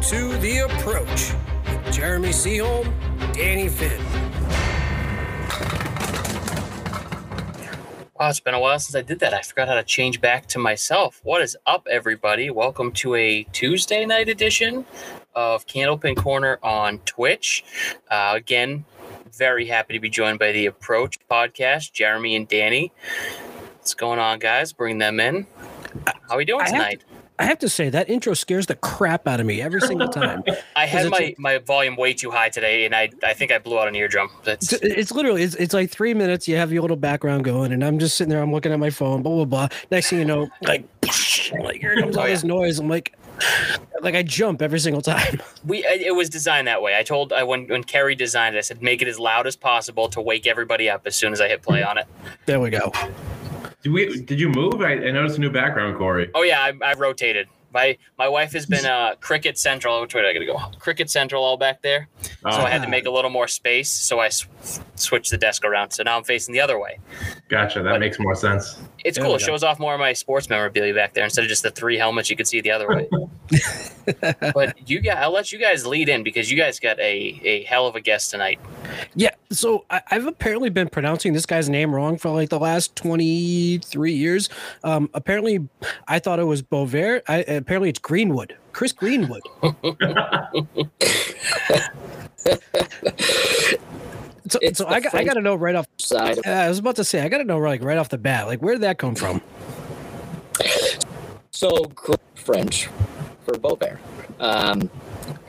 And 0.00 0.08
to 0.08 0.38
The 0.38 0.58
Approach 0.60 1.32
with 1.66 1.92
Jeremy 1.92 2.30
Seaholm, 2.30 2.90
Danny 3.34 3.68
Finn. 3.68 4.02
Wow, 8.18 8.30
it's 8.30 8.40
been 8.40 8.54
a 8.54 8.60
while 8.60 8.78
since 8.78 8.94
I 8.94 9.02
did 9.02 9.18
that. 9.18 9.34
I 9.34 9.42
forgot 9.42 9.68
how 9.68 9.74
to 9.74 9.82
change 9.82 10.22
back 10.22 10.46
to 10.48 10.58
myself. 10.58 11.20
What 11.22 11.42
is 11.42 11.54
up, 11.66 11.86
everybody? 11.90 12.48
Welcome 12.48 12.92
to 12.92 13.14
a 13.14 13.42
Tuesday 13.52 14.06
night 14.06 14.30
edition 14.30 14.86
of 15.34 15.66
Candlepin 15.66 16.16
Corner 16.16 16.58
on 16.62 17.00
Twitch. 17.00 17.62
Uh, 18.10 18.32
again, 18.34 18.86
very 19.36 19.66
happy 19.66 19.92
to 19.92 20.00
be 20.00 20.08
joined 20.08 20.38
by 20.38 20.52
the 20.52 20.64
Approach 20.64 21.18
podcast, 21.28 21.92
Jeremy 21.92 22.36
and 22.36 22.48
Danny. 22.48 22.90
What's 23.76 23.92
going 23.92 24.18
on, 24.18 24.38
guys? 24.38 24.72
Bring 24.72 24.96
them 24.96 25.20
in. 25.20 25.46
How 26.06 26.14
are 26.30 26.38
we 26.38 26.46
doing 26.46 26.62
I 26.62 26.70
tonight? 26.70 27.04
I 27.40 27.44
have 27.44 27.58
to 27.60 27.70
say 27.70 27.88
that 27.88 28.10
intro 28.10 28.34
scares 28.34 28.66
the 28.66 28.74
crap 28.76 29.26
out 29.26 29.40
of 29.40 29.46
me 29.46 29.62
every 29.62 29.80
single 29.80 30.08
time. 30.22 30.44
I 30.76 30.84
had 30.84 31.08
my, 31.08 31.34
my 31.38 31.56
volume 31.56 31.96
way 31.96 32.12
too 32.12 32.30
high 32.30 32.50
today, 32.50 32.84
and 32.84 32.94
I, 32.94 33.08
I 33.24 33.32
think 33.32 33.50
I 33.50 33.58
blew 33.58 33.78
out 33.78 33.88
an 33.88 33.94
eardrum. 33.94 34.28
That's, 34.44 34.74
It's, 34.74 34.82
it's 34.84 35.12
literally 35.12 35.42
it's, 35.42 35.54
it's 35.54 35.72
like 35.72 35.90
three 35.90 36.12
minutes. 36.12 36.46
You 36.46 36.56
have 36.56 36.70
your 36.70 36.82
little 36.82 36.98
background 36.98 37.44
going, 37.44 37.72
and 37.72 37.82
I'm 37.82 37.98
just 37.98 38.18
sitting 38.18 38.30
there. 38.30 38.42
I'm 38.42 38.52
looking 38.52 38.72
at 38.72 38.78
my 38.78 38.90
phone. 38.90 39.22
Blah 39.22 39.36
blah 39.36 39.44
blah. 39.46 39.68
Next 39.90 40.10
thing 40.10 40.18
you 40.18 40.26
know, 40.26 40.50
like, 40.62 40.84
like 41.62 41.80
here 41.80 41.98
comes 41.98 42.14
all 42.16 42.24
Oh, 42.24 42.26
this 42.26 42.44
noise. 42.44 42.78
I'm 42.78 42.88
like, 42.90 43.16
like 44.02 44.14
I 44.14 44.22
jump 44.22 44.60
every 44.60 44.78
single 44.78 45.00
time. 45.00 45.40
we 45.64 45.82
it 45.82 46.14
was 46.14 46.28
designed 46.28 46.68
that 46.68 46.82
way. 46.82 46.94
I 46.98 47.02
told 47.02 47.32
I 47.32 47.42
when 47.44 47.66
when 47.68 47.84
Kerry 47.84 48.14
designed 48.14 48.54
it, 48.54 48.58
I 48.58 48.62
said 48.62 48.82
make 48.82 49.00
it 49.00 49.08
as 49.08 49.18
loud 49.18 49.46
as 49.46 49.56
possible 49.56 50.10
to 50.10 50.20
wake 50.20 50.46
everybody 50.46 50.90
up 50.90 51.06
as 51.06 51.16
soon 51.16 51.32
as 51.32 51.40
I 51.40 51.48
hit 51.48 51.62
play 51.62 51.82
on 51.82 51.96
it. 51.96 52.06
There 52.44 52.60
we 52.60 52.68
go. 52.68 52.92
Did 53.82 53.92
we? 53.92 54.20
Did 54.20 54.38
you 54.38 54.48
move? 54.48 54.82
I, 54.82 54.92
I 54.92 55.10
noticed 55.10 55.38
a 55.38 55.40
new 55.40 55.50
background, 55.50 55.96
Corey. 55.96 56.30
Oh 56.34 56.42
yeah, 56.42 56.60
I, 56.60 56.72
I 56.82 56.94
rotated. 56.94 57.48
My 57.72 57.96
my 58.18 58.28
wife 58.28 58.52
has 58.52 58.66
been 58.66 58.84
uh, 58.86 59.14
Cricket 59.20 59.58
Central. 59.58 60.00
Which 60.00 60.14
way 60.14 60.22
did 60.22 60.30
I 60.30 60.32
gotta 60.32 60.46
go? 60.46 60.78
Cricket 60.78 61.10
Central 61.10 61.44
all 61.44 61.56
back 61.56 61.82
there. 61.82 62.08
Oh, 62.44 62.50
So 62.50 62.58
I 62.58 62.70
had 62.70 62.82
to 62.82 62.88
make 62.88 63.06
a 63.06 63.10
little 63.10 63.30
more 63.30 63.48
space. 63.48 63.90
So 63.90 64.20
I 64.20 64.28
sw- 64.28 64.48
switched 64.96 65.30
the 65.30 65.38
desk 65.38 65.64
around. 65.64 65.90
So 65.92 66.02
now 66.02 66.16
I'm 66.16 66.24
facing 66.24 66.52
the 66.52 66.60
other 66.60 66.78
way. 66.78 66.98
gotcha. 67.48 67.82
That 67.82 68.00
makes 68.00 68.18
more 68.18 68.34
sense. 68.34 68.78
It's 69.04 69.16
There 69.16 69.24
cool. 69.24 69.36
It 69.36 69.40
shows 69.40 69.62
off 69.62 69.78
more 69.78 69.94
of 69.94 70.00
my 70.00 70.12
sports 70.12 70.48
memorabilia 70.48 70.94
back 70.94 71.14
there 71.14 71.24
instead 71.24 71.42
of 71.44 71.48
just 71.48 71.62
the 71.62 71.70
three 71.70 71.96
helmets 71.96 72.28
you 72.28 72.36
could 72.36 72.46
see 72.46 72.60
the 72.60 72.70
other 72.70 72.88
way. 72.88 73.08
but 74.54 74.88
you 74.88 75.00
got, 75.00 75.18
I'll 75.18 75.32
let 75.32 75.52
you 75.52 75.58
guys 75.58 75.86
lead 75.86 76.08
in 76.08 76.22
because 76.22 76.50
you 76.50 76.56
guys 76.56 76.78
got 76.80 76.98
a 77.00 77.40
a 77.42 77.62
hell 77.64 77.86
of 77.86 77.96
a 77.96 78.00
guest 78.00 78.30
tonight. 78.30 78.60
Yeah. 79.14 79.30
So 79.50 79.84
I, 79.90 80.02
I've 80.10 80.26
apparently 80.26 80.70
been 80.70 80.88
pronouncing 80.88 81.32
this 81.32 81.46
guy's 81.46 81.68
name 81.68 81.94
wrong 81.94 82.18
for 82.18 82.30
like 82.30 82.50
the 82.50 82.58
last 82.60 82.94
23 82.96 84.12
years. 84.12 84.48
Um, 84.84 85.10
apparently, 85.14 85.66
I 86.06 86.18
thought 86.18 86.38
it 86.38 86.44
was 86.44 86.62
Bovair. 86.62 87.22
I, 87.26 87.59
apparently, 87.60 87.88
it's 87.88 87.98
Greenwood. 87.98 88.56
Chris 88.72 88.92
Greenwood. 88.92 89.42
So, 94.48 94.58
It's 94.62 94.78
so 94.78 94.86
I, 94.88 94.98
got, 94.98 95.14
I 95.14 95.22
got 95.22 95.34
to 95.34 95.40
know 95.42 95.54
right 95.54 95.76
off. 95.76 95.86
side. 95.98 96.38
Uh, 96.44 96.50
I 96.50 96.68
was 96.68 96.78
about 96.80 96.96
to 96.96 97.04
say 97.04 97.20
I 97.22 97.28
got 97.28 97.38
to 97.38 97.44
know 97.44 97.58
like 97.58 97.82
right 97.84 97.98
off 97.98 98.08
the 98.08 98.18
bat. 98.18 98.46
Like, 98.48 98.60
where 98.60 98.74
did 98.74 98.82
that 98.82 98.98
come 98.98 99.14
from? 99.14 99.40
So 101.52 101.70
French 102.34 102.88
for 103.44 103.54
Boisvert. 103.54 103.98
Um, 104.40 104.90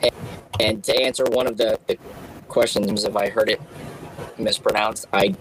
and, 0.02 0.12
and 0.60 0.84
to 0.84 1.02
answer 1.02 1.24
one 1.24 1.46
of 1.48 1.56
the, 1.56 1.80
the 1.88 1.98
questions, 2.48 3.04
if 3.04 3.16
I 3.16 3.28
heard 3.28 3.50
it 3.50 3.60
mispronounced, 4.38 5.06
I 5.12 5.34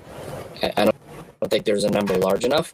I 0.63 0.73
I 0.77 0.85
don't, 0.85 0.95
don't 1.41 1.49
think 1.49 1.65
there's 1.65 1.83
a 1.83 1.91
number 1.91 2.17
large 2.17 2.45
enough. 2.45 2.73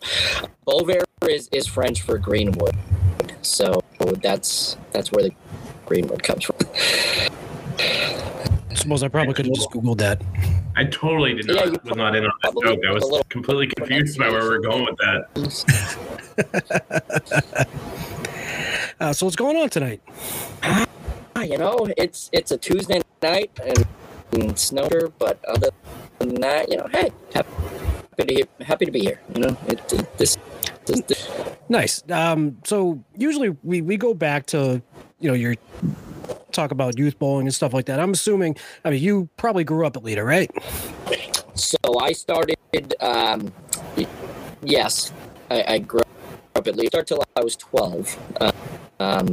Boisvert 0.66 1.04
is, 1.28 1.50
is 1.52 1.68
French 1.68 2.02
for 2.02 2.18
Greenwood, 2.18 2.76
so 3.42 3.82
that's 4.12 4.78
that's 4.92 5.12
where 5.12 5.24
the 5.24 5.32
Greenwood 5.86 6.24
comes 6.24 6.46
from. 6.46 6.56
I 7.80 8.74
suppose 8.74 9.04
I 9.04 9.08
probably 9.08 9.34
could 9.34 9.46
have 9.46 9.56
just 9.56 9.70
googled 9.72 9.98
that. 10.00 10.22
I 10.76 10.86
totally 10.86 11.34
did 11.34 11.48
not. 11.48 11.56
Yeah, 11.56 11.66
you 11.66 11.80
was 11.84 11.96
not 11.96 12.16
in 12.16 12.26
on 12.26 12.32
that 12.44 12.54
joke. 12.64 12.80
I 12.88 12.92
was 12.94 13.24
completely 13.30 13.68
confused 13.68 14.20
by 14.20 14.30
where 14.30 14.48
we 14.48 14.56
are 14.56 14.60
going 14.60 14.86
with 14.86 14.98
that. 14.98 15.28
Uh, 19.00 19.14
so 19.14 19.28
what's 19.28 19.36
going 19.36 19.56
on 19.58 19.70
tonight? 19.70 20.02
Ah, 20.64 21.44
you 21.44 21.58
know, 21.58 21.88
it's 21.98 22.32
it's 22.34 22.52
a 22.52 22.58
Tuesday 22.58 23.00
night 23.22 23.52
and, 23.64 23.86
and 24.32 24.58
snowed, 24.58 25.14
but 25.20 25.38
other 25.46 25.70
than 26.18 26.34
that, 26.42 26.68
you 26.70 26.78
know, 26.78 26.88
hey, 26.92 27.12
happy 27.32 27.48
to 28.18 28.34
hear, 28.34 28.46
happy 28.62 28.86
to 28.86 28.92
be 28.92 29.02
here. 29.02 29.20
You 29.36 29.42
know, 29.42 29.58
it, 29.68 29.94
it, 29.94 30.18
this, 30.18 30.38
this, 30.88 31.02
this 31.02 31.27
Nice. 31.70 32.04
Um, 32.10 32.58
so 32.64 33.04
usually 33.18 33.50
we, 33.64 33.82
we 33.82 33.98
go 33.98 34.14
back 34.14 34.46
to, 34.48 34.82
you 35.20 35.28
know, 35.28 35.34
your 35.34 35.56
talk 36.52 36.72
about 36.72 36.98
youth 36.98 37.20
bowling 37.20 37.46
and 37.46 37.54
stuff 37.54 37.74
like 37.74 37.86
that. 37.86 38.00
I'm 38.00 38.12
assuming, 38.12 38.56
I 38.86 38.90
mean, 38.90 39.02
you 39.04 39.30
probably 39.38 39.64
grew 39.64 39.86
up 39.86 39.98
at 39.98 40.04
Leda, 40.04 40.24
right? 40.24 40.50
So 41.56 41.78
I 42.00 42.14
started. 42.14 42.58
Um, 43.00 43.52
yes, 44.64 45.12
I, 45.50 45.64
I 45.68 45.80
grew 45.80 46.02
up 46.56 46.68
at 46.68 46.80
start 46.88 47.08
till 47.08 47.24
I 47.36 47.44
was 47.44 47.56
twelve. 47.56 48.18
Uh, 48.40 48.52
um, 49.00 49.28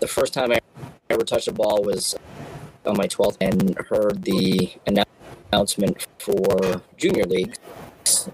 the 0.00 0.08
first 0.08 0.34
time 0.34 0.52
I 0.52 0.60
ever 1.10 1.24
touched 1.24 1.48
a 1.48 1.52
ball 1.52 1.82
was 1.82 2.14
on 2.84 2.96
my 2.96 3.06
twelfth, 3.06 3.38
and 3.40 3.76
heard 3.88 4.22
the 4.24 4.72
announcement 5.52 6.06
for 6.18 6.82
junior 6.96 7.24
league, 7.24 7.56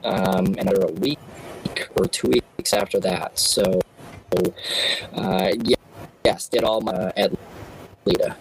um, 0.05 0.55
and 0.59 0.69
under 0.69 0.87
a 0.87 0.93
week 0.93 1.19
or 1.97 2.07
two 2.07 2.29
weeks 2.29 2.47
after 2.73 2.99
that. 3.01 3.39
So, 3.39 3.81
uh, 5.13 5.53
yeah, 5.65 5.77
yes, 6.25 6.49
did 6.49 6.65
all 6.65 6.81
my 6.81 7.13
at 7.17 7.33
Leda. 8.05 8.37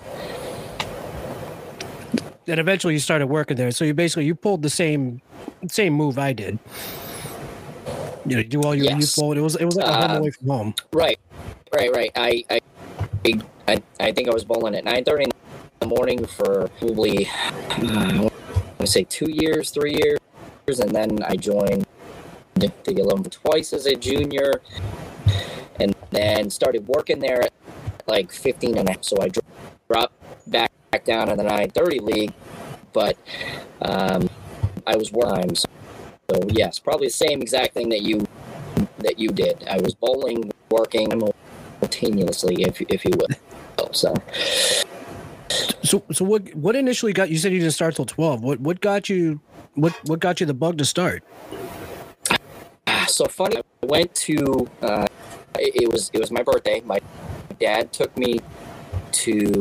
And 2.47 2.59
eventually 2.59 2.93
you 2.93 2.99
started 2.99 3.27
working 3.27 3.57
there. 3.57 3.71
So 3.71 3.85
you 3.85 3.93
basically, 3.93 4.25
you 4.25 4.35
pulled 4.35 4.61
the 4.61 4.69
same, 4.69 5.21
same 5.69 5.93
move 5.93 6.19
I 6.19 6.33
did. 6.33 6.59
You 8.25 8.35
know, 8.35 8.41
you 8.41 8.43
do 8.43 8.61
all 8.61 8.75
your 8.75 8.85
Yes. 8.85 9.17
It 9.17 9.41
was, 9.41 9.55
it 9.55 9.65
was 9.65 9.75
like 9.75 9.87
a 9.87 9.93
home 9.93 10.11
Um, 10.11 10.17
away 10.17 10.31
from 10.31 10.47
home. 10.47 10.75
Right, 10.91 11.19
right, 11.73 11.91
right. 11.93 12.11
I, 12.15 12.43
I, 12.49 12.59
I, 13.67 13.81
I 13.99 14.11
think 14.11 14.27
I 14.29 14.33
was 14.33 14.43
bowling 14.43 14.75
at 14.75 14.83
nine 14.83 15.03
thirty 15.03 15.23
in 15.25 15.31
the 15.79 15.87
morning 15.87 16.25
for 16.25 16.69
probably, 16.79 17.27
uh, 17.27 17.29
I 17.79 18.19
want 18.19 18.33
to 18.79 18.87
say 18.87 19.03
two 19.05 19.31
years, 19.31 19.69
three 19.69 19.95
years, 19.95 20.19
and 20.79 20.91
then 20.91 21.23
I 21.23 21.35
joined 21.35 21.85
the 22.55 22.71
eleven 22.87 23.23
twice 23.25 23.73
as 23.73 23.85
a 23.85 23.95
junior, 23.95 24.61
and 25.79 25.95
then 26.11 26.49
started 26.49 26.87
working 26.87 27.19
there 27.19 27.43
at 27.43 27.53
like 28.07 28.31
15 28.31 28.77
and 28.77 28.89
a 28.89 28.91
half. 28.91 29.03
So 29.03 29.17
I 29.21 29.29
dropped 29.89 30.13
back 30.49 30.71
back 30.91 31.05
down 31.05 31.29
in 31.29 31.37
the 31.37 31.43
nine 31.43 31.69
thirty 31.69 31.99
league, 31.99 32.33
but 32.93 33.17
um, 33.81 34.29
I 34.85 34.95
was 34.95 35.11
working. 35.11 35.55
So, 35.55 35.67
so 36.29 36.39
yes, 36.49 36.79
probably 36.79 37.07
the 37.07 37.13
same 37.13 37.41
exact 37.41 37.73
thing 37.73 37.89
that 37.89 38.01
you 38.01 38.25
that 38.99 39.19
you 39.19 39.29
did. 39.29 39.65
I 39.67 39.77
was 39.77 39.93
bowling, 39.95 40.51
working 40.69 41.11
simultaneously, 41.83 42.63
if 42.63 42.81
if 42.81 43.05
you 43.05 43.11
will. 43.17 43.93
So 43.93 44.13
So, 45.83 46.03
so 46.11 46.25
what, 46.25 46.53
what 46.55 46.75
initially 46.75 47.13
got, 47.13 47.29
you 47.29 47.37
said 47.37 47.51
you 47.51 47.59
didn't 47.59 47.73
start 47.73 47.95
till 47.95 48.05
12. 48.05 48.41
What, 48.41 48.59
what 48.59 48.81
got 48.81 49.09
you, 49.09 49.41
what, 49.75 49.93
what 50.07 50.19
got 50.19 50.39
you 50.39 50.45
the 50.45 50.53
bug 50.53 50.77
to 50.79 50.85
start? 50.85 51.23
So 53.07 53.25
funny. 53.25 53.57
I 53.57 53.85
went 53.85 54.13
to 54.15 54.67
uh, 54.81 55.07
it, 55.59 55.91
was 55.91 56.09
it 56.13 56.19
was 56.19 56.31
my 56.31 56.43
birthday. 56.43 56.81
My 56.85 56.99
dad 57.59 57.93
took 57.93 58.15
me 58.17 58.39
to 59.11 59.51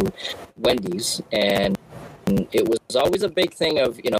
Wendy's, 0.56 1.20
and 1.32 1.76
it 2.52 2.68
was 2.68 2.96
always 2.96 3.22
a 3.22 3.28
big 3.28 3.52
thing 3.52 3.78
of 3.78 4.00
you 4.04 4.10
know, 4.10 4.18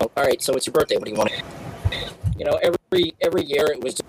all 0.00 0.10
right, 0.16 0.42
so 0.42 0.54
it's 0.54 0.66
your 0.66 0.72
birthday. 0.72 0.96
What 0.96 1.06
do 1.06 1.10
you 1.12 1.16
want? 1.16 1.32
You 2.36 2.44
know, 2.44 2.58
every 2.62 3.14
every 3.20 3.44
year 3.44 3.66
it 3.66 3.82
was 3.82 4.00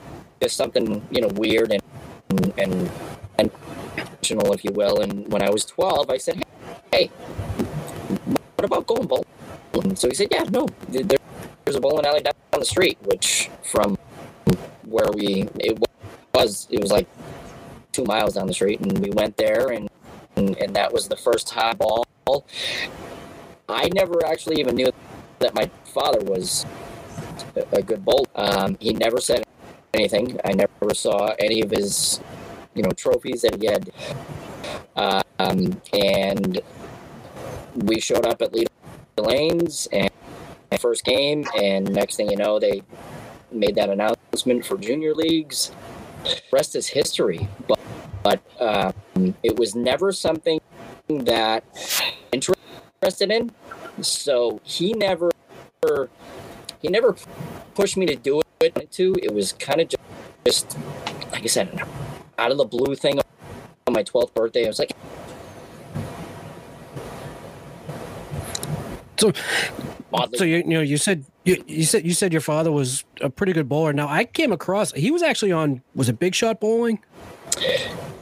just 0.42 0.58
something 0.58 1.06
you 1.12 1.22
know 1.22 1.30
weird 1.30 1.72
and 1.72 1.84
and 2.58 2.90
and 3.38 3.51
intentional, 3.98 4.54
if 4.54 4.63
you 4.63 4.72
will. 4.72 5.01
And 5.01 5.31
when 5.31 5.42
I 5.42 5.50
was 5.50 5.66
twelve, 5.66 6.10
I 6.10 6.18
said, 6.18 6.44
hey, 6.92 7.08
what 8.56 8.66
about 8.66 8.88
going 8.88 9.08
bowling? 9.08 9.96
So 9.96 10.08
he 10.08 10.16
said, 10.16 10.28
yeah, 10.31 10.44
no, 10.44 10.68
there, 10.90 11.18
there's 11.63 11.75
a 11.75 11.81
bowling 11.81 12.06
alley 12.06 12.22
down 12.22 12.34
the 12.51 12.66
street, 12.66 12.98
which 13.04 13.50
from 13.63 13.98
where 14.96 15.12
we 15.14 15.48
it 15.60 15.78
was 16.34 16.68
it 16.72 16.80
was 16.80 16.90
like 16.90 17.08
two 17.92 18.06
miles 18.06 18.36
down 18.36 18.48
the 18.48 18.54
street, 18.54 18.80
and 18.80 18.98
we 19.00 19.10
went 19.12 19.36
there, 19.36 19.68
and 19.72 19.90
and, 20.38 20.58
and 20.58 20.76
that 20.76 20.94
was 20.94 21.10
the 21.10 21.18
first 21.18 21.50
high 21.50 21.74
ball. 21.74 22.06
I 23.68 23.90
never 23.94 24.26
actually 24.26 24.60
even 24.60 24.76
knew 24.76 24.92
that 25.40 25.54
my 25.54 25.70
father 25.94 26.24
was 26.24 26.66
a, 27.74 27.82
good 27.82 28.04
bowler. 28.06 28.26
Um, 28.36 28.78
he 28.80 28.94
never 28.94 29.20
said 29.20 29.44
anything. 29.94 30.40
I 30.46 30.54
never 30.54 30.94
saw 30.94 31.36
any 31.40 31.62
of 31.62 31.72
his, 31.72 32.22
you 32.74 32.84
know, 32.84 32.92
trophies 32.92 33.42
that 33.42 33.62
he 33.62 33.68
had. 33.68 33.92
Um, 34.96 35.82
and 35.94 36.62
we 37.76 38.00
showed 38.00 38.26
up 38.26 38.42
at 38.42 38.54
Leda 38.54 38.70
Lanes 39.18 39.88
and 39.92 40.10
first 40.80 41.04
game, 41.04 41.46
and 41.58 41.92
next 41.94 42.16
thing 42.16 42.30
you 42.30 42.38
know, 42.38 42.60
they 42.60 42.84
made 43.52 43.76
that 43.76 43.90
announcement 43.90 44.66
for 44.66 44.78
junior 44.78 45.14
leagues. 45.14 45.72
Rest 46.52 46.76
is 46.76 46.88
history. 46.88 47.48
But, 47.68 47.80
but 48.24 48.42
um, 48.60 49.36
it 49.44 49.58
was 49.58 49.76
never 49.76 50.12
something 50.12 50.60
that 51.08 51.64
interested 52.32 53.32
in. 53.32 53.52
So 54.02 54.60
he 54.64 54.94
never 54.94 55.32
he 56.82 56.88
never 56.88 57.16
pushed 57.76 57.98
me 57.98 58.06
to 58.08 58.16
do 58.16 58.42
it. 58.60 58.92
To 58.92 59.16
it 59.22 59.34
was 59.34 59.54
kind 59.54 59.82
of 59.82 59.94
just 60.46 60.78
like 61.32 61.44
I 61.44 61.48
said, 61.48 61.82
out 62.38 62.52
of 62.52 62.58
the 62.58 62.66
blue 62.66 62.96
thing 62.96 63.20
on 63.88 63.94
my 63.94 64.04
twelfth 64.04 64.34
birthday. 64.34 64.66
I 64.66 64.68
was 64.68 64.80
like, 64.80 64.92
So, 69.18 69.32
so 70.36 70.44
you, 70.44 70.58
you 70.58 70.64
know, 70.66 70.82
you 70.82 70.98
said 70.98 71.26
you, 71.44 71.64
you 71.68 71.84
said 71.84 72.06
you 72.06 72.14
said 72.14 72.32
your 72.32 72.42
father 72.42 72.72
was 72.72 73.04
a 73.22 73.30
pretty 73.30 73.54
good 73.54 73.70
bowler. 73.70 73.94
Now 73.94 74.08
I 74.08 74.26
came 74.26 74.52
across 74.52 74.92
he 74.94 75.12
was 75.12 75.24
actually 75.24 75.52
on 75.52 75.82
was 75.94 76.10
it 76.10 76.20
Big 76.20 76.36
Shot 76.36 76.60
Bowling? 76.60 77.00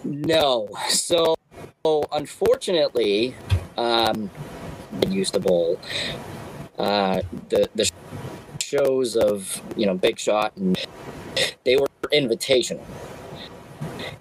No. 0.04 0.70
So, 0.90 1.36
unfortunately, 2.12 3.36
um, 3.78 4.30
used 5.10 5.34
to 5.34 5.40
bowl. 5.40 5.80
Uh, 6.78 7.22
the 7.50 7.70
the 7.76 7.90
shows 8.62 9.16
of 9.16 9.62
you 9.78 9.86
know 9.86 9.96
Big 9.96 10.20
Shot 10.20 10.56
and 10.58 10.78
they 11.64 11.76
were 11.78 11.88
invitational, 12.12 12.84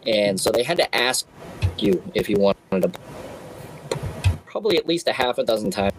and 0.07 0.41
so 0.41 0.51
they 0.51 0.63
had 0.63 0.79
to 0.79 0.95
ask 0.95 1.27
you 1.79 2.03
if 2.15 2.29
you 2.29 2.37
wanted 2.37 2.93
to. 2.93 2.93
Probably 4.47 4.77
at 4.77 4.87
least 4.87 5.09
a 5.09 5.15
half 5.15 5.39
a 5.39 5.45
dozen 5.45 5.71
times 5.71 5.95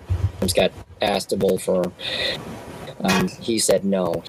got 0.51 0.71
asked 1.01 1.29
to 1.29 1.37
bowl 1.37 1.57
for. 1.57 1.93
Um, 3.01 3.27
he 3.29 3.59
said 3.59 3.85
no. 3.85 4.23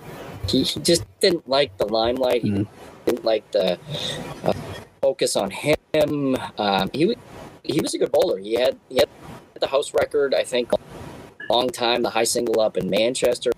He, 0.48 0.62
he 0.62 0.80
just 0.80 1.04
didn't 1.20 1.48
like 1.48 1.76
the 1.78 1.86
limelight. 1.86 2.42
He 2.42 2.50
Mhm. 2.50 2.66
didn't 3.06 3.24
like 3.24 3.50
the 3.52 3.78
uh, 4.44 4.52
focus 5.02 5.34
on 5.36 5.50
him. 5.50 6.36
Um, 6.58 6.90
he 6.92 7.16
he 7.62 7.80
was 7.80 7.94
a 7.94 7.98
good 7.98 8.12
bowler. 8.12 8.38
He 8.38 8.54
had 8.54 8.76
he 8.88 8.96
had 8.96 9.08
the 9.60 9.68
house 9.68 9.94
record, 9.94 10.34
I 10.34 10.42
think, 10.44 10.72
a 10.72 10.76
long 11.52 11.68
time. 11.70 12.02
The 12.02 12.10
high 12.10 12.24
single 12.24 12.60
up 12.60 12.76
in 12.76 12.90
Manchester 12.90 13.50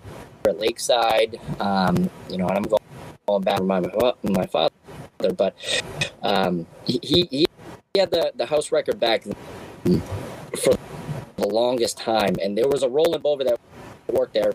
at 0.47 0.59
Lakeside. 0.59 1.39
Um, 1.59 2.09
you 2.29 2.37
know, 2.37 2.47
and 2.47 2.57
I'm 2.57 2.63
going, 2.63 2.81
going 3.27 3.43
back 3.43 3.57
to 3.57 3.63
my 3.63 3.81
my 4.23 4.45
father, 4.45 4.71
but 5.35 5.55
um, 6.21 6.65
he, 6.85 6.99
he 7.03 7.27
he 7.31 7.99
had 7.99 8.11
the 8.11 8.31
the 8.35 8.45
house 8.45 8.71
record 8.71 8.99
back 8.99 9.23
for 9.23 10.73
the 11.37 11.47
longest 11.47 11.97
time, 11.97 12.35
and 12.41 12.57
there 12.57 12.67
was 12.67 12.83
a 12.83 12.89
Roland 12.89 13.23
Bover 13.23 13.45
that 13.45 13.59
worked 14.07 14.33
there. 14.33 14.53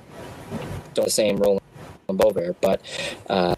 Don't 0.95 1.05
the 1.05 1.11
same 1.11 1.37
Roland 1.37 1.61
Bover, 2.09 2.55
but 2.61 2.81
uh, 3.31 3.55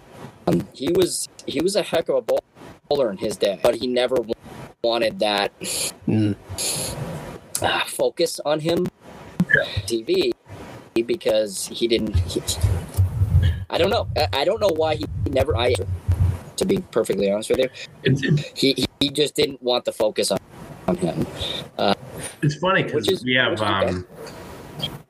um, 0.47 0.67
he 0.73 0.91
was 0.93 1.29
he 1.47 1.61
was 1.61 1.75
a 1.76 1.82
heck 1.82 2.09
of 2.09 2.17
a 2.17 2.23
bowler 2.23 2.41
bowler 2.88 3.11
in 3.11 3.17
his 3.17 3.37
day, 3.37 3.59
but 3.62 3.75
he 3.76 3.87
never 3.87 4.17
wanted 4.82 5.19
that 5.19 5.53
Mm. 6.06 6.37
uh, 7.62 7.85
focus 7.87 8.41
on 8.44 8.61
him 8.61 8.87
TV 9.87 10.32
because 11.06 11.67
he 11.67 11.88
didn't. 11.88 12.15
He, 12.17 12.43
I 13.70 13.79
don't 13.79 13.91
know. 13.91 14.06
I, 14.17 14.29
I 14.32 14.44
don't 14.44 14.61
know 14.61 14.70
why 14.77 14.97
he 14.97 15.06
never. 15.31 15.56
I 15.56 15.75
to 16.56 16.65
be 16.65 16.79
perfectly 16.93 17.31
honest 17.31 17.50
with 17.50 17.59
you, 17.59 17.69
It's, 18.05 18.23
it's, 18.23 18.61
he 18.61 18.87
he 19.00 19.11
just 19.11 19.35
didn't 19.35 19.61
want 19.62 19.85
the 19.85 19.93
focus 19.93 20.31
on, 20.31 20.38
on 20.87 20.97
him. 20.97 21.27
It's 22.44 22.55
funny 22.56 22.82
because 22.82 23.23
we 23.25 23.35
have 23.35 23.52
which 23.52 23.61
is 23.61 23.67
okay. 23.67 23.88
um, 23.88 24.06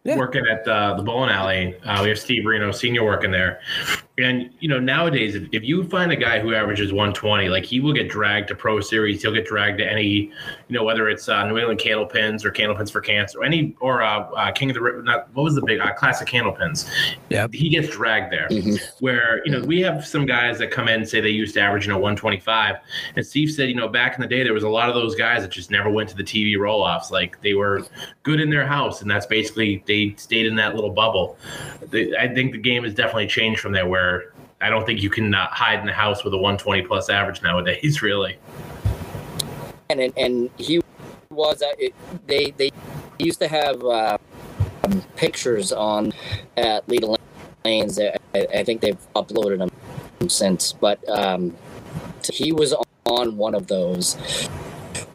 Yeah. 0.04 0.16
working 0.19 0.44
at 0.50 0.64
the, 0.64 0.94
the 0.96 1.02
bowling 1.02 1.31
alley. 1.31 1.75
Uh, 1.84 2.00
we 2.02 2.08
have 2.10 2.19
Steve 2.19 2.44
Reno 2.44 2.70
Senior 2.72 3.04
working 3.04 3.31
there, 3.31 3.60
and 4.16 4.50
you 4.61 4.69
know 4.69 4.78
nowadays 4.78 5.34
if, 5.34 5.49
if 5.50 5.64
you 5.64 5.82
find 5.88 6.12
a 6.12 6.16
guy 6.16 6.38
who 6.38 6.55
averages 6.55 6.93
120, 6.93 7.49
like 7.49 7.64
he 7.64 7.81
will 7.81 7.93
get 7.93 8.08
dragged 8.08 8.49
to 8.49 8.55
Pro 8.55 8.81
Series. 8.81 9.22
He'll 9.22 9.32
get 9.34 9.44
dragged 9.46 9.78
to 9.78 9.90
any, 9.90 10.06
you 10.06 10.31
know, 10.69 10.84
whether 10.84 11.08
it's 11.08 11.28
uh, 11.28 11.44
New 11.49 11.58
England 11.58 11.81
Candlepins 11.81 12.44
or 12.44 12.52
Candlepins 12.52 12.93
for 12.93 13.00
Cancer, 13.00 13.40
or 13.40 13.44
any 13.44 13.75
or 13.81 14.02
uh, 14.02 14.20
uh, 14.31 14.52
King 14.52 14.70
of 14.70 14.75
the 14.75 14.81
Ri- 14.82 15.02
not 15.02 15.28
what 15.34 15.43
was 15.43 15.56
the 15.56 15.62
big 15.62 15.81
uh, 15.81 15.93
Classic 15.94 16.28
Candlepins. 16.28 16.88
Yeah. 17.28 17.49
he 17.52 17.69
gets 17.69 17.88
dragged 17.88 18.32
there. 18.32 18.46
Mhm. 18.50 18.81
Where 19.00 19.43
you 19.44 19.50
know 19.50 19.61
we 19.66 19.81
have 19.81 20.06
some 20.06 20.26
guys 20.26 20.58
that 20.58 20.70
come 20.70 20.87
in 20.87 21.00
and 21.00 21.08
say 21.08 21.20
they 21.20 21.31
used 21.31 21.55
to 21.55 21.60
average 21.60 21.87
you 21.87 21.93
know 21.93 21.99
125, 21.99 22.76
and 23.17 23.26
Steve 23.26 23.50
said 23.50 23.69
you 23.69 23.75
know 23.75 23.88
back 23.88 24.14
in 24.14 24.20
the 24.20 24.28
day 24.28 24.44
there 24.44 24.55
was 24.55 24.62
a 24.62 24.69
lot 24.69 24.88
of 24.88 24.94
those 24.94 25.17
guys 25.17 25.43
that 25.43 25.50
just 25.50 25.72
never 25.72 25.90
went 25.90 26.08
to 26.10 26.17
the 26.17 26.22
TV 26.25 26.56
roll 26.56 26.82
offs. 26.82 27.10
Like 27.10 27.40
they 27.43 27.55
were 27.55 27.82
good 28.22 28.40
in 28.40 28.49
their 28.49 28.67
house, 28.67 29.02
and 29.02 29.10
that's 29.10 29.26
basically 29.26 29.82
they 29.87 30.14
stayed 30.17 30.46
in 30.46 30.55
that 30.55 30.76
little 30.76 30.90
bubble. 30.90 31.37
They, 31.90 32.17
I 32.17 32.32
think 32.32 32.52
the 32.52 32.58
game 32.58 32.84
has 32.84 32.94
definitely 32.94 33.26
changed 33.26 33.60
from 33.60 33.72
there, 33.72 33.88
where 33.88 34.05
I 34.64 34.70
don't 34.70 34.87
think 34.87 35.02
you 35.02 35.11
can 35.11 35.34
uh, 35.34 35.46
hide 35.49 35.81
in 35.81 35.84
the 35.84 35.93
house 35.93 36.25
with 36.25 36.32
a 36.32 36.38
120 36.38 36.87
plus 36.87 37.11
average 37.11 37.43
nowadays. 37.43 38.00
Really, 38.02 38.38
and 39.90 40.00
and, 40.00 40.12
and 40.16 40.50
he 40.56 40.81
was 41.31 41.61
uh, 41.61 41.72
it, 41.78 41.94
they 42.26 42.52
they 42.52 42.70
used 43.19 43.40
to 43.40 43.49
have 43.49 43.84
uh, 43.84 44.16
pictures 45.16 45.70
on 45.70 46.14
at 46.56 46.88
Leda 46.88 47.14
Lanes. 47.64 48.00
I, 48.00 48.16
I 48.34 48.64
think 48.64 48.81
they've 48.81 48.99
uploaded 49.14 49.58
them 49.58 50.28
since, 50.31 50.72
but 50.72 51.06
um, 51.10 51.55
he 52.32 52.52
was 52.52 52.75
on 53.05 53.37
one 53.37 53.55
of 53.55 53.67
those 53.67 54.14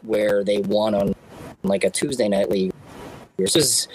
where 0.02 0.44
they 0.44 0.58
won 0.58 0.94
on 0.94 1.12
like 1.64 1.82
a 1.82 1.90
Tuesday 1.90 2.28
night 2.28 2.50
league. 2.50 2.72
This 3.36 3.56
is 3.56 3.88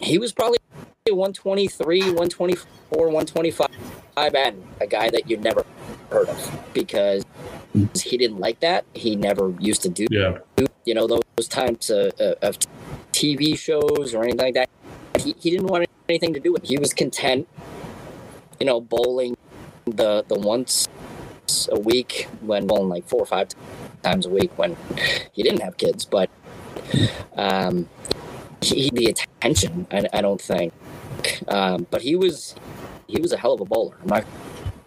he 0.00 0.16
was 0.16 0.32
probably 0.32 0.58
123, 1.06 2.00
124, 2.00 3.06
125, 3.06 3.68
and 4.16 4.64
a 4.80 4.86
guy 4.86 5.10
that 5.10 5.28
you've 5.28 5.42
never 5.42 5.64
heard 6.10 6.28
of 6.28 6.60
because 6.72 7.24
he 7.94 8.16
didn't 8.16 8.38
like 8.38 8.60
that. 8.60 8.84
He 8.94 9.16
never 9.16 9.54
used 9.58 9.82
to 9.82 9.88
do 9.88 10.06
yeah. 10.10 10.38
you 10.84 10.94
know 10.94 11.06
those 11.06 11.48
types 11.48 11.90
of, 11.90 12.12
of 12.18 12.58
TV 13.12 13.58
shows 13.58 14.14
or 14.14 14.22
anything 14.22 14.38
like 14.38 14.54
that. 14.54 14.70
He, 15.18 15.34
he 15.38 15.50
didn't 15.50 15.66
want 15.66 15.86
anything 16.08 16.34
to 16.34 16.40
do 16.40 16.52
with. 16.52 16.64
it. 16.64 16.68
He 16.68 16.78
was 16.78 16.92
content, 16.92 17.48
you 18.60 18.66
know, 18.66 18.80
bowling 18.80 19.36
the 19.86 20.24
the 20.28 20.38
once 20.38 20.88
a 21.70 21.78
week 21.78 22.28
when 22.40 22.66
bowling 22.66 22.88
like 22.88 23.06
four 23.06 23.20
or 23.20 23.26
five 23.26 23.48
times 24.02 24.26
a 24.26 24.30
week 24.30 24.56
when 24.56 24.76
he 25.32 25.42
didn't 25.42 25.60
have 25.60 25.76
kids. 25.76 26.04
But 26.04 26.30
um, 27.36 27.88
he, 28.60 28.90
the 28.90 29.06
attention, 29.06 29.86
I, 29.90 30.08
I 30.12 30.20
don't 30.20 30.40
think. 30.40 30.72
Um, 31.48 31.86
but 31.90 32.02
he 32.02 32.16
was 32.16 32.54
he 33.08 33.20
was 33.20 33.32
a 33.32 33.36
hell 33.36 33.52
of 33.54 33.60
a 33.60 33.64
bowler. 33.64 33.96
I'm 34.02 34.08
not 34.08 34.24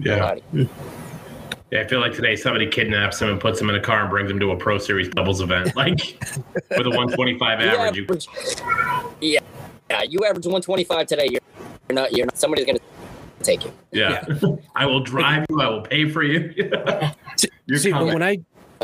gonna 0.03 0.21
lie 0.21 0.39
to 0.39 0.41
you. 0.57 0.69
Yeah, 1.71 1.81
I 1.81 1.87
feel 1.87 1.99
like 1.99 2.13
today 2.13 2.35
somebody 2.37 2.65
kidnaps 2.67 3.21
him 3.21 3.27
and 3.29 3.41
puts 3.41 3.59
him 3.59 3.69
in 3.69 3.75
a 3.75 3.79
car 3.81 4.01
and 4.01 4.09
brings 4.09 4.31
him 4.31 4.39
to 4.39 4.51
a 4.51 4.55
Pro 4.57 4.77
Series 4.77 5.09
doubles 5.09 5.41
event, 5.41 5.75
like 5.75 5.99
with 6.69 6.87
a 6.87 6.89
125 6.89 7.59
average. 7.59 7.97
You, 7.97 8.03
average- 8.03 8.27
yeah, 9.19 9.39
yeah, 9.89 10.03
you 10.03 10.19
average 10.25 10.45
125 10.45 11.07
today. 11.07 11.27
You're, 11.29 11.41
you're 11.89 11.95
not. 11.95 12.15
You're 12.15 12.25
not. 12.25 12.37
Somebody's 12.37 12.65
gonna 12.65 12.79
take 13.43 13.65
you. 13.65 13.73
yeah, 13.91 14.23
I 14.75 14.85
will 14.85 15.01
drive 15.01 15.45
you. 15.49 15.59
I 15.61 15.67
will 15.69 15.81
pay 15.81 16.09
for 16.09 16.23
you. 16.23 16.53
You're 17.65 17.77
See, 17.79 17.91
coming. 17.91 18.13
when 18.13 18.23
I 18.23 18.37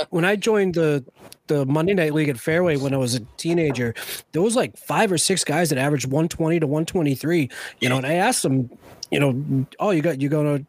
when 0.10 0.26
I 0.26 0.36
joined 0.36 0.76
the 0.76 1.06
the 1.48 1.66
Monday 1.66 1.94
Night 1.94 2.14
League 2.14 2.30
at 2.30 2.38
Fairway 2.38 2.76
when 2.78 2.94
I 2.94 2.98
was 2.98 3.16
a 3.16 3.22
teenager, 3.38 3.94
there 4.34 4.42
was 4.42 4.56
like 4.58 4.78
five 4.78 5.10
or 5.12 5.18
six 5.18 5.44
guys 5.46 5.70
that 5.70 5.78
averaged 5.78 6.06
120 6.08 6.60
to 6.60 6.68
123. 6.68 7.50
You 7.80 7.90
know, 7.90 7.98
and 7.98 8.06
I 8.06 8.14
asked 8.14 8.44
them, 8.44 8.70
you 9.14 9.20
know, 9.20 9.66
oh, 9.80 9.92
you 9.92 10.02
got 10.02 10.20
you 10.20 10.28
gonna 10.28 10.66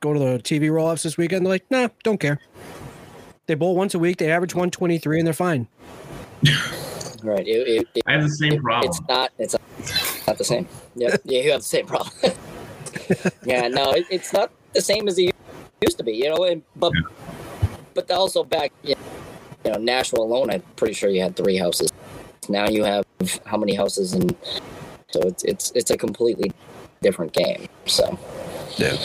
go 0.00 0.14
to 0.14 0.18
the 0.18 0.38
TV 0.38 0.70
roll 0.72 0.86
offs 0.86 1.02
this 1.02 1.18
weekend? 1.18 1.44
They're 1.44 1.52
like, 1.52 1.70
nah, 1.70 1.88
don't 2.02 2.18
care. 2.18 2.40
They 3.46 3.54
bowl 3.54 3.76
once 3.76 3.94
a 3.94 3.98
week. 3.98 4.16
They 4.16 4.30
average 4.30 4.54
123 4.54 5.18
and 5.18 5.26
they're 5.26 5.34
fine. 5.34 5.68
Right. 7.22 7.48
It, 7.48 7.66
it, 7.66 7.88
it, 7.94 8.02
I 8.06 8.12
have 8.12 8.22
the 8.24 8.28
same 8.28 8.60
problem. 8.60 8.90
it's 8.90 9.00
not. 9.08 9.32
It's 9.38 10.26
not 10.26 10.36
the 10.36 10.44
same. 10.44 10.68
Yeah. 10.94 11.16
Yeah. 11.24 11.40
You 11.40 11.52
have 11.52 11.62
the 11.62 11.66
same 11.66 11.86
problem. 11.86 12.12
yeah. 13.46 13.66
No, 13.68 13.92
it, 13.92 14.04
it's 14.10 14.30
not 14.30 14.50
the 14.74 14.82
same 14.82 15.08
as 15.08 15.18
it 15.18 15.34
used 15.80 15.96
to 15.96 16.04
be. 16.04 16.12
You 16.12 16.28
know, 16.28 16.44
and, 16.44 16.62
but 16.76 16.92
but 17.94 18.10
also 18.10 18.44
back, 18.44 18.72
you 18.82 18.94
know, 19.64 19.78
Nashua 19.78 20.20
alone, 20.20 20.50
I'm 20.50 20.60
pretty 20.76 20.92
sure 20.92 21.08
you 21.08 21.22
had 21.22 21.34
three 21.34 21.56
houses. 21.56 21.90
Now 22.50 22.68
you 22.68 22.84
have 22.84 23.06
how 23.46 23.56
many 23.56 23.74
houses, 23.74 24.12
and 24.12 24.36
so 25.10 25.20
it's 25.22 25.44
it's 25.44 25.72
it's 25.74 25.90
a 25.90 25.96
completely 25.96 26.52
different 27.04 27.32
game. 27.32 27.68
So 27.86 28.18
yeah. 28.76 28.96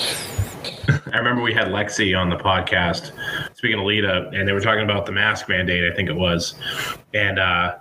I 1.13 1.17
remember 1.17 1.43
we 1.43 1.53
had 1.53 1.67
Lexi 1.67 2.19
on 2.19 2.29
the 2.29 2.35
podcast 2.35 3.11
speaking 3.59 3.77
of 3.77 3.85
Leda, 3.85 4.31
and 4.33 4.47
they 4.47 4.53
were 4.53 4.61
talking 4.61 4.85
about 4.85 5.05
the 5.05 5.11
mask 5.11 5.49
mandate, 5.49 5.91
I 5.91 5.93
think 5.93 6.07
it 6.07 6.15
was. 6.15 6.55
And, 7.13 7.39
uh, 7.39 7.75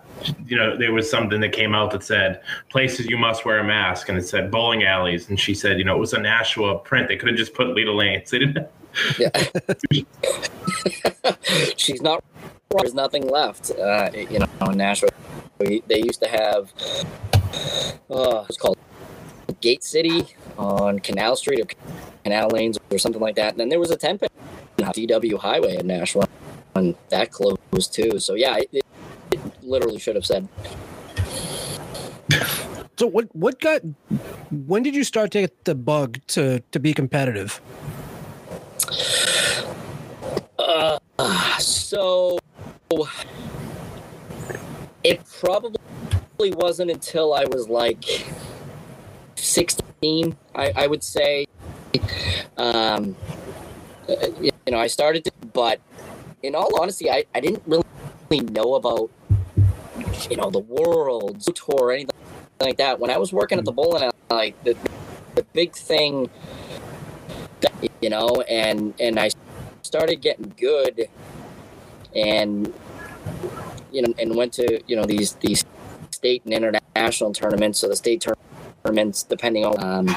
you 0.45 0.57
know, 0.57 0.77
there 0.77 0.93
was 0.93 1.09
something 1.09 1.41
that 1.41 1.53
came 1.53 1.73
out 1.73 1.93
that 1.93 2.03
said 2.03 2.41
places 2.69 3.07
you 3.07 3.17
must 3.17 3.45
wear 3.45 3.61
a 3.61 3.65
mask, 3.65 4.09
and 4.09 4.19
it 4.19 4.27
said 4.27 4.51
bowling 4.51 4.83
alleys. 4.83 5.29
And 5.29 5.39
she 5.39 5.55
said, 5.55 5.79
you 5.79 5.85
know, 5.85 5.95
it 5.95 6.01
was 6.01 6.15
a 6.15 6.19
Nashua 6.19 6.81
print. 6.81 7.07
They 7.07 7.17
could 7.17 7.29
have 7.29 7.39
just 7.39 7.55
put 7.55 7.69
Leda 7.69 7.93
Lanes. 7.93 8.29
They 8.29 8.41
didn't. 8.41 8.67
yeah, 9.21 9.31
she's 11.77 12.03
not. 12.03 12.25
There's 12.77 12.95
nothing 12.95 13.29
left. 13.29 13.71
Uh, 13.71 14.11
you 14.13 14.41
know, 14.41 14.49
in 14.69 14.79
Nashua, 14.79 15.11
we, 15.61 15.85
they 15.87 16.03
used 16.03 16.21
to 16.23 16.29
have. 16.29 16.73
Uh, 18.11 18.45
it's 18.49 18.59
called 18.59 18.77
Gate 19.61 19.85
City 19.85 20.27
on 20.57 20.99
Canal 20.99 21.37
Street 21.37 21.61
or 21.61 21.67
Canal 22.25 22.49
Lanes 22.49 22.79
or 22.91 22.99
something 22.99 23.21
like 23.21 23.37
that. 23.37 23.53
And 23.53 23.61
then 23.61 23.69
there 23.69 23.81
was 23.81 23.91
a 23.91 23.97
10 23.97 24.19
pin 24.19 24.29
on 24.79 24.93
DW 24.93 25.38
Highway 25.38 25.77
in 25.77 25.87
Nashua. 25.87 26.27
And 26.75 26.95
that 27.09 27.31
closed 27.31 27.93
too. 27.93 28.19
So 28.19 28.35
yeah, 28.35 28.59
it, 28.59 28.85
it 29.33 29.41
literally 29.62 29.99
should 29.99 30.15
have 30.15 30.27
said. 30.27 30.49
So 32.99 33.07
what 33.07 33.35
what 33.35 33.61
got 33.61 33.83
when 34.50 34.83
did 34.83 34.95
you 34.97 35.05
start 35.05 35.31
to 35.31 35.43
get 35.43 35.65
the 35.65 35.77
bug 35.77 36.19
to 36.29 36.61
to 36.73 36.81
be 36.81 36.93
competitive? 36.93 37.61
Uh, 40.59 40.99
so 41.59 42.38
it 45.05 45.21
probably 45.41 45.79
wasn't 46.41 46.91
until 46.91 47.35
I 47.35 47.45
was 47.45 47.69
like 47.69 48.27
16, 49.38 50.37
I, 50.54 50.73
I 50.76 50.87
would 50.87 51.02
say. 51.02 51.47
Um, 52.57 53.16
you 54.40 54.52
know, 54.68 54.78
I 54.78 54.87
started 54.87 55.25
to, 55.25 55.33
but 55.52 55.80
in 56.42 56.54
all 56.54 56.80
honesty, 56.80 57.11
I, 57.11 57.25
I 57.35 57.40
didn't 57.40 57.62
really 57.66 57.85
know 58.50 58.75
about, 58.75 59.11
you 60.30 60.37
know, 60.37 60.50
the 60.50 60.61
world 60.61 61.40
tour 61.54 61.75
or 61.78 61.92
anything 61.92 62.14
like 62.61 62.76
that. 62.78 63.00
When 63.00 63.11
I 63.11 63.18
was 63.18 63.33
working 63.33 63.59
at 63.59 63.64
the 63.64 63.73
bowling 63.73 64.02
alley, 64.02 64.12
like 64.30 64.64
the, 64.64 64.76
the 65.35 65.42
big 65.52 65.75
thing, 65.75 66.30
that, 67.61 67.73
you 68.00 68.11
know, 68.11 68.42
and, 68.49 68.95
and 69.00 69.18
I 69.18 69.30
started 69.83 70.16
getting 70.21 70.52
good 70.57 71.09
and, 72.14 72.73
you 73.92 74.02
know, 74.02 74.14
and 74.18 74.37
went 74.37 74.52
to, 74.54 74.80
you 74.87 74.97
know, 74.97 75.04
these, 75.04 75.35
these 75.35 75.64
state 76.11 76.45
and 76.45 76.54
international 76.54 77.33
tournaments. 77.33 77.78
So 77.78 77.88
the 77.88 77.97
state 77.97 78.21
tournaments, 78.85 79.23
depending 79.23 79.64
on, 79.64 79.82
um, 79.82 80.16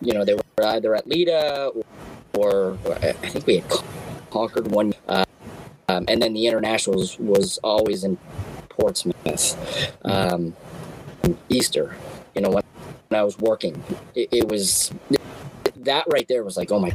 you 0.00 0.12
know, 0.12 0.24
they 0.24 0.34
were 0.34 0.42
either 0.64 0.94
at 0.94 1.06
Leda 1.06 1.70
or, 2.34 2.78
or 2.84 2.94
I 2.94 3.12
think 3.12 3.46
we 3.46 3.58
had 3.58 3.70
Concord 4.30 4.70
one. 4.70 4.94
Uh, 5.08 5.24
um, 5.88 6.04
and 6.08 6.22
then 6.22 6.32
the 6.32 6.46
internationals 6.46 7.18
was 7.18 7.58
always 7.58 8.04
in 8.04 8.16
Portsmouth. 8.68 9.94
Um, 10.04 10.56
Easter, 11.48 11.94
you 12.34 12.40
know, 12.40 12.50
when, 12.50 12.62
when 13.08 13.20
I 13.20 13.22
was 13.22 13.38
working, 13.38 13.82
it, 14.14 14.28
it, 14.32 14.48
was 14.48 14.90
that 15.76 16.04
right 16.10 16.26
there 16.28 16.42
was 16.42 16.56
like, 16.56 16.72
oh 16.72 16.78
my, 16.78 16.92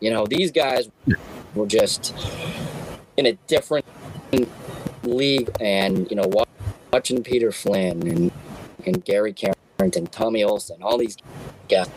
you 0.00 0.10
know, 0.10 0.26
these 0.26 0.50
guys 0.50 0.90
were 1.54 1.66
just 1.66 2.14
in 3.16 3.26
a 3.26 3.32
different 3.46 3.86
league, 5.02 5.50
and 5.60 6.08
you 6.10 6.16
know, 6.16 6.30
watching 6.92 7.22
Peter 7.22 7.52
Flynn 7.52 8.06
and 8.06 8.32
and 8.86 9.04
Gary 9.04 9.32
Carrington, 9.80 10.06
Tommy 10.08 10.44
Olson, 10.44 10.82
all 10.82 10.98
these 10.98 11.16
guys, 11.66 11.88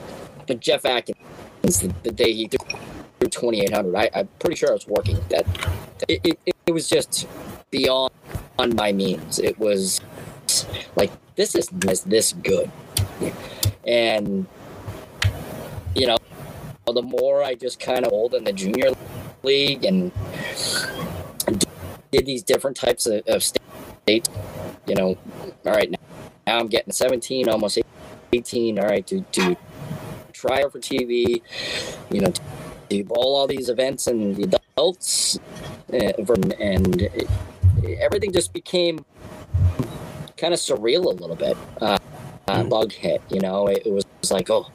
but 0.48 0.62
Jeff 0.62 0.86
Atkins, 0.86 1.18
the, 1.82 1.94
the 2.04 2.12
day 2.14 2.32
he 2.32 2.48
threw 2.48 3.30
2800, 3.30 3.94
I, 3.94 4.10
I'm 4.16 4.30
pretty 4.40 4.56
sure 4.56 4.70
I 4.70 4.74
was 4.74 4.88
working 4.88 5.20
that. 5.28 5.46
It, 6.08 6.22
it, 6.46 6.56
it 6.66 6.72
was 6.72 6.88
just 6.88 7.28
beyond 7.72 8.14
on 8.58 8.74
my 8.76 8.94
means. 8.94 9.38
It 9.38 9.60
was 9.60 10.00
like 10.96 11.12
this 11.36 11.56
is 11.56 11.68
this 11.74 12.00
this 12.02 12.32
good, 12.32 12.72
and 13.86 14.46
you 15.94 16.08
know, 16.08 16.18
the 16.86 17.02
more 17.02 17.44
I 17.44 17.56
just 17.56 17.82
kind 17.82 18.06
of 18.06 18.14
old 18.14 18.34
in 18.34 18.46
the 18.46 18.54
junior 18.54 18.92
league 19.44 19.84
and 19.84 20.14
did 22.12 22.26
these 22.26 22.44
different 22.44 22.78
types 22.78 23.08
of, 23.08 23.24
of 23.28 23.44
states, 23.44 24.30
you 24.88 24.96
know, 24.96 25.18
all 25.66 25.74
right, 25.74 25.92
now, 25.92 25.98
now 26.46 26.60
I'm 26.60 26.68
getting 26.68 26.92
17, 26.92 27.50
almost 27.50 27.80
18. 28.32 28.80
All 28.80 28.86
right, 28.86 29.06
to, 29.08 29.22
to 29.22 29.56
try 30.32 30.64
out 30.64 30.72
for 30.72 30.80
TV, 30.80 31.42
you 32.12 32.22
know, 32.22 32.34
to 32.90 33.04
bowl 33.04 33.36
all 33.36 33.48
these 33.48 33.70
events 33.70 34.08
and 34.08 34.36
the 34.36 34.60
adults, 34.76 35.40
uh, 35.92 36.12
and 36.60 37.10
everything 38.00 38.32
just 38.32 38.54
became 38.54 39.06
kind 40.38 40.54
of 40.54 40.60
surreal 40.60 41.06
a 41.06 41.10
little 41.10 41.36
bit. 41.36 41.58
Uh, 41.82 41.98
uh, 42.48 42.64
bug 42.64 42.92
hit, 42.92 43.22
you 43.30 43.40
know, 43.40 43.68
it, 43.68 43.84
it 43.86 43.92
was 43.92 44.06
like, 44.32 44.50
oh 44.50 44.70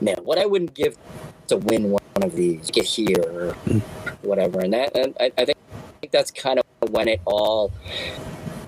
man, 0.00 0.16
what 0.22 0.38
I 0.38 0.46
wouldn't 0.46 0.74
give 0.74 0.96
to 1.48 1.58
win 1.58 1.90
one 1.90 2.00
of 2.22 2.34
these, 2.34 2.70
get 2.70 2.84
here, 2.84 3.22
or 3.22 3.52
whatever. 4.22 4.60
And 4.60 4.72
that, 4.72 4.96
and 4.96 5.14
I, 5.20 5.30
I 5.36 5.44
think 5.44 5.58
that's 6.10 6.30
kind 6.30 6.58
of 6.58 6.90
when 6.90 7.08
it 7.08 7.20
all 7.24 7.72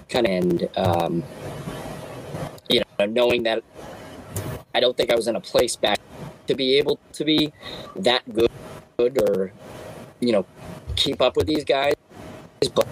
kind 0.08 0.26
of 0.26 0.32
end. 0.32 0.68
Um, 0.76 1.24
know, 2.98 3.06
knowing 3.06 3.42
that 3.44 3.62
I 4.74 4.80
don't 4.80 4.96
think 4.96 5.10
I 5.10 5.14
was 5.14 5.28
in 5.28 5.36
a 5.36 5.40
place 5.40 5.76
back 5.76 5.98
to 6.46 6.54
be 6.54 6.76
able 6.76 6.98
to 7.12 7.24
be 7.24 7.52
that 7.96 8.22
good, 8.32 8.50
good 8.98 9.18
or 9.18 9.52
you 10.20 10.32
know, 10.32 10.46
keep 10.96 11.20
up 11.20 11.36
with 11.36 11.46
these 11.46 11.64
guys. 11.64 11.94
But 12.74 12.88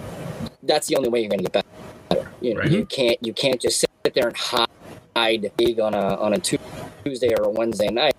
that's 0.63 0.87
the 0.87 0.95
only 0.95 1.09
way 1.09 1.21
you're 1.21 1.29
going 1.29 1.43
to 1.43 1.49
get 1.49 1.65
better. 2.09 2.31
You 2.41 2.53
know, 2.53 2.61
right. 2.61 2.71
you 2.71 2.85
can't 2.85 3.17
you 3.21 3.33
can't 3.33 3.59
just 3.59 3.79
sit 3.79 3.89
there 4.13 4.27
and 4.27 4.37
hide 4.37 5.51
big 5.57 5.79
on 5.79 5.93
a 5.93 6.15
on 6.15 6.33
a 6.33 6.39
Tuesday 6.39 7.33
or 7.33 7.43
a 7.43 7.49
Wednesday 7.49 7.89
night. 7.89 8.15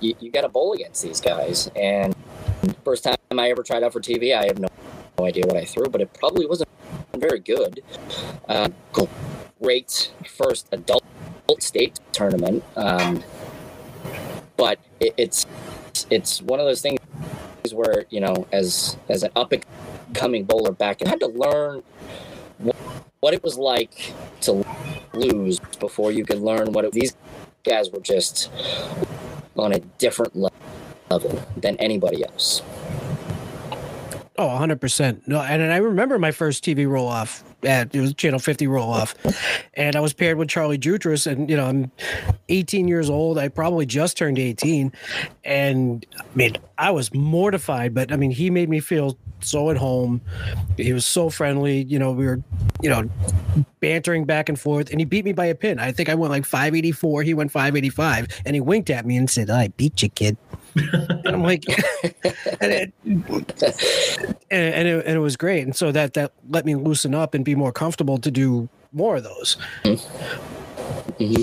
You, 0.00 0.14
you 0.18 0.30
got 0.30 0.42
to 0.42 0.48
bowl 0.48 0.72
against 0.72 1.02
these 1.02 1.20
guys. 1.20 1.70
And 1.76 2.14
first 2.84 3.04
time 3.04 3.16
I 3.32 3.50
ever 3.50 3.62
tried 3.62 3.82
out 3.82 3.92
for 3.92 4.00
TV, 4.00 4.34
I 4.34 4.46
have 4.46 4.58
no, 4.58 4.68
no 5.18 5.26
idea 5.26 5.46
what 5.46 5.58
I 5.58 5.64
threw, 5.66 5.84
but 5.86 6.00
it 6.00 6.12
probably 6.14 6.46
wasn't 6.46 6.70
very 7.14 7.38
good. 7.38 7.80
Uh, 8.48 8.70
great 9.64 10.12
first 10.28 10.68
adult 10.72 11.02
state 11.58 11.98
tournament, 12.12 12.62
um, 12.76 13.24
but 14.58 14.78
it, 15.00 15.14
it's 15.16 15.46
it's 16.10 16.42
one 16.42 16.60
of 16.60 16.66
those 16.66 16.82
things 16.82 17.00
where 17.72 18.04
you 18.10 18.20
know, 18.20 18.46
as 18.52 18.98
as 19.08 19.22
an 19.22 19.30
up 19.34 19.52
and 19.52 19.64
coming 20.12 20.44
bowler 20.44 20.70
back, 20.70 21.00
I 21.02 21.08
had 21.08 21.20
to 21.20 21.28
learn 21.28 21.82
what, 22.58 22.76
what 23.20 23.32
it 23.32 23.42
was 23.42 23.56
like 23.56 24.12
to 24.42 24.66
lose 25.14 25.58
before 25.80 26.12
you 26.12 26.26
could 26.26 26.40
learn 26.40 26.72
what 26.72 26.84
it, 26.84 26.92
these 26.92 27.16
guys 27.64 27.90
were 27.90 28.00
just 28.00 28.50
on 29.56 29.72
a 29.72 29.78
different 29.96 30.36
level 30.36 31.42
than 31.56 31.76
anybody 31.78 32.22
else. 32.22 32.60
Oh, 34.36 34.48
100%. 34.48 35.28
No, 35.28 35.40
and, 35.40 35.62
and 35.62 35.72
I 35.72 35.76
remember 35.76 36.18
my 36.18 36.32
first 36.32 36.64
TV 36.64 36.88
roll 36.88 37.06
off 37.06 37.44
at 37.64 37.94
it 37.94 38.00
was 38.00 38.14
channel 38.14 38.38
50 38.38 38.66
roll 38.66 38.90
off 38.90 39.14
and 39.74 39.96
i 39.96 40.00
was 40.00 40.12
paired 40.12 40.38
with 40.38 40.48
charlie 40.48 40.78
jutras 40.78 41.26
and 41.26 41.48
you 41.50 41.56
know 41.56 41.66
i'm 41.66 41.90
18 42.48 42.88
years 42.88 43.08
old. 43.10 43.38
I 43.38 43.48
probably 43.48 43.86
just 43.86 44.16
turned 44.16 44.38
18 44.38 44.92
and 45.44 46.06
i 46.18 46.24
mean 46.34 46.56
i 46.78 46.90
was 46.90 47.12
mortified 47.14 47.94
but 47.94 48.12
i 48.12 48.16
mean 48.16 48.30
he 48.30 48.50
made 48.50 48.68
me 48.68 48.80
feel 48.80 49.16
so 49.40 49.68
at 49.68 49.76
home. 49.76 50.22
He 50.78 50.94
was 50.94 51.04
so 51.04 51.28
friendly. 51.28 51.82
You 51.82 51.98
know 51.98 52.12
we 52.12 52.24
were 52.26 52.42
you 52.82 52.90
know 52.90 53.08
bantering 53.80 54.24
back 54.24 54.48
and 54.48 54.58
forth 54.58 54.90
and 54.90 55.00
he 55.00 55.04
beat 55.04 55.24
me 55.24 55.32
by 55.32 55.46
a 55.46 55.54
pin. 55.54 55.78
I 55.78 55.92
think 55.92 56.08
i 56.08 56.14
went 56.14 56.30
like 56.30 56.44
584 56.44 57.22
he 57.22 57.34
went 57.34 57.50
585 57.50 58.42
and 58.46 58.54
he 58.54 58.60
winked 58.60 58.90
at 58.90 59.06
me 59.06 59.16
and 59.16 59.28
said 59.28 59.50
i 59.50 59.68
beat 59.68 60.02
you 60.02 60.08
kid. 60.08 60.36
And 60.76 61.28
I'm 61.28 61.42
like, 61.42 61.64
and, 62.60 62.72
it, 62.72 62.92
and, 63.04 64.88
it, 64.88 65.06
and 65.06 65.16
it 65.16 65.20
was 65.20 65.36
great. 65.36 65.62
And 65.62 65.74
so 65.76 65.92
that 65.92 66.14
that 66.14 66.32
let 66.48 66.64
me 66.64 66.74
loosen 66.74 67.14
up 67.14 67.34
and 67.34 67.44
be 67.44 67.53
more 67.54 67.72
comfortable 67.72 68.18
to 68.18 68.30
do 68.30 68.68
more 68.92 69.16
of 69.16 69.24
those. 69.24 69.56
Mm-hmm. 69.84 71.42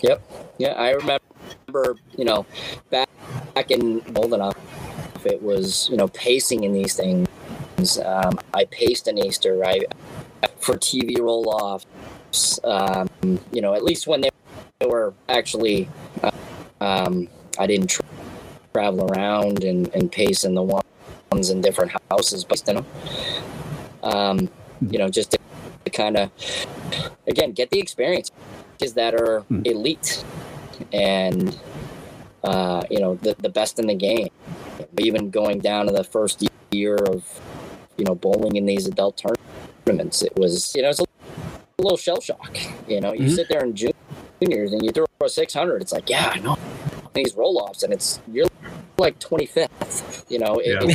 Yep. 0.00 0.22
Yeah, 0.58 0.72
I 0.72 0.90
remember. 0.90 1.20
You 2.16 2.24
know, 2.24 2.46
back 2.90 3.08
back 3.54 3.70
in 3.70 4.02
old 4.14 4.32
enough, 4.32 4.56
it 5.26 5.42
was 5.42 5.88
you 5.90 5.96
know 5.96 6.08
pacing 6.08 6.64
in 6.64 6.72
these 6.72 6.94
things. 6.94 7.28
Um, 7.98 8.38
I 8.54 8.64
paced 8.66 9.08
an 9.08 9.18
Easter. 9.18 9.64
I 9.64 9.80
for 10.60 10.76
TV 10.76 11.18
roll 11.20 11.48
offs. 11.48 12.60
Um, 12.64 13.08
you 13.52 13.60
know, 13.60 13.74
at 13.74 13.84
least 13.84 14.06
when 14.06 14.20
they 14.20 14.30
were 14.86 15.14
actually. 15.28 15.88
Uh, 16.22 16.30
um, 16.80 17.28
I 17.58 17.66
didn't 17.66 17.98
travel 18.72 19.10
around 19.10 19.64
and, 19.64 19.88
and 19.94 20.12
pace 20.12 20.44
in 20.44 20.54
the 20.54 20.62
ones 20.62 21.50
in 21.50 21.60
different 21.60 21.92
houses 22.10 22.44
based 22.44 22.68
in 22.68 22.76
them. 22.76 22.86
Um, 24.02 24.50
you 24.90 24.98
know, 24.98 25.08
just 25.08 25.36
to, 25.86 25.90
kind 25.90 26.16
of, 26.16 26.30
again, 27.26 27.52
get 27.52 27.70
the 27.70 27.78
experience 27.78 28.30
that 28.94 29.14
are 29.14 29.40
hmm. 29.40 29.62
elite 29.64 30.24
and, 30.92 31.58
uh, 32.44 32.82
you 32.90 33.00
know, 33.00 33.14
the, 33.16 33.34
the 33.38 33.48
best 33.48 33.78
in 33.78 33.86
the 33.86 33.94
game. 33.94 34.28
Even 34.98 35.30
going 35.30 35.60
down 35.60 35.86
to 35.86 35.92
the 35.92 36.04
first 36.04 36.46
year 36.70 36.96
of, 36.96 37.40
you 37.96 38.04
know, 38.04 38.14
bowling 38.14 38.56
in 38.56 38.66
these 38.66 38.86
adult 38.86 39.22
tournaments, 39.86 40.22
it 40.22 40.36
was, 40.36 40.74
you 40.74 40.82
know, 40.82 40.90
it's 40.90 41.00
a 41.00 41.04
little 41.78 41.96
shell 41.96 42.20
shock. 42.20 42.56
You 42.86 43.00
know, 43.00 43.12
you 43.12 43.26
mm-hmm. 43.26 43.34
sit 43.34 43.48
there 43.48 43.64
in 43.64 43.74
juniors 43.74 44.72
and 44.72 44.84
you 44.84 44.92
throw 44.92 45.06
a 45.22 45.28
600, 45.28 45.82
it's 45.82 45.92
like, 45.92 46.10
yeah, 46.10 46.30
I 46.34 46.38
know 46.40 46.58
these 47.16 47.34
roll 47.34 47.58
offs, 47.58 47.82
and 47.82 47.92
it's 47.92 48.20
you're 48.30 48.46
like 48.98 49.18
25th. 49.18 50.30
You 50.30 50.38
know, 50.38 50.58
it, 50.58 50.82
yeah. 50.88 50.94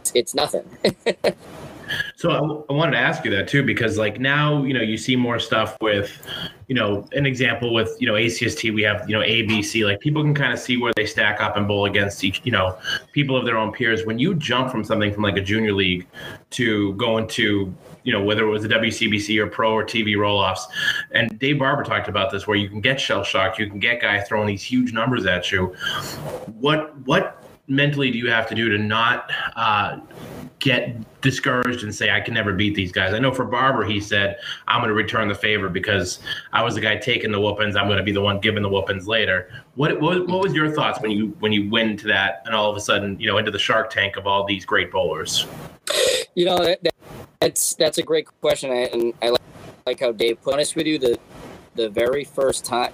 it's, 0.00 0.12
it's 0.14 0.34
nothing. 0.34 0.64
So 2.16 2.30
I, 2.30 2.72
I 2.72 2.76
wanted 2.76 2.92
to 2.92 2.98
ask 2.98 3.24
you 3.24 3.30
that 3.32 3.48
too, 3.48 3.62
because 3.62 3.98
like 3.98 4.20
now, 4.20 4.62
you 4.62 4.74
know, 4.74 4.80
you 4.80 4.96
see 4.96 5.16
more 5.16 5.38
stuff 5.38 5.76
with, 5.80 6.20
you 6.68 6.74
know, 6.74 7.06
an 7.12 7.26
example 7.26 7.72
with, 7.72 7.96
you 8.00 8.06
know, 8.06 8.14
ACST, 8.14 8.74
we 8.74 8.82
have, 8.82 9.08
you 9.08 9.16
know, 9.16 9.24
ABC, 9.24 9.84
like 9.84 10.00
people 10.00 10.22
can 10.22 10.34
kind 10.34 10.52
of 10.52 10.58
see 10.58 10.76
where 10.76 10.92
they 10.94 11.06
stack 11.06 11.40
up 11.40 11.56
and 11.56 11.66
bowl 11.66 11.86
against 11.86 12.22
each, 12.24 12.40
you 12.44 12.52
know, 12.52 12.78
people 13.12 13.36
of 13.36 13.44
their 13.44 13.56
own 13.56 13.72
peers. 13.72 14.06
When 14.06 14.18
you 14.18 14.34
jump 14.34 14.70
from 14.70 14.84
something 14.84 15.12
from 15.12 15.22
like 15.22 15.36
a 15.36 15.42
junior 15.42 15.72
league 15.72 16.06
to 16.50 16.94
going 16.94 17.26
to, 17.28 17.74
you 18.04 18.12
know, 18.12 18.22
whether 18.22 18.44
it 18.44 18.50
was 18.50 18.62
the 18.62 18.68
WCBC 18.68 19.38
or 19.38 19.46
pro 19.46 19.72
or 19.72 19.84
TV 19.84 20.16
roll 20.16 20.38
offs. 20.38 20.66
And 21.12 21.38
Dave 21.38 21.58
Barber 21.58 21.84
talked 21.84 22.08
about 22.08 22.30
this 22.30 22.46
where 22.46 22.56
you 22.56 22.68
can 22.68 22.80
get 22.80 23.00
shell 23.00 23.24
shocked, 23.24 23.58
you 23.58 23.68
can 23.68 23.78
get 23.78 24.00
guys 24.00 24.26
throwing 24.28 24.46
these 24.46 24.62
huge 24.62 24.92
numbers 24.92 25.26
at 25.26 25.52
you. 25.52 25.66
What, 26.58 26.96
what, 27.06 27.38
mentally 27.68 28.10
do 28.10 28.18
you 28.18 28.28
have 28.30 28.48
to 28.48 28.54
do 28.54 28.68
to 28.68 28.78
not 28.78 29.30
uh, 29.56 29.98
get 30.58 31.20
discouraged 31.20 31.82
and 31.82 31.94
say 31.94 32.10
I 32.10 32.20
can 32.20 32.34
never 32.34 32.52
beat 32.52 32.74
these 32.74 32.92
guys? 32.92 33.14
I 33.14 33.18
know 33.18 33.32
for 33.32 33.44
Barber, 33.44 33.84
he 33.84 34.00
said 34.00 34.38
I'm 34.68 34.80
going 34.80 34.88
to 34.88 34.94
return 34.94 35.28
the 35.28 35.34
favor 35.34 35.68
because 35.68 36.20
I 36.52 36.62
was 36.62 36.74
the 36.74 36.80
guy 36.80 36.96
taking 36.96 37.32
the 37.32 37.40
whoopings. 37.40 37.76
I'm 37.76 37.86
going 37.86 37.98
to 37.98 38.04
be 38.04 38.12
the 38.12 38.20
one 38.20 38.40
giving 38.40 38.62
the 38.62 38.68
whoopings 38.68 39.06
later. 39.06 39.50
What, 39.74 40.00
what 40.00 40.26
what 40.28 40.42
was 40.42 40.54
your 40.54 40.70
thoughts 40.70 41.00
when 41.00 41.10
you 41.10 41.28
when 41.40 41.52
you 41.52 41.70
went 41.70 41.90
into 41.90 42.06
that 42.08 42.42
and 42.46 42.54
all 42.54 42.70
of 42.70 42.76
a 42.76 42.80
sudden 42.80 43.18
you 43.18 43.26
know 43.26 43.38
into 43.38 43.50
the 43.50 43.58
Shark 43.58 43.90
Tank 43.90 44.16
of 44.16 44.26
all 44.26 44.44
these 44.44 44.64
great 44.64 44.90
bowlers? 44.90 45.46
You 46.34 46.46
know 46.46 46.58
that, 46.58 46.82
that, 46.82 46.94
that's 47.40 47.74
that's 47.74 47.98
a 47.98 48.02
great 48.02 48.26
question, 48.40 48.70
and 48.70 49.12
I 49.20 49.30
like, 49.30 49.40
like 49.86 50.00
how 50.00 50.12
Dave 50.12 50.40
put. 50.42 50.54
Honest 50.54 50.76
with 50.76 50.86
you, 50.86 50.98
the 50.98 51.18
the 51.74 51.88
very 51.88 52.24
first 52.24 52.64
time, 52.64 52.92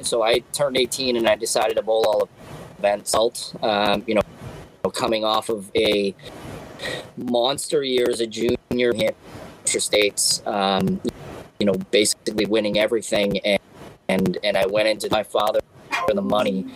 so 0.00 0.22
I 0.22 0.40
turned 0.52 0.76
18 0.76 1.16
and 1.16 1.28
I 1.28 1.34
decided 1.34 1.76
to 1.76 1.82
bowl 1.82 2.04
all 2.06 2.22
of 2.22 2.28
events. 2.78 3.14
Um, 3.62 4.04
you 4.06 4.14
know, 4.14 4.22
coming 4.90 5.24
off 5.24 5.48
of 5.48 5.70
a 5.74 6.14
monster 7.16 7.82
year 7.82 8.06
as 8.08 8.20
a 8.20 8.26
junior 8.26 8.56
in 8.90 9.00
Hampshire 9.00 9.80
States, 9.80 10.42
um, 10.46 11.00
you 11.58 11.66
know, 11.66 11.74
basically 11.90 12.46
winning 12.46 12.78
everything, 12.78 13.38
and 13.40 13.60
and 14.08 14.38
and 14.44 14.56
I 14.56 14.66
went 14.66 14.88
into 14.88 15.08
my 15.10 15.22
father 15.22 15.60
for 16.06 16.14
the 16.14 16.22
money. 16.22 16.66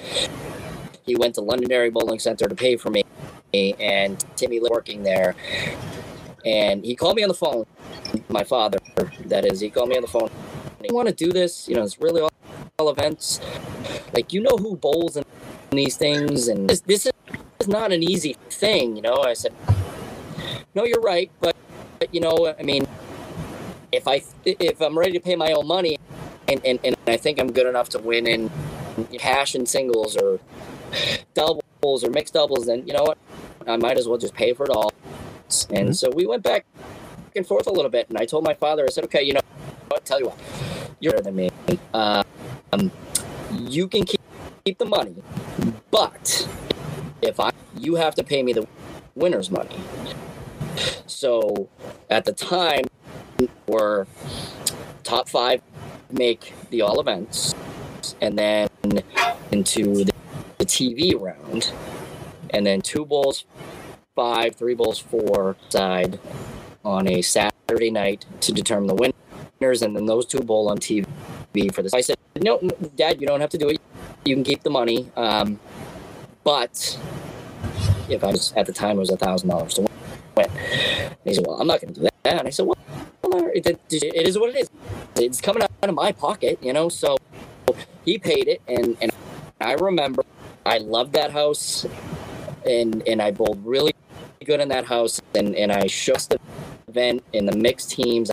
He 1.04 1.16
went 1.16 1.34
to 1.36 1.40
Londonderry 1.40 1.90
Bowling 1.90 2.18
Center 2.18 2.48
to 2.48 2.54
pay 2.54 2.76
for 2.76 2.90
me, 2.90 3.04
and 3.52 4.24
Timmy 4.36 4.60
working 4.60 5.02
there, 5.02 5.34
and 6.44 6.84
he 6.84 6.94
called 6.94 7.16
me 7.16 7.22
on 7.22 7.28
the 7.28 7.34
phone. 7.34 7.66
My 8.28 8.44
father, 8.44 8.78
that 9.26 9.44
is, 9.44 9.60
he 9.60 9.70
called 9.70 9.88
me 9.88 9.96
on 9.96 10.02
the 10.02 10.08
phone. 10.08 10.30
You 10.82 10.94
want 10.94 11.08
to 11.08 11.14
do 11.14 11.32
this? 11.32 11.68
You 11.68 11.76
know, 11.76 11.82
it's 11.82 12.00
really 12.00 12.22
all, 12.22 12.32
all 12.78 12.90
events. 12.90 13.40
Like, 14.14 14.32
you 14.32 14.40
know 14.40 14.56
who 14.56 14.76
bowls 14.76 15.16
in 15.16 15.24
these 15.70 15.96
things, 15.96 16.48
and 16.48 16.68
this, 16.68 16.80
this 16.80 17.06
is 17.06 17.12
not 17.68 17.92
an 17.92 18.02
easy 18.02 18.36
thing. 18.48 18.96
You 18.96 19.02
know, 19.02 19.16
I 19.16 19.34
said, 19.34 19.52
no, 20.74 20.84
you're 20.84 21.00
right, 21.00 21.30
but, 21.40 21.56
but 21.98 22.14
you 22.14 22.20
know, 22.20 22.54
I 22.58 22.62
mean, 22.62 22.86
if 23.92 24.06
I 24.06 24.22
if 24.44 24.80
I'm 24.80 24.98
ready 24.98 25.12
to 25.12 25.20
pay 25.20 25.36
my 25.36 25.52
own 25.52 25.66
money, 25.66 25.98
and, 26.48 26.64
and, 26.64 26.78
and 26.84 26.96
I 27.06 27.16
think 27.16 27.40
I'm 27.40 27.52
good 27.52 27.66
enough 27.66 27.88
to 27.90 27.98
win 27.98 28.26
in 28.26 28.50
cash 29.18 29.54
and 29.54 29.68
singles 29.68 30.16
or 30.16 30.40
doubles 31.34 32.04
or 32.04 32.10
mixed 32.10 32.34
doubles, 32.34 32.66
then 32.66 32.86
you 32.86 32.92
know 32.92 33.02
what, 33.02 33.18
I 33.66 33.76
might 33.76 33.98
as 33.98 34.06
well 34.08 34.18
just 34.18 34.34
pay 34.34 34.52
for 34.52 34.64
it 34.64 34.70
all. 34.70 34.92
And 35.70 35.88
mm-hmm. 35.88 35.92
so 35.92 36.10
we 36.10 36.26
went 36.26 36.42
back 36.42 36.64
and 37.34 37.46
forth 37.46 37.66
a 37.66 37.72
little 37.72 37.90
bit, 37.90 38.08
and 38.08 38.18
I 38.18 38.26
told 38.26 38.44
my 38.44 38.54
father, 38.54 38.84
I 38.84 38.90
said, 38.90 39.04
okay, 39.04 39.22
you 39.22 39.34
know, 39.34 39.40
I'll 39.92 40.00
tell 40.00 40.20
you 40.20 40.26
what, 40.26 40.38
you're 41.00 41.12
better 41.12 41.24
than 41.24 41.36
me. 41.36 41.50
Uh, 41.92 42.22
um, 42.72 42.90
you 43.52 43.88
can 43.88 44.04
keep 44.04 44.20
keep 44.64 44.78
the 44.78 44.84
money, 44.84 45.16
but 45.90 46.48
if 47.22 47.40
I, 47.40 47.50
you 47.76 47.96
have 47.96 48.14
to 48.16 48.24
pay 48.24 48.42
me 48.42 48.52
the 48.52 48.66
winner's 49.14 49.50
money. 49.50 49.80
So 51.06 51.68
at 52.08 52.24
the 52.24 52.32
time, 52.32 52.84
we're 53.66 54.06
top 55.02 55.28
five 55.28 55.62
make 56.10 56.54
the 56.70 56.82
all 56.82 57.00
events, 57.00 57.54
and 58.20 58.38
then 58.38 58.68
into 59.52 60.04
the, 60.04 60.12
the 60.58 60.66
TV 60.66 61.18
round, 61.20 61.72
and 62.50 62.66
then 62.66 62.80
two 62.80 63.04
bowls 63.04 63.44
five, 64.16 64.56
three 64.56 64.74
bowls 64.74 64.98
four 64.98 65.56
side 65.68 66.18
on 66.84 67.08
a 67.08 67.22
Saturday 67.22 67.90
night 67.90 68.26
to 68.40 68.52
determine 68.52 68.88
the 68.88 69.12
winners, 69.60 69.82
and 69.82 69.96
then 69.96 70.06
those 70.06 70.26
two 70.26 70.40
bowl 70.40 70.68
on 70.68 70.78
TV 70.78 71.06
for 71.72 71.82
this. 71.82 71.94
I 71.94 72.00
said, 72.00 72.16
no, 72.40 72.58
Dad, 72.96 73.20
you 73.20 73.26
don't 73.26 73.40
have 73.40 73.50
to 73.50 73.58
do 73.58 73.68
it 73.68 73.80
you 74.24 74.34
can 74.34 74.44
keep 74.44 74.62
the 74.62 74.70
money. 74.70 75.10
Um, 75.16 75.58
but 76.44 76.98
if 78.08 78.24
I 78.24 78.30
was 78.30 78.52
at 78.56 78.66
the 78.66 78.72
time, 78.72 78.96
it 78.96 79.00
was 79.00 79.10
a 79.10 79.16
thousand 79.16 79.48
dollars 79.48 79.74
to 79.74 79.82
win. 79.82 79.90
And 80.36 81.16
he 81.24 81.34
said, 81.34 81.46
"Well, 81.46 81.60
I'm 81.60 81.66
not 81.66 81.80
going 81.80 81.94
to 81.94 82.00
do 82.00 82.08
that." 82.24 82.38
And 82.38 82.46
I 82.46 82.50
said, 82.50 82.66
"Well, 82.66 82.76
it, 83.54 83.66
is 83.90 84.38
what 84.38 84.54
it 84.54 84.58
is. 84.58 84.70
It's 85.16 85.40
coming 85.40 85.62
out 85.62 85.70
of 85.82 85.94
my 85.94 86.12
pocket, 86.12 86.58
you 86.62 86.72
know." 86.72 86.88
So 86.88 87.16
he 88.04 88.18
paid 88.18 88.48
it, 88.48 88.62
and 88.68 88.96
and 89.00 89.10
I 89.60 89.74
remember 89.74 90.24
I 90.64 90.78
loved 90.78 91.12
that 91.14 91.30
house, 91.32 91.86
and 92.66 93.06
and 93.06 93.20
I 93.20 93.30
bowled 93.30 93.64
really 93.64 93.92
good 94.44 94.60
in 94.60 94.68
that 94.68 94.86
house, 94.86 95.20
and 95.34 95.54
and 95.54 95.70
I 95.70 95.86
shook 95.86 96.18
the 96.18 96.38
event 96.88 97.22
in 97.32 97.46
the 97.46 97.56
mixed 97.56 97.90
teams. 97.90 98.30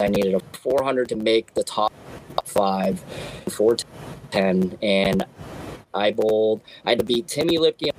I 0.00 0.06
needed 0.06 0.34
a 0.34 0.40
400 0.58 1.08
to 1.08 1.16
make 1.16 1.54
the 1.54 1.64
top 1.64 1.92
five, 2.44 3.00
four 3.48 3.76
10, 4.30 4.78
and 4.80 5.24
I 5.98 6.12
bowled. 6.12 6.60
I 6.84 6.90
had 6.90 7.00
to 7.00 7.04
beat 7.04 7.28
Timmy 7.28 7.58
Lipke 7.58 7.90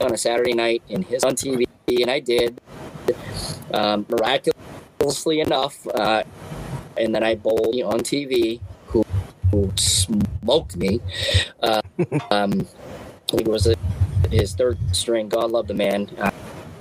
on 0.00 0.14
a 0.14 0.18
Saturday 0.18 0.54
night 0.54 0.82
in 0.88 1.02
his 1.02 1.24
on 1.24 1.34
TV, 1.34 1.66
and 1.88 2.10
I 2.10 2.20
did. 2.20 2.60
Um, 3.72 4.06
miraculously 4.08 5.40
enough, 5.40 5.86
uh, 5.88 6.22
and 6.96 7.14
then 7.14 7.22
I 7.22 7.34
bowled 7.34 7.80
on 7.82 8.00
TV, 8.00 8.60
who, 8.86 9.04
who 9.50 9.72
smoked 9.76 10.76
me. 10.76 11.00
Uh, 11.62 11.82
um, 12.30 12.66
he 13.30 13.44
was 13.44 13.66
a, 13.66 13.76
his 14.30 14.54
third 14.54 14.78
string. 14.92 15.28
God 15.28 15.50
love 15.50 15.66
the 15.68 15.74
man. 15.74 16.08
Uh, 16.18 16.30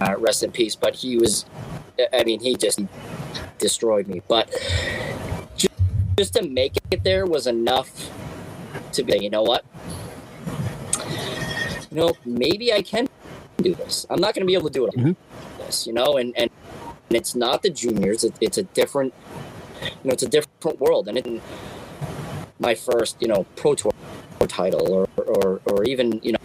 uh, 0.02 0.16
rest 0.18 0.44
in 0.44 0.52
peace. 0.52 0.76
But 0.76 0.96
he 0.96 1.18
was, 1.18 1.46
I 2.14 2.24
mean, 2.24 2.40
he 2.40 2.56
just 2.56 2.80
destroyed 3.58 4.08
me. 4.08 4.22
But 4.28 4.50
just, 5.56 5.74
just 6.18 6.34
to 6.34 6.48
make 6.48 6.78
it 6.92 7.04
there 7.04 7.26
was 7.26 7.48
enough 7.48 8.10
to 8.94 9.04
be, 9.04 9.18
you 9.22 9.30
know 9.30 9.44
what? 9.44 9.66
You 11.98 12.04
know, 12.04 12.14
maybe 12.26 12.72
I 12.72 12.84
can 12.84 13.08
do 13.58 13.74
this. 13.74 14.06
I'm 14.12 14.22
not 14.22 14.36
going 14.36 14.42
to 14.42 14.46
be 14.46 14.54
able 14.54 14.70
to 14.70 14.74
do 14.74 14.86
it. 14.86 14.94
Mm-hmm. 14.94 15.14
This, 15.58 15.88
you 15.88 15.94
know, 15.94 16.18
and, 16.18 16.32
and 16.38 16.52
and 17.10 17.18
it's 17.18 17.34
not 17.34 17.64
the 17.64 17.72
juniors. 17.72 18.24
It, 18.24 18.36
it's 18.40 18.60
a 18.60 18.64
different, 18.64 19.16
you 19.82 19.90
know, 20.04 20.12
it's 20.12 20.22
a 20.22 20.30
different 20.30 20.80
world. 20.80 21.08
And 21.08 21.18
it, 21.18 21.42
my 22.60 22.76
first, 22.76 23.20
you 23.20 23.28
know, 23.28 23.48
pro 23.56 23.74
tour 23.74 23.92
title, 24.42 24.94
or 24.94 25.08
or, 25.24 25.60
or 25.66 25.84
even 25.86 26.20
you 26.22 26.36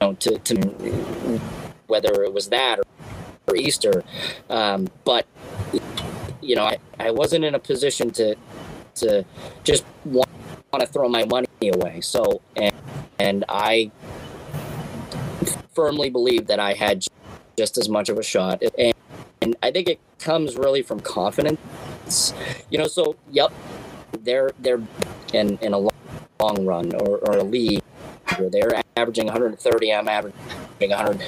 know, 0.00 0.14
to, 0.14 0.38
to 0.38 0.56
whether 1.88 2.22
it 2.22 2.32
was 2.32 2.48
that 2.48 2.78
or, 2.78 2.84
or 3.48 3.56
Easter, 3.56 4.04
um, 4.48 4.88
but 5.04 5.26
you 6.40 6.56
know, 6.56 6.64
I, 6.64 6.78
I 6.98 7.10
wasn't 7.10 7.44
in 7.44 7.54
a 7.54 7.58
position 7.58 8.12
to 8.12 8.34
to 8.94 9.26
just 9.62 9.84
want 10.06 10.30
want 10.72 10.86
to 10.86 10.90
throw 10.90 11.06
my 11.06 11.26
money 11.26 11.46
away. 11.70 12.00
So, 12.00 12.40
and, 12.56 12.74
and 13.18 13.44
I 13.46 13.90
firmly 15.74 16.10
believe 16.10 16.46
that 16.46 16.60
I 16.60 16.72
had 16.74 17.04
just 17.56 17.78
as 17.78 17.88
much 17.88 18.08
of 18.08 18.18
a 18.18 18.22
shot. 18.22 18.62
And, 18.78 18.94
and 19.40 19.56
I 19.62 19.70
think 19.70 19.88
it 19.88 20.00
comes 20.18 20.56
really 20.56 20.82
from 20.82 21.00
confidence. 21.00 22.34
You 22.70 22.78
know, 22.78 22.86
so, 22.86 23.16
yep, 23.30 23.52
they're, 24.20 24.50
they're 24.58 24.82
in, 25.32 25.58
in 25.58 25.72
a 25.72 25.78
long, 25.78 26.66
run 26.66 26.92
or, 26.94 27.18
or 27.18 27.38
a 27.38 27.44
league 27.44 27.82
they're 28.50 28.82
averaging 28.96 29.26
130, 29.26 29.92
I'm 29.92 30.08
averaging 30.08 30.38
100. 30.78 31.22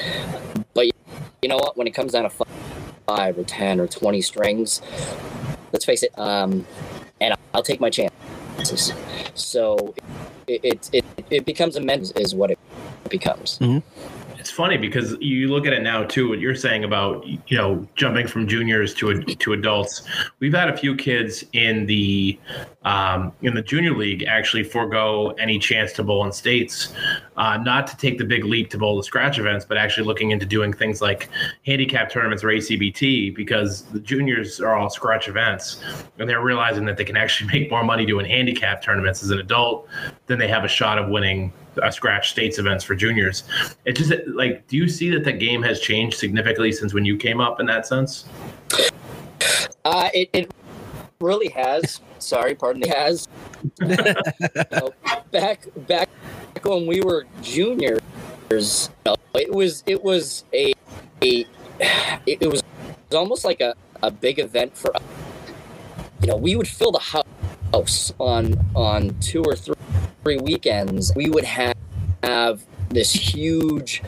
But 0.75 0.87
you 1.43 1.49
know 1.49 1.57
what? 1.57 1.77
When 1.77 1.87
it 1.87 1.93
comes 1.93 2.13
down 2.13 2.25
to 2.25 2.47
five 3.07 3.39
or 3.39 3.45
10 3.45 3.81
or 3.81 3.87
20 3.87 4.23
strings, 4.23 4.81
let's 5.73 5.85
face 5.85 6.03
it, 6.03 6.17
um, 6.19 6.67
and 7.21 7.35
I'll 7.53 7.63
take 7.63 7.81
my 7.81 7.91
chance. 7.91 8.13
So 9.35 9.95
it 10.47 10.89
it, 10.93 11.05
it, 11.31 11.45
becomes 11.45 11.77
immense 11.77 12.13
is 12.13 12.35
what 12.35 12.51
it 12.51 12.59
becomes. 13.11 13.59
Mm-hmm 13.59 14.15
it's 14.45 14.51
funny 14.51 14.77
because 14.77 15.17
you 15.21 15.49
look 15.49 15.67
at 15.67 15.73
it 15.73 15.83
now 15.83 16.05
too. 16.05 16.29
What 16.29 16.39
you're 16.39 16.55
saying 16.55 16.85
about 16.85 17.27
you 17.27 17.57
know 17.57 17.89
jumping 17.95 18.27
from 18.27 18.47
juniors 18.47 18.93
to 18.97 19.23
to 19.23 19.55
adults. 19.55 20.03
We've 20.39 20.53
had 20.53 20.69
a 20.69 20.77
few 20.77 20.95
kids 20.95 21.45
in 21.55 21.87
the 21.87 22.39
um, 22.85 23.33
in 23.41 23.55
the 23.55 23.63
junior 23.63 23.97
league 23.97 24.25
actually 24.25 24.65
forego 24.65 25.31
any 25.39 25.59
chance 25.59 25.95
to 25.95 26.03
bowl 26.03 26.27
in 26.27 26.33
states, 26.33 26.93
uh, 27.39 27.57
not 27.57 27.87
to 27.87 27.97
take 27.97 28.19
the 28.19 28.25
big 28.27 28.45
leap 28.45 28.69
to 28.73 28.77
bowl 28.77 28.99
the 28.99 29.03
scratch 29.03 29.39
events, 29.39 29.65
but 29.65 29.79
actually 29.79 30.07
looking 30.07 30.31
into 30.31 30.45
doing 30.45 30.75
things 30.75 31.01
like 31.01 31.31
handicap 31.65 32.11
tournaments 32.11 32.45
or 32.45 32.49
ACBT 32.49 33.35
because 33.35 33.85
the 33.85 34.01
juniors 34.01 34.61
are 34.61 34.77
all 34.77 34.91
scratch 34.91 35.27
events, 35.27 35.83
and 36.19 36.29
they're 36.29 36.45
realizing 36.45 36.85
that 36.85 36.99
they 36.99 37.05
can 37.07 37.17
actually 37.17 37.51
make 37.59 37.71
more 37.71 37.83
money 37.83 38.05
doing 38.05 38.27
handicap 38.27 38.83
tournaments 38.83 39.23
as 39.23 39.31
an 39.31 39.39
adult 39.39 39.89
than 40.27 40.39
they 40.39 40.49
have 40.49 40.65
a 40.65 40.69
shot 40.69 40.99
of 40.99 41.09
winning 41.09 41.51
uh, 41.83 41.91
scratch 41.91 42.31
states 42.31 42.59
events 42.59 42.85
for 42.85 42.95
juniors. 42.95 43.45
It 43.85 43.97
just 43.97 44.13
like, 44.27 44.67
do 44.69 44.77
you 44.77 44.89
see 44.89 45.11
that 45.11 45.25
the 45.25 45.33
game 45.33 45.63
has 45.63 45.81
changed 45.81 46.19
significantly 46.19 46.73
since 46.73 46.95
when 46.95 47.05
you 47.05 47.17
came 47.17 47.41
up 47.41 47.61
in 47.61 47.67
that 47.67 47.87
sense? 47.87 48.27
Uh, 49.85 50.09
it, 50.15 50.31
it 50.33 50.55
really 51.21 51.49
has. 51.49 52.01
Sorry, 52.19 52.55
pardon 52.55 52.81
me. 52.81 52.89
Has 52.89 53.29
you 53.81 53.97
know, 54.73 54.93
back 55.31 55.67
back 55.89 56.09
when 56.63 56.87
we 56.87 57.01
were 57.01 57.27
juniors, 57.43 58.01
you 58.51 58.91
know, 59.07 59.17
it 59.35 59.53
was 59.53 59.83
it 59.87 60.03
was 60.03 60.45
a, 60.53 60.73
a 61.23 61.47
it, 62.27 62.39
it 62.41 62.51
was 62.51 62.63
almost 63.13 63.45
like 63.45 63.61
a, 63.61 63.75
a 64.03 64.11
big 64.11 64.39
event 64.39 64.77
for 64.77 64.95
us. 64.97 65.03
You 66.21 66.29
know, 66.29 66.37
we 66.37 66.57
would 66.57 66.69
fill 66.69 66.93
the 66.93 67.23
house 67.73 68.13
on 68.19 68.55
on 68.75 69.19
two 69.21 69.43
or 69.43 69.57
three, 69.57 69.75
three 70.25 70.39
weekends. 70.39 71.13
We 71.15 71.29
would 71.31 71.45
have, 71.45 71.75
have 72.23 72.63
this 72.89 73.13
huge 73.13 74.03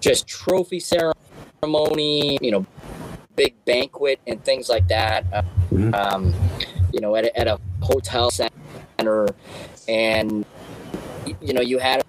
just 0.00 0.26
trophy 0.26 0.80
ceremony, 0.80 2.38
you 2.40 2.50
know, 2.52 2.66
big 3.34 3.54
banquet 3.64 4.20
and 4.26 4.42
things 4.44 4.68
like 4.68 4.88
that. 4.88 5.24
Mhm. 5.70 5.94
Um, 5.94 6.34
you 6.92 7.00
know, 7.00 7.16
at 7.16 7.26
a, 7.26 7.38
at 7.38 7.48
a 7.48 7.58
hotel 7.82 8.30
center, 8.30 9.26
and 9.88 10.44
you 11.40 11.52
know, 11.52 11.60
you 11.60 11.78
had 11.78 12.04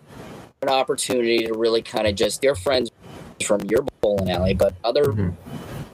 an 0.62 0.70
opportunity 0.70 1.46
to 1.48 1.54
really 1.54 1.82
kind 1.82 2.08
of 2.08 2.16
just 2.16 2.44
your 2.44 2.56
friends 2.56 2.92
from 3.44 3.62
your 3.62 3.84
bowling 4.02 4.30
alley, 4.30 4.54
but 4.54 4.76
other 4.84 5.06
Mhm. 5.06 5.34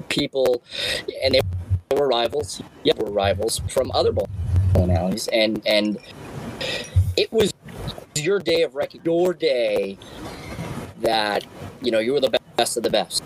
people, 0.10 0.62
and 1.24 1.34
they 1.34 1.42
were 1.96 2.08
rivals. 2.08 2.62
Yep, 2.84 3.00
were 3.00 3.12
rivals 3.12 3.62
from 3.70 3.92
other 3.94 4.12
bowling 4.12 4.92
alleys, 4.92 5.28
and 5.30 5.62
and 5.66 5.98
it 7.17 7.32
was 7.32 7.54
your 8.15 8.39
day 8.39 8.62
of 8.63 8.76
rec, 8.76 8.93
your 9.06 9.34
day 9.34 9.97
that 11.02 11.45
you 11.82 11.91
know 11.91 11.99
you 11.99 12.13
were 12.13 12.19
the 12.19 12.39
best 12.58 12.78
of 12.78 12.84
the 12.84 12.89
best 12.89 13.23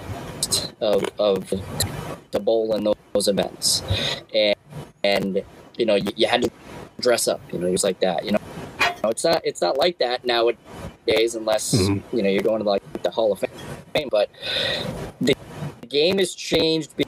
of 0.81 1.03
of 1.19 1.49
to 2.31 2.39
bowl 2.39 2.75
in 2.75 2.83
those, 2.83 2.95
those 3.13 3.27
events, 3.27 3.83
and 4.33 4.55
and 5.03 5.43
you 5.77 5.85
know 5.85 5.95
you, 5.95 6.11
you 6.15 6.27
had 6.27 6.41
to 6.41 6.51
dress 6.99 7.27
up, 7.27 7.41
you 7.53 7.59
know, 7.59 7.69
just 7.71 7.83
like 7.83 7.99
that, 7.99 8.25
you 8.25 8.31
know. 8.31 8.39
No, 9.03 9.09
It's 9.09 9.23
not 9.23 9.41
it's 9.43 9.61
not 9.61 9.77
like 9.77 9.99
that 9.99 10.25
nowadays 10.25 11.35
unless 11.35 11.73
Mhm. 11.75 12.01
you 12.11 12.23
know 12.23 12.29
you're 12.29 12.41
going 12.41 12.63
to 12.63 12.67
like 12.67 12.81
the 13.03 13.11
Hall 13.11 13.31
of 13.31 13.39
Fame, 13.93 14.09
but 14.09 14.29
the 15.21 15.35
game 15.87 16.17
has 16.17 16.33
changed 16.33 16.95
be- 16.97 17.05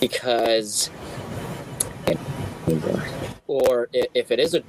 because 0.00 0.90
or 3.46 3.88
if 3.92 4.30
it 4.30 4.38
is 4.40 4.54
a 4.54 4.62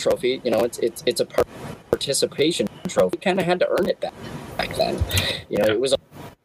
trophy, 0.00 0.40
you 0.44 0.50
know, 0.50 0.60
it's 0.60 0.78
it's 0.78 1.02
it's 1.06 1.20
a 1.20 1.26
participation 1.90 2.66
trophy. 2.88 3.18
Kind 3.18 3.38
of 3.38 3.46
had 3.46 3.60
to 3.60 3.68
earn 3.68 3.88
it 3.88 4.00
back 4.00 4.14
back 4.56 4.74
then. 4.76 5.02
You 5.48 5.58
know, 5.58 5.66
it 5.66 5.80
was 5.80 5.94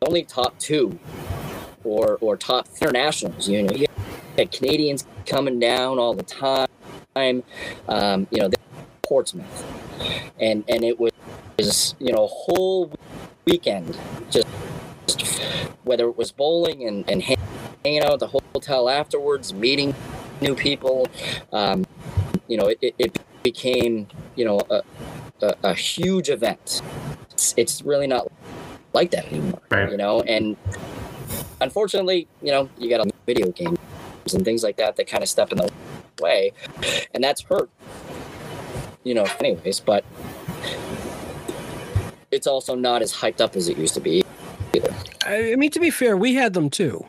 only 0.06 0.24
top 0.24 0.58
two 0.60 1.00
or 1.84 2.18
or 2.22 2.38
top 2.38 2.68
internationals. 2.82 3.48
You 3.50 3.64
know, 3.64 3.74
you 3.74 3.88
had 4.38 4.52
Canadians 4.52 5.06
coming 5.26 5.60
down 5.60 5.98
all 5.98 6.14
the 6.14 6.24
time. 6.24 6.68
Um, 7.88 8.28
you 8.30 8.40
know, 8.40 8.50
Portsmouth, 9.04 9.64
and 10.40 10.64
and 10.68 10.84
it 10.84 11.00
was 11.00 11.96
you 12.00 12.12
know 12.12 12.26
a 12.26 12.28
whole 12.28 12.92
weekend 13.46 13.98
just, 14.30 14.48
just 15.08 15.40
whether 15.84 16.08
it 16.08 16.18
was 16.18 16.32
bowling 16.32 16.86
and 16.88 17.10
and 17.10 17.24
hanging 17.24 18.04
out 18.04 18.14
at 18.14 18.20
the 18.20 18.28
hotel 18.28 18.90
afterwards, 18.90 19.54
meeting 19.54 19.96
new 20.42 20.56
people. 20.56 21.08
Um, 21.54 21.86
you 22.48 22.58
know, 22.58 22.68
it, 22.68 22.78
it, 22.82 22.96
it 23.00 23.20
became 23.46 24.08
you 24.36 24.44
know 24.44 24.60
a, 24.72 24.82
a, 25.42 25.54
a 25.64 25.74
huge 25.76 26.30
event. 26.30 26.82
It's, 27.32 27.54
it's 27.56 27.82
really 27.84 28.08
not 28.08 28.28
like 28.92 29.12
that 29.12 29.28
anymore. 29.28 29.62
Right. 29.70 29.92
You 29.92 29.98
know, 29.98 30.22
and 30.22 30.58
unfortunately, 31.62 32.28
you 32.42 32.52
know, 32.52 32.68
you 32.80 32.90
got 32.90 33.06
a 33.06 33.12
video 33.28 33.52
games 33.52 33.78
and 34.34 34.44
things 34.44 34.64
like 34.64 34.78
that 34.78 34.96
that 34.96 35.08
kind 35.08 35.22
of 35.22 35.30
step 35.30 35.52
in 35.52 35.60
the 35.60 35.72
way, 36.20 36.52
and 37.14 37.24
that's 37.24 37.42
hurt. 37.44 37.70
You 39.04 39.14
know, 39.14 39.28
anyways, 39.40 39.80
but 39.80 40.04
it's 42.32 42.48
also 42.48 42.74
not 42.74 43.04
as 43.04 43.14
hyped 43.14 43.40
up 43.40 43.56
as 43.56 43.70
it 43.70 43.78
used 43.78 43.94
to 43.94 44.02
be. 44.02 44.24
Either. 44.74 44.94
I 45.26 45.54
I 45.54 45.56
mean, 45.56 45.70
to 45.70 45.80
be 45.80 45.92
fair, 45.92 46.18
we 46.18 46.34
had 46.34 46.54
them 46.54 46.72
too. 46.72 47.06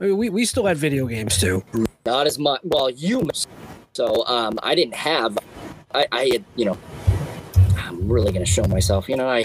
I 0.00 0.04
mean, 0.04 0.16
we, 0.16 0.30
we 0.30 0.46
still 0.46 0.64
had 0.64 0.78
video 0.78 1.06
games 1.06 1.36
too. 1.38 1.62
Not 2.06 2.26
as 2.26 2.38
much. 2.38 2.60
Well, 2.64 2.88
you. 2.88 3.28
So 3.98 4.24
um, 4.28 4.60
I 4.62 4.76
didn't 4.76 4.94
have. 4.94 5.36
I, 5.92 6.06
I 6.12 6.28
had. 6.32 6.44
You 6.54 6.66
know. 6.66 6.78
I'm 7.78 8.08
really 8.08 8.30
gonna 8.30 8.46
show 8.46 8.62
myself. 8.68 9.08
You 9.08 9.16
know, 9.16 9.28
I. 9.28 9.44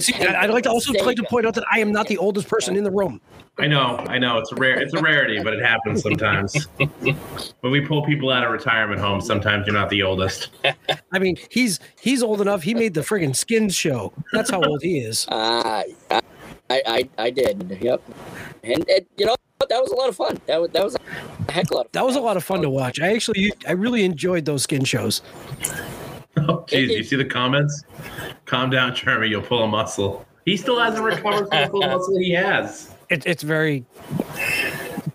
See, 0.00 0.12
I- 0.14 0.42
I'd 0.42 0.50
like 0.50 0.64
to 0.64 0.70
also 0.70 0.92
like 1.04 1.16
to 1.18 1.22
point 1.22 1.46
out 1.46 1.54
that 1.54 1.62
I 1.70 1.78
am 1.78 1.92
not 1.92 2.08
the 2.08 2.18
oldest 2.18 2.48
person 2.48 2.76
in 2.76 2.82
the 2.82 2.90
room. 2.90 3.20
I 3.60 3.68
know, 3.68 3.98
I 4.08 4.18
know. 4.18 4.38
It's 4.38 4.50
a 4.50 4.56
rare, 4.56 4.80
it's 4.80 4.94
a 4.94 5.00
rarity, 5.00 5.40
but 5.40 5.52
it 5.52 5.62
happens 5.62 6.02
sometimes. 6.02 6.64
when 7.60 7.70
we 7.72 7.80
pull 7.80 8.04
people 8.06 8.30
out 8.30 8.42
of 8.42 8.50
retirement 8.50 9.00
homes, 9.00 9.24
sometimes 9.24 9.66
you're 9.66 9.74
not 9.74 9.88
the 9.90 10.02
oldest. 10.02 10.48
I 11.12 11.18
mean, 11.20 11.36
he's 11.50 11.78
he's 12.00 12.24
old 12.24 12.40
enough. 12.40 12.64
He 12.64 12.74
made 12.74 12.94
the 12.94 13.02
friggin' 13.02 13.36
Skins 13.36 13.76
show. 13.76 14.12
That's 14.32 14.50
how 14.50 14.62
old 14.62 14.82
he 14.82 14.98
is. 14.98 15.28
Uh, 16.10 16.18
I, 16.72 16.82
I, 16.86 17.08
I 17.18 17.30
did. 17.30 17.78
Yep. 17.80 18.02
And, 18.64 18.88
and 18.88 19.06
you 19.16 19.26
know 19.26 19.36
that 19.68 19.80
was 19.80 19.92
a 19.92 19.96
lot 19.96 20.08
of 20.08 20.16
fun. 20.16 20.40
That 20.46 20.60
was 20.60 20.70
that 20.70 20.84
was 20.84 20.96
a 20.96 21.52
heck 21.52 21.64
of 21.66 21.70
a 21.70 21.74
lot 21.74 21.86
of 21.86 21.92
fun. 21.92 22.00
That 22.00 22.06
was 22.06 22.16
a 22.16 22.20
lot 22.20 22.36
of 22.36 22.44
fun 22.44 22.62
to 22.62 22.70
watch. 22.70 23.00
I 23.00 23.12
actually, 23.14 23.52
I 23.66 23.72
really 23.72 24.04
enjoyed 24.04 24.44
those 24.44 24.62
skin 24.62 24.84
shows. 24.84 25.22
Oh, 26.48 26.64
jeez, 26.68 26.88
you 26.88 27.02
see 27.02 27.16
the 27.16 27.24
comments? 27.24 27.84
Calm 28.46 28.70
down, 28.70 28.94
Jeremy. 28.94 29.28
You'll 29.28 29.42
pull 29.42 29.64
a 29.64 29.66
muscle. 29.66 30.24
He 30.44 30.56
still 30.56 30.78
hasn't 30.78 31.04
recovered 31.04 31.48
from 31.48 31.62
the 31.62 31.68
full 31.68 31.80
muscle 31.86 32.18
he 32.18 32.30
has. 32.32 32.94
It, 33.10 33.26
it's 33.26 33.42
very. 33.42 33.84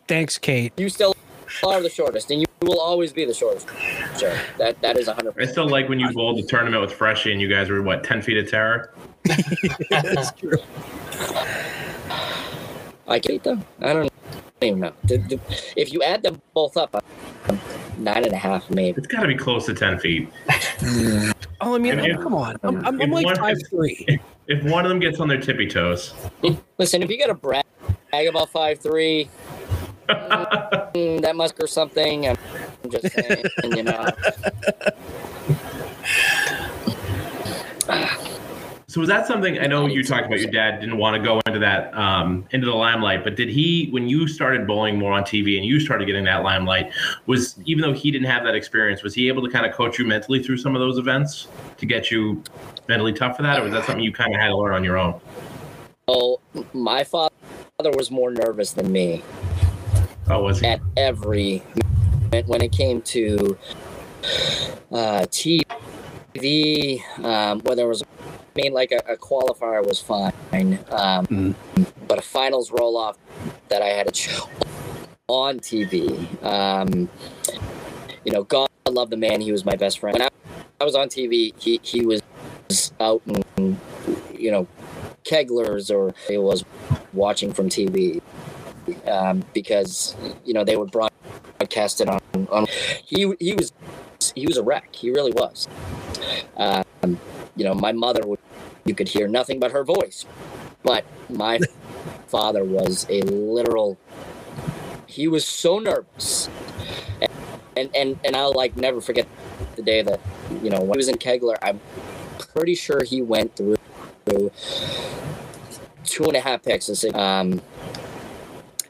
Thanks, 0.07 0.37
Kate. 0.37 0.73
You 0.77 0.89
still 0.89 1.15
are 1.63 1.81
the 1.81 1.89
shortest, 1.89 2.31
and 2.31 2.41
you 2.41 2.47
will 2.61 2.79
always 2.79 3.13
be 3.13 3.25
the 3.25 3.33
shortest. 3.33 3.67
Sure. 4.19 4.37
That 4.57 4.79
that 4.81 4.97
is 4.97 5.07
a 5.07 5.13
hundred. 5.13 5.35
I 5.41 5.45
still 5.45 5.67
like 5.67 5.89
when 5.89 5.99
you 5.99 6.11
bowled 6.11 6.37
the 6.37 6.43
tournament 6.43 6.81
with 6.81 6.93
Freshie 6.93 7.31
and 7.31 7.41
you 7.41 7.47
guys 7.47 7.69
were 7.69 7.81
what 7.81 8.03
ten 8.03 8.21
feet 8.21 8.37
of 8.37 8.49
terror. 8.49 8.93
That's 9.89 10.31
true. 10.33 10.57
I 13.07 13.19
get 13.19 13.31
it 13.31 13.43
though. 13.43 13.59
I 13.81 13.93
don't 13.93 14.11
even 14.61 14.79
know. 14.79 14.93
The- 15.03 15.17
the- 15.17 15.39
If 15.75 15.91
you 15.91 16.01
add 16.03 16.23
them 16.23 16.41
both 16.53 16.77
up, 16.77 17.03
nine 17.97 18.23
and 18.23 18.33
a 18.33 18.37
half 18.37 18.69
maybe. 18.69 18.97
It's 18.97 19.07
got 19.07 19.21
to 19.21 19.27
be 19.27 19.35
close 19.35 19.65
to 19.67 19.73
ten 19.73 19.99
feet. 19.99 20.29
Oh, 21.61 21.73
I 21.75 21.77
mean, 21.77 21.97
If- 21.99 22.19
come 22.19 22.35
on. 22.35 22.57
I'm, 22.63 22.85
I'm, 22.85 22.99
if 22.99 23.05
I'm 23.05 23.11
like 23.11 23.25
one- 23.25 23.35
five 23.37 23.57
three. 23.69 24.05
If 24.47 24.63
one 24.63 24.85
of 24.85 24.89
them 24.89 24.99
gets 24.99 25.19
on 25.19 25.27
their 25.27 25.39
tippy 25.41 25.65
toes, 25.67 26.13
Listen, 26.77 27.01
if 27.01 27.09
you 27.09 27.17
got 27.17 27.27
to 27.27 27.33
brag 27.33 27.63
about 28.13 28.49
five 28.51 28.79
three, 28.79 29.27
mm, 30.07 31.21
that 31.21 31.35
must 31.35 31.55
or 31.59 31.65
something. 31.65 32.27
I'm 32.27 32.37
just 32.89 33.11
saying, 33.11 33.43
you 33.63 33.81
know. 33.81 34.07
So 38.95 39.01
was 39.01 39.09
that 39.09 39.27
something? 39.27 39.59
I 39.59 39.65
know 39.65 39.87
you 39.87 40.05
talked 40.05 40.25
about 40.25 40.39
your 40.39 40.49
dad 40.49 40.79
didn't 40.79 40.95
want 40.95 41.17
to 41.17 41.21
go 41.21 41.41
into 41.45 41.59
that 41.59 41.93
um, 41.95 42.47
into 42.51 42.65
the 42.65 42.73
limelight, 42.73 43.25
but 43.25 43.35
did 43.35 43.49
he, 43.49 43.89
when 43.89 44.07
you 44.07 44.25
started 44.25 44.65
bowling 44.65 44.97
more 44.97 45.11
on 45.11 45.23
TV 45.23 45.57
and 45.57 45.65
you 45.65 45.81
started 45.81 46.05
getting 46.05 46.23
that 46.23 46.43
limelight, 46.43 46.93
was 47.25 47.59
even 47.65 47.81
though 47.81 47.91
he 47.91 48.09
didn't 48.09 48.27
have 48.27 48.45
that 48.45 48.55
experience, 48.55 49.03
was 49.03 49.13
he 49.13 49.27
able 49.27 49.45
to 49.45 49.51
kind 49.51 49.65
of 49.65 49.73
coach 49.73 49.99
you 49.99 50.05
mentally 50.05 50.41
through 50.41 50.55
some 50.55 50.77
of 50.77 50.79
those 50.79 50.97
events 50.97 51.49
to 51.75 51.85
get 51.85 52.09
you 52.09 52.41
mentally 52.87 53.11
tough 53.11 53.35
for 53.35 53.43
that, 53.43 53.59
or 53.59 53.63
was 53.63 53.73
that 53.73 53.83
something 53.83 54.01
you 54.01 54.13
kind 54.13 54.33
of 54.33 54.39
had 54.39 54.47
to 54.47 54.55
learn 54.55 54.73
on 54.73 54.81
your 54.81 54.97
own? 54.97 55.19
Oh, 56.07 56.39
my 56.71 57.03
father 57.03 57.33
was 57.81 58.09
more 58.09 58.31
nervous 58.31 58.71
than 58.71 58.89
me 58.93 59.21
Oh, 60.29 60.41
was 60.41 60.61
he? 60.61 60.67
at 60.67 60.79
every 60.95 61.57
when 62.45 62.61
it 62.61 62.71
came 62.71 63.01
to 63.01 63.57
uh, 64.93 65.25
TV, 65.29 67.03
um, 67.25 67.59
whether 67.59 67.83
it 67.83 67.87
was, 67.87 68.01
mean, 68.55 68.73
like 68.73 68.91
a, 68.91 69.01
a 69.11 69.17
qualifier 69.17 69.85
was 69.85 69.99
fine, 69.99 70.33
um, 70.89 71.25
Mm. 71.27 71.55
but 72.07 72.17
a 72.17 72.21
finals 72.21 72.71
roll 72.71 72.97
off 72.97 73.17
that 73.69 73.81
I 73.81 73.87
had 73.87 74.07
to 74.07 74.13
show 74.13 74.49
on 75.27 75.59
TV. 75.59 76.27
Um, 76.43 77.09
you 78.23 78.31
know, 78.31 78.43
God 78.43 78.69
love 78.89 79.09
the 79.09 79.17
man. 79.17 79.41
He 79.41 79.51
was 79.51 79.65
my 79.65 79.75
best 79.75 79.99
friend. 79.99 80.13
When 80.17 80.21
I, 80.21 80.29
I 80.79 80.83
was 80.83 80.95
on 80.95 81.09
TV, 81.09 81.53
he 81.57 81.79
he 81.83 82.05
was 82.05 82.21
out 82.99 83.21
and 83.25 83.77
you 84.33 84.51
know 84.51 84.67
keglers 85.23 85.93
or 85.93 86.13
he 86.27 86.37
was 86.37 86.63
watching 87.13 87.51
from 87.53 87.69
TV 87.69 88.21
um, 89.07 89.43
because 89.53 90.15
you 90.45 90.53
know 90.53 90.63
they 90.63 90.77
were 90.77 90.85
broadcast 90.85 92.01
it 92.01 92.07
on, 92.07 92.21
on. 92.51 92.67
He 93.03 93.33
he 93.39 93.53
was 93.53 93.73
he 94.33 94.47
was 94.47 94.57
a 94.57 94.63
wreck. 94.63 94.95
He 94.95 95.11
really 95.11 95.31
was. 95.31 95.67
Um, 96.57 97.19
you 97.55 97.63
know, 97.63 97.73
my 97.73 97.91
mother 97.91 98.21
would 98.25 98.39
you 98.85 98.95
could 98.95 99.09
hear 99.09 99.27
nothing 99.27 99.59
but 99.59 99.71
her 99.71 99.83
voice, 99.83 100.25
but 100.83 101.05
my 101.29 101.59
father 102.27 102.63
was 102.63 103.05
a 103.09 103.21
literal. 103.21 103.97
He 105.07 105.27
was 105.27 105.45
so 105.45 105.79
nervous, 105.79 106.49
and 107.75 107.89
and 107.95 108.19
and 108.23 108.35
I'll 108.35 108.53
like 108.53 108.77
never 108.77 109.01
forget 109.01 109.27
the 109.75 109.81
day 109.81 110.01
that 110.01 110.19
you 110.63 110.69
know 110.69 110.79
when 110.79 110.93
he 110.93 110.97
was 110.97 111.09
in 111.09 111.17
Kegler. 111.17 111.57
I'm 111.61 111.79
pretty 112.55 112.75
sure 112.75 113.03
he 113.03 113.21
went 113.21 113.55
through, 113.55 113.77
through 114.25 114.51
two 116.05 116.23
and 116.25 116.35
a 116.35 116.39
half 116.39 116.63
picks. 116.63 117.03
Um, 117.13 117.61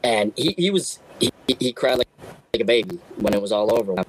and 0.02 0.32
he, 0.36 0.54
he 0.56 0.70
was 0.70 1.00
he, 1.18 1.30
he, 1.58 1.72
cried 1.72 1.98
like, 1.98 2.08
like 2.54 2.62
a 2.62 2.64
baby 2.64 3.00
when 3.16 3.34
it 3.34 3.42
was 3.42 3.52
all 3.52 3.76
over. 3.76 4.04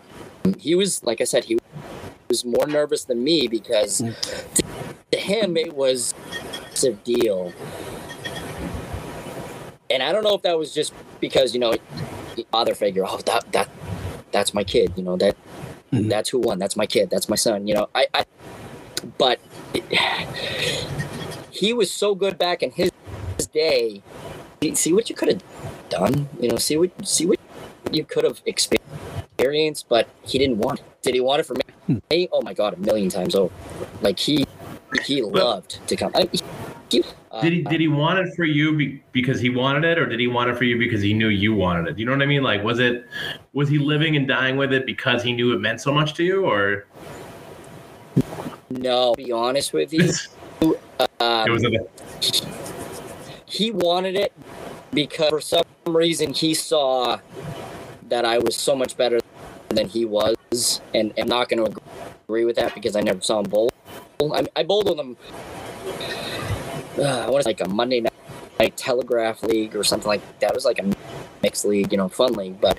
He 0.57 0.75
was, 0.75 1.03
like 1.03 1.21
I 1.21 1.23
said, 1.23 1.45
he 1.45 1.57
was 2.29 2.45
more 2.45 2.67
nervous 2.67 3.03
than 3.05 3.23
me 3.23 3.47
because 3.47 3.97
to, 3.97 4.13
to 4.13 4.63
him 5.27 5.57
it 5.57 5.73
was 5.75 6.13
a 6.83 6.91
deal. 6.93 7.51
And 9.89 10.01
I 10.01 10.11
don't 10.11 10.23
know 10.23 10.35
if 10.35 10.41
that 10.43 10.57
was 10.57 10.73
just 10.73 10.93
because 11.19 11.53
you 11.53 11.59
know, 11.59 11.73
father 12.51 12.75
figure. 12.75 13.03
Oh, 13.05 13.17
that 13.25 13.51
that 13.51 13.69
that's 14.31 14.53
my 14.53 14.63
kid. 14.63 14.93
You 14.95 15.03
know 15.03 15.17
that 15.17 15.35
Mhm. 15.91 16.09
that's 16.09 16.29
who 16.29 16.39
won. 16.39 16.59
That's 16.59 16.75
my 16.75 16.85
kid. 16.85 17.09
That's 17.09 17.29
my 17.29 17.35
son. 17.35 17.67
You 17.67 17.75
know, 17.75 17.89
I. 17.95 18.07
I 18.13 18.25
but 19.17 19.39
he 21.51 21.73
was 21.73 21.91
so 21.91 22.15
good 22.15 22.37
back 22.37 22.61
in 22.63 22.71
his, 22.71 22.91
his 23.37 23.47
day. 23.47 24.01
See 24.73 24.91
what 24.91 25.09
you 25.09 25.15
could 25.15 25.29
have 25.29 25.43
done. 25.89 26.27
You 26.39 26.49
know, 26.49 26.57
see 26.57 26.77
what 26.77 26.91
see 27.07 27.25
what 27.25 27.39
you 27.91 28.03
could 28.03 28.23
have 28.23 28.41
experienced, 28.45 29.87
but 29.87 30.07
he 30.23 30.37
didn't 30.39 30.57
want 30.57 30.79
it. 30.79 30.85
Did 31.03 31.13
he 31.13 31.21
want 31.21 31.39
it 31.41 31.43
for 31.43 31.55
me? 31.55 32.27
Oh 32.31 32.41
my 32.41 32.53
god, 32.53 32.73
a 32.73 32.77
million 32.77 33.09
times 33.09 33.35
over. 33.35 33.53
Like 34.01 34.19
he 34.19 34.45
he 35.03 35.21
loved 35.21 35.85
to 35.87 35.95
come. 35.95 36.11
I, 36.15 36.29
he, 36.89 37.03
uh, 37.31 37.41
Did 37.41 37.53
he 37.53 37.61
did 37.63 37.79
he 37.81 37.87
want 37.87 38.19
it 38.19 38.33
for 38.35 38.45
you 38.45 38.75
be, 38.75 39.03
because 39.11 39.39
he 39.39 39.49
wanted 39.49 39.83
it, 39.83 39.97
or 39.97 40.05
did 40.05 40.19
he 40.19 40.27
want 40.27 40.49
it 40.49 40.57
for 40.57 40.63
you 40.63 40.77
because 40.77 41.01
he 41.01 41.13
knew 41.13 41.27
you 41.27 41.53
wanted 41.53 41.87
it? 41.89 41.99
You 41.99 42.05
know 42.05 42.13
what 42.13 42.21
I 42.21 42.25
mean? 42.25 42.43
Like, 42.43 42.63
was 42.63 42.79
it 42.79 43.05
was 43.53 43.69
he 43.69 43.77
living 43.77 44.15
and 44.15 44.27
dying 44.27 44.57
with 44.57 44.73
it 44.73 44.85
because 44.85 45.23
he 45.23 45.33
knew 45.33 45.53
it 45.53 45.59
meant 45.59 45.81
so 45.81 45.93
much 45.93 46.13
to 46.15 46.23
you, 46.23 46.45
or 46.45 46.87
No, 48.69 49.13
to 49.13 49.23
be 49.23 49.31
honest 49.31 49.73
with 49.73 49.93
you, 49.93 50.09
um, 50.61 50.77
it 51.47 51.51
was 51.51 51.63
a, 51.65 51.69
he 53.45 53.71
wanted 53.71 54.15
it 54.15 54.33
because 54.93 55.29
for 55.29 55.41
some 55.41 55.63
reason 55.85 56.33
he 56.33 56.53
saw 56.53 57.19
that 58.09 58.25
I 58.25 58.37
was 58.37 58.55
so 58.55 58.75
much 58.75 58.95
better 58.95 59.19
than 59.69 59.87
he 59.87 60.05
was, 60.05 60.81
and 60.93 61.13
I'm 61.17 61.27
not 61.27 61.49
going 61.49 61.71
to 61.71 61.81
agree 62.25 62.45
with 62.45 62.55
that 62.55 62.73
because 62.73 62.95
I 62.95 63.01
never 63.01 63.21
saw 63.21 63.39
him 63.39 63.49
bowl. 63.49 63.69
I, 64.21 64.45
I 64.55 64.63
bowled 64.63 64.89
with 64.89 64.97
them. 64.97 65.17
Uh, 66.97 67.03
I 67.25 67.29
want 67.29 67.43
to 67.43 67.49
like 67.49 67.61
a 67.61 67.67
Monday 67.69 68.01
night, 68.01 68.13
night 68.59 68.75
Telegraph 68.77 69.43
League 69.43 69.75
or 69.75 69.83
something 69.83 70.07
like 70.07 70.21
that. 70.39 70.51
It 70.51 70.55
was 70.55 70.65
like 70.65 70.79
a 70.79 70.91
mixed 71.43 71.65
league, 71.65 71.91
you 71.91 71.97
know, 71.97 72.09
fun 72.09 72.33
league, 72.33 72.59
but 72.59 72.77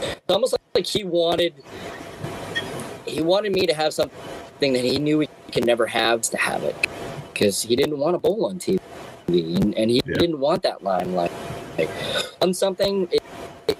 it's 0.00 0.20
almost 0.28 0.56
like 0.74 0.86
he 0.86 1.04
wanted 1.04 1.54
he 3.06 3.20
wanted 3.20 3.52
me 3.52 3.66
to 3.66 3.74
have 3.74 3.92
something 3.92 4.72
that 4.72 4.84
he 4.84 4.98
knew 4.98 5.20
he 5.20 5.28
could 5.52 5.66
never 5.66 5.86
have 5.86 6.22
to 6.22 6.36
have 6.36 6.62
it 6.62 6.76
because 7.32 7.62
he 7.62 7.76
didn't 7.76 7.98
want 7.98 8.14
to 8.14 8.18
bowl 8.18 8.46
on 8.46 8.58
TV 8.58 8.78
and, 9.28 9.74
and 9.74 9.90
he 9.90 10.00
Yeah. 10.06 10.14
didn't 10.18 10.38
want 10.38 10.62
that 10.62 10.82
limelight. 10.82 11.32
Like, 11.76 11.90
on 12.40 12.54
something, 12.54 13.08
it, 13.10 13.22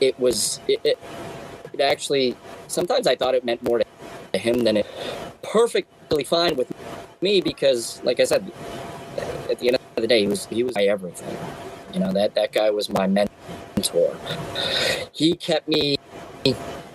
it 0.01 0.21
was 0.21 0.61
it, 0.69 0.81
it, 0.85 0.99
it 1.73 1.81
actually 1.81 2.37
sometimes 2.69 3.07
I 3.07 3.17
thought 3.17 3.35
it 3.35 3.45
meant 3.45 3.63
more 3.63 3.79
to 3.79 4.39
him 4.39 4.65
than 4.65 4.77
it 4.77 4.87
perfectly 6.11 6.25
fine 6.25 6.57
with 6.57 6.73
me 7.21 7.41
because, 7.41 8.03
like 8.03 8.19
I 8.19 8.25
said, 8.25 8.51
at 9.49 9.59
the 9.61 9.69
end 9.69 9.77
of 9.77 10.03
the 10.03 10.09
day, 10.09 10.21
he 10.21 10.27
was 10.27 10.47
he 10.47 10.65
was 10.65 10.75
my 10.75 10.83
everything. 10.83 11.37
You 11.95 12.01
know 12.01 12.13
that 12.13 12.35
that 12.35 12.53
guy 12.53 12.71
was 12.71 12.89
my 12.89 13.07
mentor. 13.07 14.17
He 15.13 15.35
kept 15.35 15.69
me. 15.69 15.97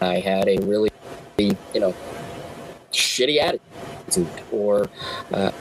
I 0.01 0.19
had 0.19 0.49
a 0.49 0.57
really, 0.63 0.89
you 1.37 1.55
know, 1.75 1.93
shitty 2.91 3.39
attitude, 3.39 4.27
or 4.51 4.89
uh, 5.31 5.51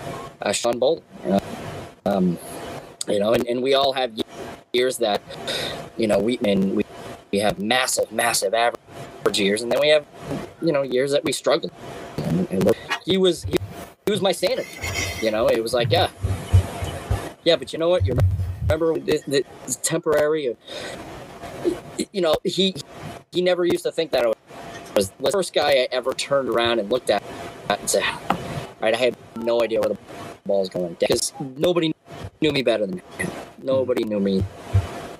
uh, 0.42 0.52
Sean 0.52 0.78
Bolton. 0.78 1.04
You 1.24 1.30
know, 1.30 1.40
um, 2.06 2.38
you 3.06 3.20
know 3.20 3.34
and, 3.34 3.46
and 3.46 3.62
we 3.62 3.74
all 3.74 3.92
have 3.92 4.12
years 4.72 4.98
that, 4.98 5.22
you 5.96 6.08
know, 6.08 6.18
we 6.18 6.38
and 6.44 6.74
we 6.74 6.84
we 7.30 7.38
have 7.38 7.60
massive, 7.60 8.10
massive 8.10 8.52
average 8.52 9.38
years, 9.38 9.62
and 9.62 9.70
then 9.70 9.80
we 9.80 9.88
have, 9.90 10.04
you 10.60 10.72
know, 10.72 10.82
years 10.82 11.12
that 11.12 11.22
we 11.24 11.32
struggle. 11.32 11.70
And, 12.16 12.50
and 12.50 12.74
he 13.04 13.18
was 13.18 13.44
he, 13.44 13.56
he 14.06 14.10
was 14.10 14.20
my 14.20 14.32
sanity. 14.32 14.68
You 15.20 15.30
know, 15.30 15.46
it 15.46 15.62
was 15.62 15.74
like, 15.74 15.90
yeah, 15.90 16.10
yeah, 17.44 17.56
but 17.56 17.72
you 17.72 17.78
know 17.78 17.88
what? 17.88 18.06
You 18.06 18.16
remember 18.68 18.98
the, 18.98 19.44
temporary. 19.82 20.56
You 22.12 22.20
know, 22.20 22.34
he 22.44 22.74
he 23.32 23.42
never 23.42 23.64
used 23.64 23.84
to 23.84 23.92
think 23.92 24.10
that 24.12 24.26
was 24.94 25.10
the 25.20 25.30
first 25.30 25.52
guy 25.52 25.70
I 25.70 25.88
ever 25.92 26.12
turned 26.12 26.48
around 26.48 26.78
and 26.78 26.90
looked 26.90 27.10
at 27.10 27.22
and 27.68 27.88
said, 27.88 28.02
"All 28.02 28.36
right, 28.80 28.94
I 28.94 28.96
had 28.96 29.16
no 29.36 29.62
idea 29.62 29.80
where 29.80 29.90
the 29.90 29.98
ball's 30.46 30.68
going 30.68 30.96
because 31.00 31.32
nobody 31.40 31.92
knew 32.40 32.52
me 32.52 32.62
better 32.62 32.86
than 32.86 32.98
him. 33.18 33.30
Nobody 33.62 34.04
knew 34.04 34.20
me 34.20 34.44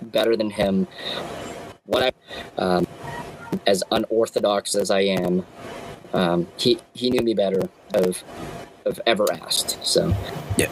better 0.03 0.37
than 0.37 0.51
him. 0.51 0.87
What 1.87 2.03
I, 2.03 2.63
um, 2.63 2.87
as 3.67 3.83
unorthodox 3.91 4.75
as 4.75 4.91
I 4.91 5.01
am, 5.01 5.45
um, 6.15 6.47
he 6.57 6.79
he 6.95 7.11
knew 7.11 7.21
me 7.23 7.35
better 7.35 7.61
of 7.95 8.23
of 8.87 9.01
ever 9.07 9.27
asked. 9.33 9.85
So 9.85 10.15
Yeah, 10.57 10.69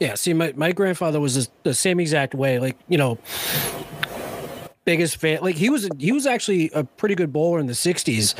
yeah. 0.00 0.14
see, 0.14 0.32
my, 0.32 0.52
my 0.56 0.72
grandfather 0.72 1.20
was 1.20 1.48
the- 1.62 1.74
same 1.74 2.00
exact 2.00 2.34
way. 2.34 2.58
Like, 2.58 2.76
you 2.88 2.96
know, 2.98 3.18
biggest 4.84 5.16
fan. 5.18 5.40
Like 5.42 5.56
he 5.56 5.70
was 5.70 5.88
he 5.98 6.12
was 6.12 6.26
actually 6.26 6.70
a 6.74 6.84
pretty 6.84 7.14
good 7.14 7.32
bowler 7.32 7.58
in 7.58 7.66
the 7.66 7.72
'60s. 7.74 8.34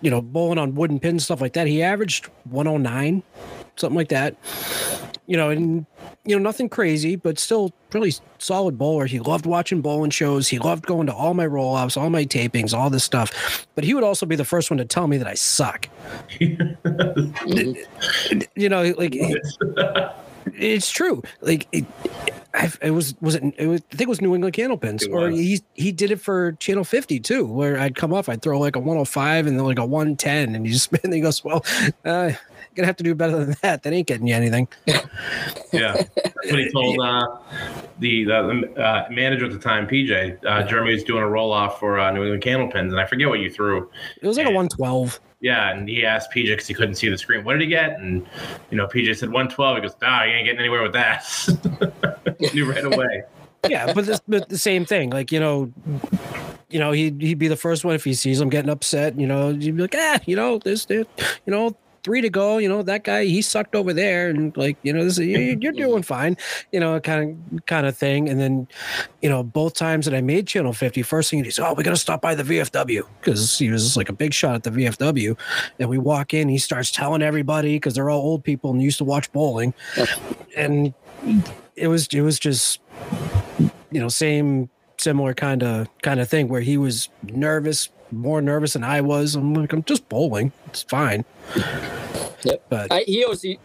You 0.00 0.10
know, 0.10 0.20
bowling 0.20 0.58
on 0.58 0.74
wooden 0.74 1.00
pins 1.00 1.24
stuff 1.24 1.40
like 1.40 1.52
that. 1.54 1.66
He 1.66 1.82
averaged 1.82 2.26
109, 2.50 3.22
something 3.76 3.96
like 3.96 4.08
that. 4.08 4.36
You 5.26 5.36
know, 5.36 5.50
and 5.50 5.86
you 6.24 6.36
know 6.36 6.42
nothing 6.42 6.68
crazy, 6.68 7.16
but 7.16 7.38
still 7.38 7.72
really 7.92 8.12
solid 8.38 8.76
bowler. 8.76 9.06
He 9.06 9.20
loved 9.20 9.46
watching 9.46 9.80
bowling 9.80 10.10
shows. 10.10 10.48
He 10.48 10.58
loved 10.58 10.86
going 10.86 11.06
to 11.06 11.14
all 11.14 11.34
my 11.34 11.46
roll 11.46 11.74
offs, 11.74 11.96
all 11.96 12.10
my 12.10 12.24
tapings, 12.24 12.74
all 12.74 12.90
this 12.90 13.04
stuff. 13.04 13.66
But 13.74 13.84
he 13.84 13.94
would 13.94 14.04
also 14.04 14.26
be 14.26 14.36
the 14.36 14.44
first 14.44 14.70
one 14.70 14.78
to 14.78 14.84
tell 14.84 15.06
me 15.06 15.16
that 15.16 15.26
I 15.26 15.34
suck. 15.34 15.88
You 18.54 18.68
know, 18.68 18.94
like 18.96 19.16
it's 20.54 20.90
true. 20.90 21.22
Like 21.40 21.66
it, 21.72 21.84
I, 22.54 22.70
it 22.82 22.90
was 22.90 23.14
was 23.20 23.36
it, 23.36 23.42
it 23.56 23.66
was, 23.66 23.80
I 23.92 23.96
think 23.96 24.02
it 24.02 24.08
was 24.08 24.20
New 24.20 24.34
England 24.34 24.54
Candlepins, 24.54 25.08
or 25.10 25.30
he 25.30 25.60
he 25.74 25.92
did 25.92 26.10
it 26.10 26.20
for 26.20 26.52
Channel 26.52 26.84
50 26.84 27.20
too, 27.20 27.46
where 27.46 27.78
I'd 27.78 27.94
come 27.94 28.12
up, 28.12 28.28
I'd 28.28 28.42
throw 28.42 28.58
like 28.58 28.76
a 28.76 28.80
105 28.80 29.46
and 29.46 29.58
then 29.58 29.64
like 29.64 29.78
a 29.78 29.86
110, 29.86 30.54
and 30.54 30.66
he 30.66 30.72
just 30.72 30.92
and 31.04 31.12
he 31.12 31.20
goes, 31.20 31.44
well, 31.44 31.64
uh, 32.04 32.32
gonna 32.74 32.86
have 32.86 32.96
to 32.96 33.04
do 33.04 33.14
better 33.14 33.44
than 33.44 33.56
that. 33.62 33.82
That 33.82 33.92
ain't 33.92 34.06
getting 34.06 34.26
you 34.26 34.34
anything. 34.34 34.68
yeah. 35.72 35.94
That's 35.94 36.52
what 36.52 36.58
he 36.58 36.70
told 36.70 36.98
uh, 37.00 37.38
the 37.98 38.24
the 38.24 38.82
uh, 38.82 39.08
manager 39.10 39.46
at 39.46 39.52
the 39.52 39.58
time, 39.58 39.86
PJ. 39.86 40.44
Uh, 40.44 40.62
Jeremy 40.64 40.92
was 40.92 41.04
doing 41.04 41.22
a 41.22 41.28
roll 41.28 41.52
off 41.52 41.78
for 41.78 41.98
uh, 41.98 42.10
New 42.10 42.22
England 42.22 42.42
Candlepins, 42.42 42.90
and 42.90 43.00
I 43.00 43.06
forget 43.06 43.28
what 43.28 43.40
you 43.40 43.50
threw. 43.50 43.90
It 44.20 44.26
was 44.26 44.36
like 44.36 44.46
a 44.46 44.50
112. 44.50 45.20
Yeah, 45.40 45.70
and 45.70 45.88
he 45.88 46.04
asked 46.04 46.30
PJ 46.32 46.48
because 46.48 46.66
he 46.66 46.74
couldn't 46.74 46.96
see 46.96 47.08
the 47.08 47.16
screen. 47.16 47.44
What 47.44 47.54
did 47.54 47.62
he 47.62 47.68
get? 47.68 47.98
And 47.98 48.26
you 48.70 48.76
know, 48.76 48.86
PJ 48.86 49.16
said 49.16 49.30
112. 49.30 49.76
He 49.76 49.82
goes, 49.82 49.94
"Nah, 50.02 50.24
you 50.24 50.32
ain't 50.32 50.44
getting 50.44 50.60
anywhere 50.60 50.82
with 50.82 50.92
that." 50.92 51.24
Knew 52.54 52.70
right 52.70 52.84
away. 52.84 53.22
Yeah, 53.68 53.92
but, 53.92 54.06
this, 54.06 54.20
but 54.26 54.48
the 54.48 54.58
same 54.58 54.84
thing. 54.84 55.10
Like 55.10 55.32
you 55.32 55.40
know, 55.40 55.72
you 56.68 56.78
know, 56.78 56.92
he'd 56.92 57.20
he'd 57.20 57.38
be 57.38 57.48
the 57.48 57.56
first 57.56 57.84
one 57.84 57.94
if 57.94 58.04
he 58.04 58.14
sees 58.14 58.40
him 58.40 58.48
getting 58.48 58.70
upset. 58.70 59.18
You 59.18 59.26
know, 59.26 59.48
you'd 59.48 59.76
be 59.76 59.82
like, 59.82 59.94
ah, 59.96 60.20
you 60.26 60.36
know, 60.36 60.58
this, 60.58 60.86
this 60.86 61.06
you 61.46 61.52
know. 61.52 61.76
Three 62.02 62.20
to 62.22 62.30
go, 62.30 62.58
you 62.58 62.68
know 62.68 62.82
that 62.82 63.04
guy 63.04 63.24
he 63.26 63.42
sucked 63.42 63.74
over 63.74 63.92
there, 63.92 64.30
and 64.30 64.56
like 64.56 64.76
you 64.82 64.92
know 64.92 65.04
this 65.04 65.18
is, 65.18 65.26
you- 65.26 65.58
you're 65.60 65.72
doing 65.86 66.02
fine, 66.02 66.36
you 66.72 66.80
know 66.80 66.98
kind 67.00 67.38
of 67.52 67.66
kind 67.66 67.86
of 67.86 67.96
thing. 67.96 68.28
And 68.28 68.40
then, 68.40 68.68
you 69.20 69.28
know, 69.28 69.42
both 69.42 69.74
times 69.74 70.06
that 70.06 70.14
I 70.14 70.20
made 70.22 70.46
Channel 70.46 70.72
50, 70.72 71.02
first 71.02 71.30
thing 71.30 71.44
he 71.44 71.50
said, 71.50 71.66
"Oh, 71.68 71.74
we 71.74 71.82
got 71.84 71.90
to 71.90 71.96
stop 71.96 72.22
by 72.22 72.34
the 72.34 72.42
VFW," 72.42 73.02
because 73.20 73.58
he 73.58 73.70
was 73.70 73.96
like 73.96 74.08
a 74.08 74.14
big 74.14 74.32
shot 74.32 74.54
at 74.54 74.62
the 74.62 74.70
VFW. 74.70 75.36
And 75.78 75.88
we 75.90 75.98
walk 75.98 76.32
in, 76.32 76.48
he 76.48 76.58
starts 76.58 76.90
telling 76.90 77.20
everybody 77.22 77.76
because 77.76 77.94
they're 77.94 78.08
all 78.10 78.22
old 78.22 78.44
people 78.44 78.70
and 78.70 78.80
used 78.80 78.98
to 78.98 79.04
watch 79.04 79.30
bowling, 79.32 79.74
and 80.56 80.94
it 81.76 81.88
was 81.88 82.06
it 82.08 82.22
was 82.22 82.38
just 82.38 82.80
you 83.90 84.00
know 84.00 84.08
same 84.08 84.70
similar 84.98 85.34
kind 85.34 85.62
of 85.62 85.88
kind 86.02 86.20
of 86.20 86.28
thing 86.28 86.48
where 86.48 86.60
he 86.60 86.76
was 86.76 87.08
nervous 87.22 87.88
more 88.12 88.40
nervous 88.42 88.72
than 88.74 88.84
i 88.84 89.00
was 89.00 89.34
i'm 89.34 89.54
like 89.54 89.72
i'm 89.72 89.82
just 89.84 90.08
bowling 90.08 90.52
it's 90.66 90.82
fine 90.82 91.24
Yep. 92.42 92.62
but 92.70 92.90
I, 92.92 93.00
he 93.06 93.22
always 93.24 93.42
he, 93.42 93.58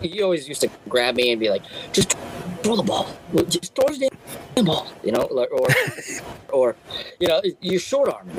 he 0.00 0.22
always 0.22 0.48
used 0.48 0.62
to 0.62 0.70
grab 0.88 1.14
me 1.16 1.30
and 1.32 1.38
be 1.40 1.50
like, 1.50 1.62
just 1.92 2.16
throw 2.62 2.76
the 2.76 2.82
ball, 2.82 3.06
just 3.48 3.74
throw 3.74 3.86
the 3.88 4.10
damn 4.54 4.64
ball, 4.64 4.88
you 5.04 5.12
know, 5.12 5.28
like, 5.30 5.50
or 5.52 5.68
or 6.52 6.76
you 7.20 7.28
know, 7.28 7.42
you're 7.60 7.78
short 7.78 8.08
arming. 8.08 8.34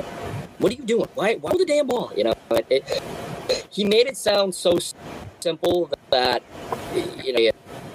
What 0.58 0.72
are 0.72 0.74
you 0.74 0.82
doing? 0.82 1.08
Why 1.14 1.34
why 1.36 1.52
the 1.56 1.64
damn 1.64 1.86
ball? 1.86 2.12
You 2.16 2.24
know, 2.24 2.34
it, 2.50 2.66
it, 2.70 3.02
he 3.70 3.84
made 3.84 4.06
it 4.08 4.16
sound 4.16 4.54
so 4.54 4.78
simple 5.40 5.88
that 6.10 6.42
you 7.22 7.32
know, 7.32 7.50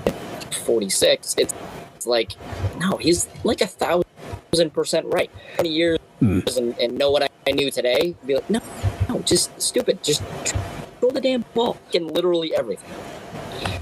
at 0.08 0.56
46, 0.56 1.36
it's, 1.38 1.54
it's 1.96 2.08
like 2.08 2.32
no, 2.80 2.96
he's 2.98 3.28
like 3.44 3.60
a 3.62 3.68
thousand 3.68 4.72
percent 4.74 5.06
right. 5.08 5.30
Twenty 5.56 5.72
years 5.72 6.00
Hmm. 6.20 6.40
and, 6.58 6.78
and 6.80 6.98
know 6.98 7.12
what 7.12 7.24
I, 7.24 7.29
I 7.50 7.52
knew 7.52 7.72
today, 7.72 8.14
be 8.28 8.36
like, 8.36 8.48
no, 8.48 8.60
no, 9.10 9.20
just 9.22 9.60
stupid, 9.60 10.04
just 10.04 10.22
throw 11.00 11.10
the 11.10 11.20
damn 11.20 11.44
ball. 11.56 11.78
Can 11.92 12.08
literally 12.08 12.54
everything. 12.56 12.92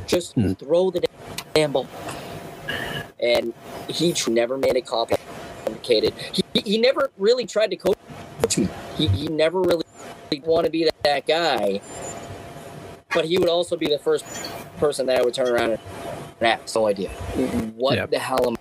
Just 0.06 0.36
Hmm. 0.36 0.54
throw 0.54 0.90
the 0.90 1.06
damn 1.54 1.74
ball. 1.74 1.86
And 3.20 3.54
he 3.90 4.14
never 4.30 4.58
made 4.58 4.78
a 4.78 4.82
copy 4.82 5.16
educated. 5.66 6.14
He, 6.32 6.44
he 6.64 6.78
never 6.78 7.12
really 7.18 7.46
tried 7.46 7.72
to 7.72 7.76
coach 7.76 7.98
me. 8.58 8.70
He, 8.96 9.08
he 9.08 9.28
never 9.28 9.60
really 9.60 9.84
want 10.46 10.64
to 10.64 10.72
be 10.72 10.86
that, 10.86 10.96
that 11.04 11.28
guy. 11.28 11.82
But 13.14 13.26
he 13.26 13.38
would 13.38 13.50
also 13.50 13.76
be 13.76 13.88
the 13.88 14.00
first 14.00 14.24
person 14.78 15.08
that 15.08 15.20
I 15.20 15.24
would 15.26 15.34
turn 15.34 15.50
around 15.50 15.72
and 15.72 15.80
ask, 16.42 16.74
no 16.74 16.88
idea. 16.88 17.10
What 17.76 17.96
Yep. 17.96 18.12
the 18.12 18.20
hell 18.20 18.48
am 18.48 18.56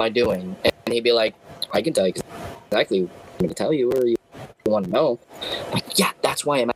I 0.00 0.08
doing? 0.08 0.56
And 0.64 0.92
he'd 0.92 1.04
be 1.04 1.12
like, 1.12 1.36
I 1.72 1.80
can 1.80 1.92
tell 1.92 2.08
you 2.08 2.14
exactly 2.72 3.02
what 3.02 3.10
I'm 3.34 3.38
going 3.38 3.48
to 3.50 3.54
tell 3.54 3.72
you 3.72 3.92
or 3.92 4.04
you 4.04 4.16
want 4.66 4.86
to 4.86 4.90
know. 4.90 5.18
Like, 5.72 5.98
yeah, 5.98 6.12
that's 6.22 6.44
why 6.44 6.58
I'm 6.58 6.70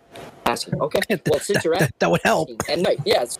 asking. 0.47 0.81
Okay. 0.81 1.01
Well, 1.27 1.41
since 1.41 1.65
you're 1.65 1.75
asking, 1.75 1.89
that, 1.89 1.99
that 2.01 2.11
would 2.11 2.23
help. 2.25 2.51
and 2.69 2.87
right, 2.87 2.99
yes. 3.05 3.39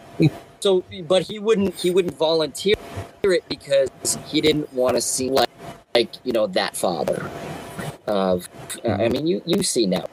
So, 0.61 0.85
but 1.07 1.23
he 1.23 1.39
wouldn't. 1.39 1.75
He 1.75 1.91
wouldn't 1.91 2.15
volunteer 2.15 2.75
it 3.25 3.49
because 3.49 3.91
he 4.27 4.41
didn't 4.41 4.73
want 4.73 4.97
to 4.97 5.01
seem 5.01 5.33
like, 5.33 5.51
like 5.95 6.11
you 6.25 6.33
know, 6.33 6.47
that 6.49 6.77
father. 6.77 7.29
Of, 8.07 8.49
I 8.85 8.89
mm-hmm. 8.89 9.13
mean, 9.13 9.27
you 9.27 9.43
you 9.47 9.63
see 9.63 9.87
now, 9.87 10.07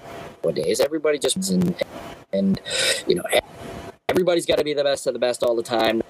nowadays, 0.44 0.80
everybody 0.80 1.20
just 1.20 1.50
and 1.50 1.76
and 2.34 2.60
you 3.08 3.16
know, 3.16 3.24
everybody's 4.10 4.46
got 4.46 4.58
to 4.58 4.64
be 4.64 4.74
the 4.74 4.84
best 4.84 5.08
of 5.08 5.14
the 5.14 5.20
best 5.20 5.44
all 5.44 5.56
the 5.56 5.64
time, 5.64 6.02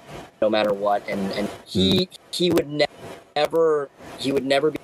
no 0.41 0.49
matter 0.49 0.73
what. 0.73 1.07
And 1.07 1.31
and 1.33 1.49
he 1.65 2.05
mm-hmm. 2.05 2.13
he 2.31 2.51
would 2.51 2.67
ne- 2.67 2.85
never 3.35 3.89
he 4.17 4.31
would 4.31 4.45
never 4.45 4.71
be 4.71 4.79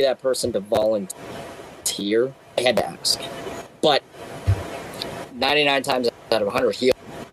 that 0.00 0.20
person 0.20 0.52
to 0.52 0.60
volunteer. 0.60 2.32
I 2.58 2.62
had 2.62 2.76
to 2.78 2.86
ask, 2.86 3.20
but 3.82 4.02
99 5.34 5.82
times 5.82 6.08
out 6.32 6.40
of 6.42 6.46
100, 6.46 6.74
he 6.76 6.92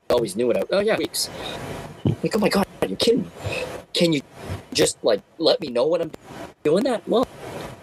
always 0.09 0.35
knew 0.35 0.51
it. 0.51 0.67
Oh 0.71 0.79
yeah, 0.79 0.97
weeks. 0.97 1.29
Like, 2.05 2.35
oh 2.35 2.39
my 2.39 2.49
god, 2.49 2.67
are 2.81 2.87
you 2.87 2.95
kidding 2.95 3.23
me? 3.23 3.29
Can 3.93 4.13
you 4.13 4.21
just 4.73 5.03
like 5.03 5.21
let 5.37 5.61
me 5.61 5.69
know 5.69 5.87
what 5.87 6.01
I'm 6.01 6.11
doing? 6.63 6.83
That 6.83 7.07
well, 7.07 7.27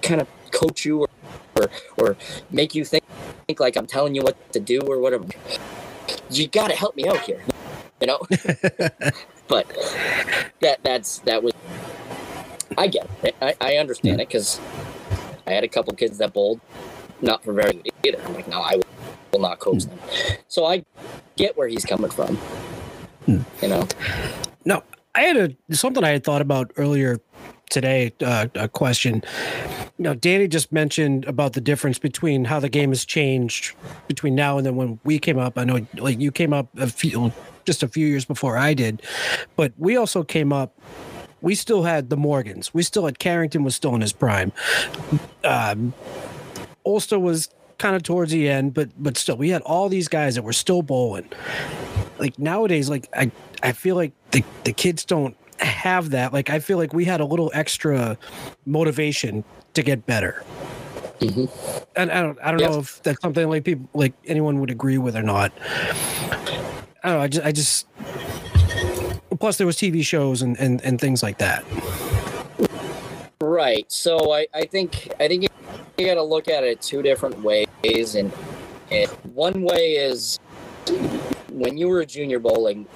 kind 0.03 0.20
of 0.20 0.29
coach 0.50 0.85
you 0.85 1.00
or 1.03 1.09
or, 1.57 1.70
or 1.96 2.16
make 2.50 2.74
you 2.74 2.85
think, 2.85 3.05
think 3.46 3.61
like 3.61 3.76
I'm 3.76 3.87
telling 3.87 4.14
you 4.14 4.22
what 4.22 4.53
to 4.53 4.61
do 4.61 4.81
or 4.81 4.98
whatever. 4.98 5.24
You 6.31 6.48
got 6.48 6.68
to 6.68 6.76
help 6.76 6.96
me 6.96 7.09
out 7.09 7.20
here, 7.20 7.42
you 8.00 8.07
know. 8.07 8.18
but 9.48 9.66
that 10.61 10.79
that's 10.83 11.18
that 11.20 11.42
was. 11.42 11.53
I 12.79 12.87
get 12.87 13.09
it. 13.22 13.35
I, 13.42 13.55
I 13.61 13.76
understand 13.76 14.20
it 14.20 14.29
because 14.29 14.61
I 15.46 15.53
had 15.53 15.64
a 15.64 15.68
couple 15.68 15.92
kids 15.94 16.18
that 16.18 16.33
bowled, 16.33 16.61
not 17.22 17.44
for 17.44 17.52
very 17.52 17.74
good 17.74 17.92
either. 18.04 18.22
I'm 18.24 18.35
like, 18.35 18.48
no, 18.48 18.61
I 18.61 18.80
will, 19.33 19.40
not 19.40 19.59
coach 19.59 19.85
them. 19.85 19.98
So 20.48 20.66
I 20.66 20.85
get 21.37 21.56
where 21.56 21.68
he's 21.68 21.85
coming 21.85 22.11
from. 22.11 22.38
You 23.26 23.44
know. 23.62 23.87
No, 24.64 24.83
I 25.14 25.22
had 25.22 25.37
a 25.70 25.74
something 25.74 26.02
I 26.04 26.11
had 26.11 26.24
thought 26.24 26.42
about 26.42 26.72
earlier 26.76 27.20
today. 27.70 28.12
Uh, 28.20 28.48
a 28.54 28.68
question. 28.68 29.22
You 29.98 30.04
know, 30.04 30.14
Danny 30.14 30.48
just 30.48 30.72
mentioned 30.72 31.24
about 31.26 31.52
the 31.54 31.61
difference 31.61 31.98
between 31.98 32.44
how 32.44 32.61
the 32.61 32.68
game 32.68 32.90
has 32.90 33.04
changed 33.04 33.74
between 34.09 34.35
now 34.35 34.56
and 34.59 34.66
then 34.66 34.76
when 34.76 34.98
we 35.04 35.18
came 35.18 35.38
up. 35.38 35.59
I 35.59 35.64
know, 35.64 35.87
like 35.96 36.20
you 36.20 36.33
came 36.33 36.52
up 36.52 36.68
a 36.76 36.88
few, 36.88 37.33
just 37.64 37.83
a 37.83 37.88
few 37.88 38.06
years 38.06 38.24
before 38.24 38.56
I 38.56 38.74
did, 38.74 39.02
but 39.56 39.72
we 39.78 39.96
also 39.96 40.22
came 40.22 40.52
up. 40.52 40.78
We 41.42 41.54
still 41.54 41.85
had 41.85 42.11
the 42.11 42.18
Morgans. 42.18 42.74
We 42.74 42.83
still 42.83 43.06
had 43.06 43.18
Carrington 43.18 43.64
was 43.64 43.74
still 43.74 43.94
in 43.94 44.02
his 44.02 44.12
prime. 44.12 44.52
Um, 45.42 45.94
Ulster 46.90 47.18
was 47.18 47.48
kind 47.79 47.94
of 47.96 48.03
towards 48.03 48.33
the 48.33 48.48
end, 48.48 48.74
but 48.74 48.88
but 49.03 49.16
still, 49.16 49.37
we 49.37 49.48
had 49.50 49.62
all 49.62 49.88
these 49.88 50.09
guys 50.09 50.35
that 50.35 50.42
were 50.42 50.53
still 50.53 50.83
bowling. 50.83 51.29
Like 52.18 52.38
nowadays, 52.38 52.88
like 52.90 53.09
I 53.14 53.31
I 53.62 53.72
feel 53.72 53.96
like 53.96 54.12
the 54.33 54.42
the 54.64 54.72
kids 54.72 55.05
don't 55.05 55.37
have 55.59 56.11
that. 56.11 56.33
Like 56.33 56.50
I 56.50 56.59
feel 56.59 56.79
like 56.79 56.92
we 56.92 57.05
had 57.05 57.20
a 57.20 57.24
little 57.24 57.50
extra 57.55 58.18
motivation 58.66 59.44
to 59.74 59.83
get 59.83 60.05
better. 60.07 60.42
Mhm. 61.20 61.48
And 61.96 62.11
I 62.11 62.22
don't 62.22 62.38
I 62.42 62.50
don't 62.50 62.61
Yes. 62.61 62.70
know 62.72 62.79
if 62.81 63.03
that's 63.03 63.20
something 63.22 63.48
like 63.48 63.64
people 63.64 63.88
like 63.94 64.12
anyone 64.26 64.59
would 64.61 64.70
agree 64.70 64.98
with 64.98 65.14
or 65.16 65.22
not. 65.22 65.53
I 67.03 67.09
don't 67.09 67.14
know. 67.14 67.20
I 67.20 67.29
just 67.29 67.46
I 67.46 67.53
just 67.53 67.87
plus 69.38 69.57
there 69.59 69.66
was 69.66 69.76
TV 69.76 70.03
shows 70.05 70.42
and 70.42 70.59
and, 70.59 70.83
and 70.83 71.00
things 71.00 71.22
like 71.22 71.38
that. 71.38 71.64
Right. 73.40 73.90
So 73.90 74.33
I, 74.33 74.46
I 74.55 74.64
think 74.64 75.12
I 75.20 75.29
think 75.29 75.48
you 76.00 76.06
got 76.06 76.14
to 76.14 76.22
look 76.22 76.48
at 76.48 76.64
it 76.64 76.80
two 76.80 77.02
different 77.02 77.40
ways, 77.42 78.14
and, 78.14 78.32
and 78.90 79.08
one 79.34 79.62
way 79.62 79.92
is 79.96 80.38
when 81.50 81.76
you 81.76 81.88
were 81.88 82.00
a 82.00 82.06
junior 82.06 82.38
bowling, 82.38 82.86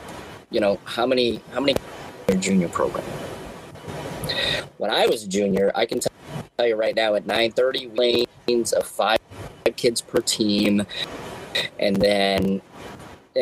you 0.51 0.61
know 0.61 0.81
how 0.85 1.07
many 1.07 1.41
how 1.53 1.61
many 1.61 1.75
your 2.29 2.39
junior 2.39 2.69
program. 2.69 3.05
When 4.79 4.91
I 4.91 5.07
was 5.07 5.25
a 5.25 5.29
junior, 5.29 5.71
I 5.75 5.85
can 5.85 6.01
tell 6.01 6.67
you 6.67 6.77
right 6.77 6.97
now 6.97 7.15
at 7.15 7.27
9:30 7.27 7.97
lanes 8.49 8.73
of 8.73 8.87
five 8.87 9.19
kids 9.77 10.01
per 10.01 10.21
team, 10.21 10.87
and 11.79 11.97
then 11.97 12.63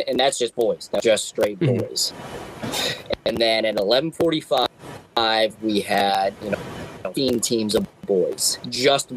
and 0.09 0.18
that's 0.18 0.38
just 0.38 0.57
boys, 0.57 0.88
that's 0.92 1.05
just 1.05 1.29
straight 1.29 1.61
Mhm. 1.61 1.87
boys. 1.88 2.12
And 3.25 3.37
then 3.38 3.64
at 3.64 3.77
11:45, 3.77 4.66
we 5.16 5.81
had 5.81 6.35
you 6.42 6.51
know 6.51 6.59
15 7.05 7.40
teams 7.40 7.75
of 7.75 7.87
boys, 8.07 8.59
just 8.68 9.12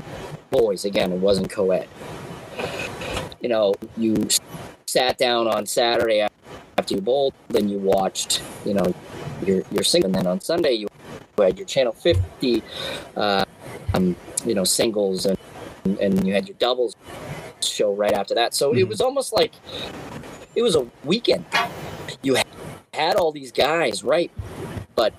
boys. 0.51 0.85
Again, 0.85 1.11
it 1.11 1.19
wasn't 1.19 1.49
co-ed. 1.49 1.87
You 3.41 3.49
know, 3.49 3.73
you 3.97 4.15
sat 4.87 5.17
down 5.17 5.47
on 5.47 5.65
Saturday 5.65 6.27
after 6.77 6.95
you 6.95 7.01
bowled, 7.01 7.33
then 7.49 7.69
you 7.69 7.77
watched, 7.77 8.41
you 8.65 8.73
know, 8.73 8.93
your 9.45 9.63
your 9.71 9.83
single, 9.83 10.07
and 10.07 10.15
then 10.15 10.27
on 10.27 10.41
Sunday 10.41 10.73
you 10.73 10.87
had 11.37 11.57
your 11.57 11.67
channel 11.67 11.93
50, 11.93 12.63
uh, 13.15 13.43
um, 13.93 14.15
you 14.45 14.55
know, 14.55 14.63
singles, 14.63 15.25
and 15.25 15.37
and 15.99 16.25
you 16.25 16.33
had 16.33 16.47
your 16.47 16.57
doubles 16.57 16.93
show 17.63 17.93
right 17.93 18.13
after 18.13 18.33
that. 18.35 18.53
So 18.53 18.73
it 18.73 18.77
Mhm. 18.79 18.89
was 18.89 19.01
almost 19.01 19.33
like 19.33 19.53
it 20.55 20.61
was 20.61 20.75
a 20.75 20.87
weekend. 21.03 21.45
You 22.23 22.37
had 22.93 23.15
all 23.15 23.31
these 23.31 23.51
guys, 23.51 24.03
right? 24.03 24.31
But 24.95 25.13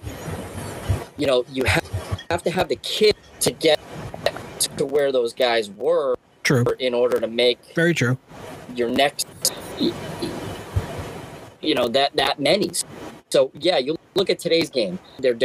you 1.16 1.26
know, 1.26 1.44
you 1.52 1.64
have, 1.64 1.90
have 2.30 2.42
to 2.44 2.50
have 2.50 2.68
the 2.68 2.76
kid 2.76 3.14
to 3.40 3.50
get 3.52 3.78
to 4.76 4.84
where 4.86 5.12
those 5.12 5.32
guys 5.32 5.70
were 5.70 6.16
True. 6.42 6.64
in 6.78 6.94
order 6.94 7.20
to 7.20 7.26
make 7.26 7.58
Very 7.74 7.94
true. 7.94 8.18
your 8.74 8.88
next 8.88 9.26
you 11.60 11.74
know 11.74 11.88
that 11.88 12.14
that 12.16 12.38
many 12.38 12.70
so 13.30 13.50
yeah 13.54 13.78
you 13.78 13.96
look 14.14 14.30
at 14.30 14.38
today's 14.38 14.70
game 14.70 14.98
they're 15.18 15.36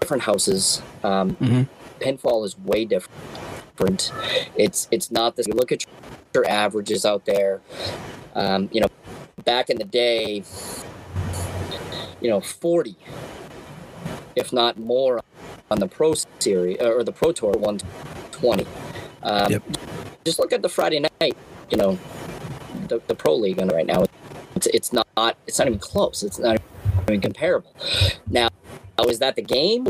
different 0.00 0.22
houses 0.24 0.82
um 1.04 1.36
Mhm. 1.36 1.68
pinfall 2.00 2.44
is 2.44 2.58
way 2.58 2.84
different 2.84 4.12
it's 4.56 4.88
it's 4.90 5.10
not 5.10 5.36
this 5.36 5.46
you 5.46 5.52
look 5.54 5.70
at 5.72 5.84
your 6.34 6.46
averages 6.48 7.04
out 7.04 7.24
there 7.24 7.60
um 8.34 8.68
you 8.72 8.80
know 8.80 8.88
back 9.44 9.70
in 9.70 9.78
the 9.78 9.84
day 9.84 10.42
you 12.20 12.28
know 12.28 12.40
40 12.40 12.96
if 14.36 14.52
not 14.52 14.78
more 14.78 15.20
on 15.70 15.78
the 15.78 15.88
pro 15.88 16.14
series 16.38 16.78
or 16.80 17.04
the 17.04 17.12
pro 17.12 17.32
tour 17.32 17.52
120 17.52 18.66
um, 19.22 19.52
Yep. 19.52 19.62
just 20.24 20.38
look 20.38 20.52
at 20.52 20.62
the 20.62 20.68
friday 20.68 21.00
night 21.00 21.36
you 21.70 21.76
know 21.76 21.98
the, 22.90 23.00
the 23.06 23.14
pro 23.14 23.34
league 23.34 23.58
on 23.60 23.68
right 23.68 23.86
now. 23.86 24.04
It's 24.54 24.66
it's 24.66 24.92
not 24.92 25.06
it's 25.46 25.58
not 25.58 25.68
even 25.68 25.78
close. 25.78 26.22
It's 26.22 26.38
not 26.38 26.60
even 27.08 27.20
comparable. 27.20 27.74
Now 28.28 28.48
is 29.08 29.20
that 29.20 29.36
the 29.36 29.42
game? 29.42 29.86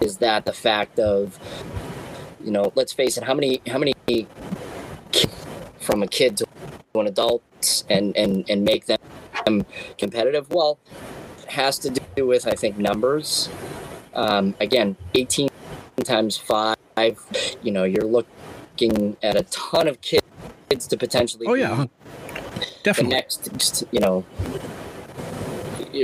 Is 0.00 0.18
that 0.18 0.44
the 0.44 0.52
fact 0.52 1.00
of 1.00 1.38
you 2.44 2.52
know 2.52 2.72
let's 2.76 2.92
face 2.92 3.18
it 3.18 3.24
how 3.24 3.34
many 3.34 3.60
how 3.66 3.78
many 3.78 3.94
from 5.80 6.02
a 6.02 6.06
kid 6.06 6.36
to 6.36 6.46
an 6.94 7.06
adult 7.06 7.84
and 7.90 8.16
and 8.16 8.48
and 8.48 8.64
make 8.64 8.86
them 8.86 9.66
competitive? 9.96 10.50
Well 10.50 10.78
has 11.50 11.78
to 11.78 11.90
do 12.16 12.26
with 12.26 12.46
i 12.46 12.52
think 12.52 12.78
numbers 12.78 13.48
um, 14.14 14.54
again 14.60 14.96
18 15.14 15.48
times 16.04 16.36
5 16.36 16.76
you 17.62 17.70
know 17.70 17.84
you're 17.84 18.04
looking 18.04 19.16
at 19.22 19.36
a 19.36 19.42
ton 19.44 19.88
of 19.88 20.00
kids 20.00 20.22
to 20.86 20.96
potentially 20.96 21.46
Oh 21.46 21.54
yeah, 21.54 21.86
definitely. 22.82 23.14
next, 23.14 23.84
you 23.90 24.00
know, 24.00 24.24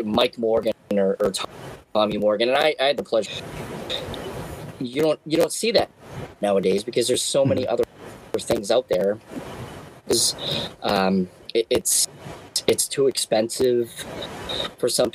Mike 0.04 0.38
Morgan 0.38 0.72
or, 0.92 1.16
or 1.20 1.32
Tommy 1.92 2.18
Morgan, 2.18 2.48
and 2.48 2.58
I, 2.58 2.74
I 2.80 2.84
had 2.84 2.96
the 2.96 3.02
pleasure. 3.02 3.44
You 4.80 5.02
don't 5.02 5.20
you 5.26 5.36
don't 5.36 5.52
see 5.52 5.70
that 5.72 5.90
nowadays 6.40 6.82
because 6.82 7.06
there's 7.06 7.22
so 7.22 7.44
many 7.44 7.66
other 7.66 7.84
things 8.38 8.70
out 8.70 8.88
there. 8.88 9.18
um, 10.82 11.28
it, 11.54 11.66
it's 11.70 12.08
it's 12.66 12.86
too 12.88 13.06
expensive 13.08 13.90
for 14.78 14.88
some 14.88 15.12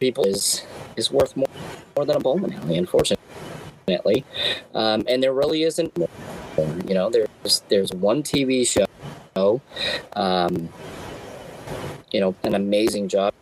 people. 0.00 0.24
is 0.24 0.64
is 0.96 1.10
worth 1.10 1.36
more, 1.36 1.48
more 1.96 2.06
than 2.06 2.16
a 2.16 2.20
bowling 2.20 2.54
alley, 2.54 2.76
unfortunately. 2.76 4.24
Um, 4.74 5.04
and 5.08 5.22
there 5.22 5.32
really 5.32 5.62
isn't. 5.62 5.92
You 6.86 6.94
know, 6.94 7.10
there's 7.10 7.62
there's 7.68 7.92
one 7.92 8.22
TV 8.22 8.66
show 8.66 8.88
um, 10.14 10.68
you 12.10 12.20
know, 12.20 12.34
an 12.42 12.54
amazing 12.54 13.08
job 13.08 13.34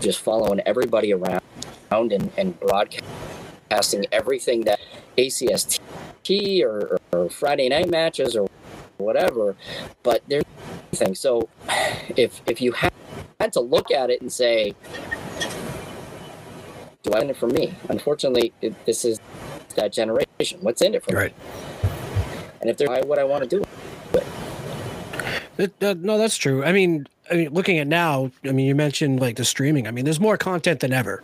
just 0.00 0.20
following 0.20 0.60
everybody 0.66 1.12
around 1.12 1.42
and, 1.90 2.30
and 2.36 2.58
broadcasting 2.58 4.06
everything 4.10 4.62
that 4.62 4.80
ACST 5.16 6.62
or, 6.62 6.98
or 7.12 7.30
Friday 7.30 7.68
night 7.68 7.88
matches 7.88 8.36
or 8.36 8.48
whatever. 8.96 9.56
But 10.02 10.22
there's 10.26 10.44
thing. 10.94 11.14
So 11.14 11.48
if 12.16 12.40
if 12.46 12.60
you 12.60 12.72
had 12.72 13.52
to 13.52 13.60
look 13.60 13.90
at 13.90 14.10
it 14.10 14.20
and 14.20 14.32
say, 14.32 14.74
do 17.02 17.12
I 17.12 17.20
in 17.20 17.30
it 17.30 17.36
for 17.36 17.46
me? 17.46 17.74
Unfortunately, 17.88 18.52
it, 18.62 18.74
this 18.86 19.04
is 19.04 19.20
that 19.76 19.92
generation. 19.92 20.58
What's 20.60 20.82
in 20.82 20.94
it 20.94 21.04
for 21.04 21.14
Right. 21.14 21.34
me? 21.36 21.90
And 22.60 22.70
if 22.70 22.78
they're 22.78 22.88
what 23.04 23.18
I 23.18 23.24
want 23.24 23.48
to 23.48 23.48
do, 23.58 23.64
It, 25.56 25.72
uh, 25.82 25.94
no, 25.98 26.18
that's 26.18 26.36
true. 26.36 26.64
I 26.64 26.72
mean, 26.72 27.06
I 27.30 27.34
mean, 27.34 27.50
looking 27.50 27.78
at 27.78 27.86
now, 27.86 28.30
I 28.44 28.50
mean, 28.50 28.66
you 28.66 28.74
mentioned 28.74 29.20
like 29.20 29.36
the 29.36 29.44
streaming. 29.44 29.86
I 29.86 29.92
mean, 29.92 30.04
there's 30.04 30.18
more 30.18 30.36
content 30.36 30.80
than 30.80 30.92
ever. 30.92 31.22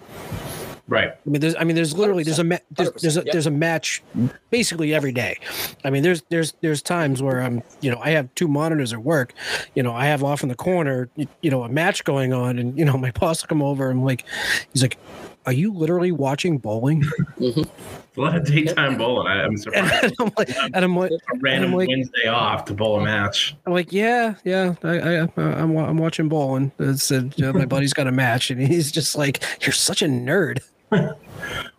Right. 0.90 1.12
I 1.12 1.30
mean, 1.30 1.40
there's, 1.40 1.54
I 1.54 1.62
mean, 1.62 1.76
there's 1.76 1.96
literally 1.96 2.24
there's 2.24 2.40
a 2.40 2.44
ma- 2.44 2.58
there's, 2.72 2.90
there's 3.00 3.16
a 3.16 3.22
100%, 3.22 3.30
there's 3.32 3.46
a 3.46 3.50
match 3.52 4.02
basically 4.50 4.92
every 4.92 5.12
day. 5.12 5.38
I 5.84 5.90
mean, 5.90 6.02
there's 6.02 6.22
there's 6.30 6.52
there's 6.62 6.82
times 6.82 7.22
where 7.22 7.40
I'm, 7.40 7.62
you 7.80 7.92
know, 7.92 8.00
I 8.02 8.10
have 8.10 8.34
two 8.34 8.48
monitors 8.48 8.92
at 8.92 8.98
work. 9.04 9.32
You 9.76 9.84
know, 9.84 9.92
I 9.94 10.06
have 10.06 10.24
off 10.24 10.42
in 10.42 10.48
the 10.48 10.56
corner, 10.56 11.08
you, 11.14 11.28
you 11.42 11.50
know, 11.50 11.62
a 11.62 11.68
match 11.68 12.02
going 12.02 12.32
on, 12.32 12.58
and 12.58 12.76
you 12.76 12.84
know, 12.84 12.98
my 13.06 13.12
boss 13.12 13.40
will 13.42 13.48
come 13.48 13.62
over. 13.62 13.88
I'm 13.88 14.02
like, 14.04 14.24
he's 14.72 14.82
like, 14.82 14.98
"Are 15.46 15.52
you 15.52 15.72
literally 15.72 16.10
watching 16.12 16.58
bowling?" 16.58 17.04
It's 18.10 18.18
a 18.18 18.20
lot 18.22 18.34
of 18.36 18.44
daytime 18.44 18.98
bowling. 18.98 19.28
I, 19.28 19.44
I'm 19.44 19.56
surprised. 19.56 20.02
and 20.02 20.14
I'm 20.18 20.32
like, 20.36 20.50
and 20.74 20.84
I'm 20.84 20.96
like, 20.96 21.12
A 21.12 21.38
random 21.40 21.72
like- 21.74 21.88
Wednesday 21.88 22.26
off 22.26 22.64
to 22.64 22.74
bowl 22.74 22.98
a 22.98 23.04
match. 23.04 23.54
I'm 23.64 23.72
like, 23.72 23.92
yeah, 23.92 24.34
yeah, 24.42 24.74
I, 24.82 24.98
I, 24.98 25.28
I'm, 25.36 25.76
I'm 25.78 25.96
watching 25.96 26.28
bowling. 26.28 26.72
It's, 26.80 27.12
uh, 27.12 27.28
you 27.36 27.44
know, 27.44 27.52
my 27.52 27.66
buddy's 27.66 27.92
got 27.92 28.08
a 28.08 28.12
match, 28.12 28.50
and 28.50 28.60
he's 28.60 28.90
just 28.90 29.14
like, 29.16 29.44
"You're 29.60 29.70
such 29.72 30.02
a 30.02 30.06
nerd." 30.06 30.58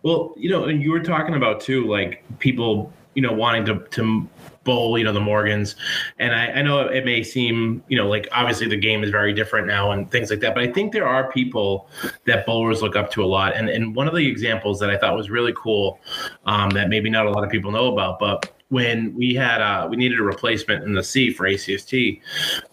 Well, 0.02 0.34
you 0.36 0.50
know, 0.50 0.64
and 0.64 0.82
you 0.82 0.90
were 0.90 1.00
talking 1.00 1.36
about 1.36 1.60
too, 1.60 1.86
like 1.86 2.24
people, 2.40 2.92
you 3.14 3.22
know, 3.22 3.32
wanting 3.32 3.64
to 3.66 3.78
to 3.90 4.28
bowl, 4.64 4.98
you 4.98 5.04
know, 5.04 5.12
the 5.12 5.20
Morgans, 5.20 5.76
and 6.18 6.34
I, 6.34 6.46
I 6.46 6.62
know 6.62 6.80
it 6.80 7.04
may 7.04 7.22
seem, 7.22 7.82
you 7.88 7.96
know, 7.96 8.08
like 8.08 8.28
obviously 8.32 8.68
the 8.68 8.76
game 8.76 9.04
is 9.04 9.10
very 9.10 9.32
different 9.32 9.66
now 9.66 9.92
and 9.92 10.10
things 10.10 10.30
like 10.30 10.40
that, 10.40 10.54
but 10.54 10.64
I 10.64 10.72
think 10.72 10.92
there 10.92 11.06
are 11.06 11.30
people 11.30 11.88
that 12.24 12.46
bowlers 12.46 12.82
look 12.82 12.96
up 12.96 13.10
to 13.12 13.22
a 13.22 13.26
lot, 13.26 13.54
and 13.54 13.68
and 13.68 13.94
one 13.94 14.08
of 14.08 14.14
the 14.14 14.26
examples 14.26 14.80
that 14.80 14.90
I 14.90 14.96
thought 14.96 15.16
was 15.16 15.30
really 15.30 15.52
cool, 15.56 16.00
um, 16.46 16.70
that 16.70 16.88
maybe 16.88 17.08
not 17.08 17.26
a 17.26 17.30
lot 17.30 17.44
of 17.44 17.50
people 17.50 17.70
know 17.70 17.92
about, 17.92 18.18
but 18.18 18.51
when 18.72 19.14
we 19.14 19.34
had 19.34 19.60
uh, 19.60 19.86
we 19.88 19.98
needed 19.98 20.18
a 20.18 20.22
replacement 20.22 20.82
in 20.82 20.94
the 20.94 21.02
C 21.02 21.30
for 21.30 21.44
ACST, 21.44 22.18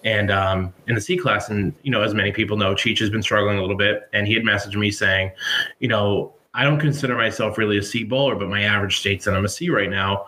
and 0.06 0.32
um, 0.32 0.74
in 0.88 0.96
the 0.96 1.02
C 1.02 1.18
class, 1.18 1.50
and 1.50 1.74
you 1.84 1.92
know, 1.92 2.02
as 2.02 2.14
many 2.14 2.32
people 2.32 2.56
know, 2.56 2.74
Cheech 2.74 3.00
has 3.00 3.10
been 3.10 3.22
struggling 3.22 3.58
a 3.58 3.62
little 3.62 3.76
bit, 3.76 4.08
and 4.14 4.26
he 4.26 4.34
had 4.34 4.44
messaged 4.44 4.76
me 4.76 4.92
saying, 4.92 5.30
you 5.80 5.90
know, 5.90 6.34
I 6.54 6.64
don't 6.64 6.80
consider 6.80 7.18
myself 7.18 7.58
really 7.58 7.78
a 7.78 7.84
C 7.84 8.06
bowler, 8.06 8.36
but 8.36 8.48
my 8.48 8.64
average 8.64 8.98
states 8.98 9.26
that 9.26 9.36
I'm 9.36 9.44
a 9.44 9.50
C 9.50 9.70
right 9.70 9.90
now. 9.90 10.28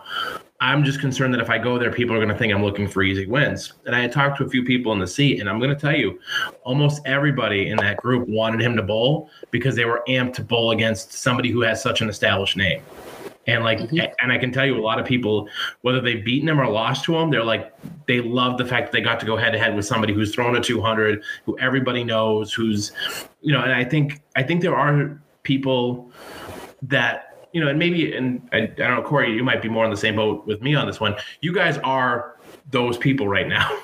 I'm 0.60 0.84
just 0.84 1.00
concerned 1.00 1.32
that 1.32 1.40
if 1.40 1.48
I 1.48 1.56
go 1.56 1.78
there, 1.78 1.90
people 1.90 2.14
are 2.14 2.18
going 2.18 2.28
to 2.28 2.36
think 2.36 2.52
I'm 2.52 2.62
looking 2.62 2.86
for 2.86 3.02
easy 3.02 3.26
wins. 3.26 3.72
And 3.86 3.96
I 3.96 4.00
had 4.00 4.12
talked 4.12 4.38
to 4.38 4.44
a 4.44 4.48
few 4.50 4.64
people 4.64 4.92
in 4.92 4.98
the 4.98 5.06
C, 5.06 5.40
and 5.40 5.48
I'm 5.48 5.58
going 5.58 5.74
to 5.74 5.80
tell 5.80 5.96
you, 5.96 6.20
almost 6.64 7.00
everybody 7.06 7.70
in 7.70 7.78
that 7.78 7.96
group 7.96 8.28
wanted 8.28 8.60
him 8.60 8.76
to 8.76 8.82
bowl 8.82 9.30
because 9.50 9.74
they 9.74 9.86
were 9.86 10.04
amped 10.06 10.34
to 10.34 10.44
bowl 10.44 10.70
against 10.70 11.14
somebody 11.14 11.50
who 11.50 11.62
has 11.62 11.82
such 11.82 12.02
an 12.02 12.10
established 12.10 12.58
name. 12.58 12.82
And 13.46 13.64
like, 13.64 13.78
mm-hmm. 13.78 13.98
and 14.20 14.32
I 14.32 14.38
can 14.38 14.52
tell 14.52 14.64
you, 14.64 14.78
a 14.78 14.80
lot 14.80 15.00
of 15.00 15.06
people, 15.06 15.48
whether 15.80 16.00
they've 16.00 16.24
beaten 16.24 16.48
him 16.48 16.60
or 16.60 16.68
lost 16.68 17.04
to 17.04 17.16
him, 17.16 17.30
they're 17.30 17.44
like, 17.44 17.74
they 18.06 18.20
love 18.20 18.58
the 18.58 18.64
fact 18.64 18.86
that 18.86 18.92
they 18.92 19.02
got 19.02 19.18
to 19.20 19.26
go 19.26 19.36
head 19.36 19.50
to 19.50 19.58
head 19.58 19.74
with 19.74 19.84
somebody 19.84 20.14
who's 20.14 20.34
thrown 20.34 20.56
a 20.56 20.60
200, 20.60 21.22
who 21.44 21.58
everybody 21.58 22.04
knows, 22.04 22.52
who's, 22.52 22.92
you 23.40 23.52
know. 23.52 23.62
And 23.62 23.72
I 23.72 23.84
think, 23.84 24.22
I 24.36 24.42
think 24.42 24.62
there 24.62 24.76
are 24.76 25.20
people 25.42 26.10
that 26.82 27.28
you 27.52 27.60
know, 27.60 27.68
and 27.68 27.78
maybe, 27.78 28.14
and 28.14 28.48
I, 28.52 28.58
I 28.58 28.66
don't 28.66 28.96
know, 28.96 29.02
Corey, 29.02 29.34
you 29.34 29.44
might 29.44 29.60
be 29.60 29.68
more 29.68 29.84
on 29.84 29.90
the 29.90 29.96
same 29.96 30.16
boat 30.16 30.46
with 30.46 30.62
me 30.62 30.74
on 30.74 30.86
this 30.86 31.00
one. 31.00 31.14
You 31.42 31.52
guys 31.52 31.78
are 31.78 32.36
those 32.70 32.96
people 32.96 33.28
right 33.28 33.46
now. 33.46 33.78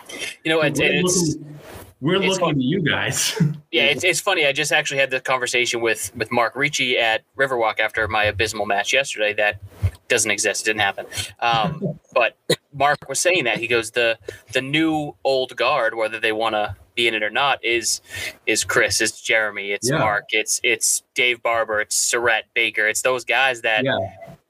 You 0.45 0.55
know, 0.55 0.63
it's, 0.63 0.81
we're 0.81 0.91
it's 0.91 1.35
looking, 1.35 1.59
we're 2.01 2.17
it's 2.17 2.27
looking 2.27 2.47
fun. 2.47 2.55
to 2.55 2.63
you 2.63 2.81
guys. 2.81 3.41
yeah, 3.73 3.85
it's, 3.85 4.05
it's 4.05 4.21
funny. 4.21 4.47
I 4.47 4.53
just 4.53 4.73
actually 4.73 5.01
had 5.01 5.11
this 5.11 5.23
conversation 5.23 5.81
with 5.81 6.15
with 6.17 6.31
Mark 6.31 6.55
Ricci 6.55 6.99
at 6.99 7.23
Riverwalk 7.37 7.81
after 7.81 8.07
my 8.07 8.25
abysmal 8.25 8.67
match 8.67 8.93
yesterday. 8.93 9.33
That 9.35 9.61
doesn't 10.09 10.31
exist. 10.31 10.63
It 10.63 10.71
didn't 10.71 10.83
happen. 10.83 11.07
Um, 11.41 11.99
but 12.15 12.37
Mark 12.73 13.09
was 13.09 13.21
saying 13.21 13.45
that 13.45 13.59
he 13.59 13.67
goes 13.67 13.91
the 13.91 14.19
the 14.53 14.63
new 14.63 15.15
old 15.25 15.57
guard, 15.57 15.95
whether 15.95 16.21
they 16.21 16.33
want 16.33 16.55
to 16.55 16.77
be 16.95 17.09
in 17.09 17.15
it 17.15 17.23
or 17.23 17.31
not, 17.31 17.65
is 17.65 18.01
is 18.47 18.65
Chris, 18.65 19.01
it's 19.01 19.21
Jeremy, 19.21 19.73
it's 19.73 19.91
Yeah. 19.91 19.99
Mark, 19.99 20.27
it's 20.31 20.61
it's 20.63 21.03
Dave 21.15 21.43
Barber, 21.43 21.81
it's 21.81 21.97
Surrett 21.97 22.43
Baker, 22.55 22.87
it's 22.87 23.03
those 23.03 23.25
guys 23.25 23.63
that 23.63 23.85
yeah, 23.85 23.99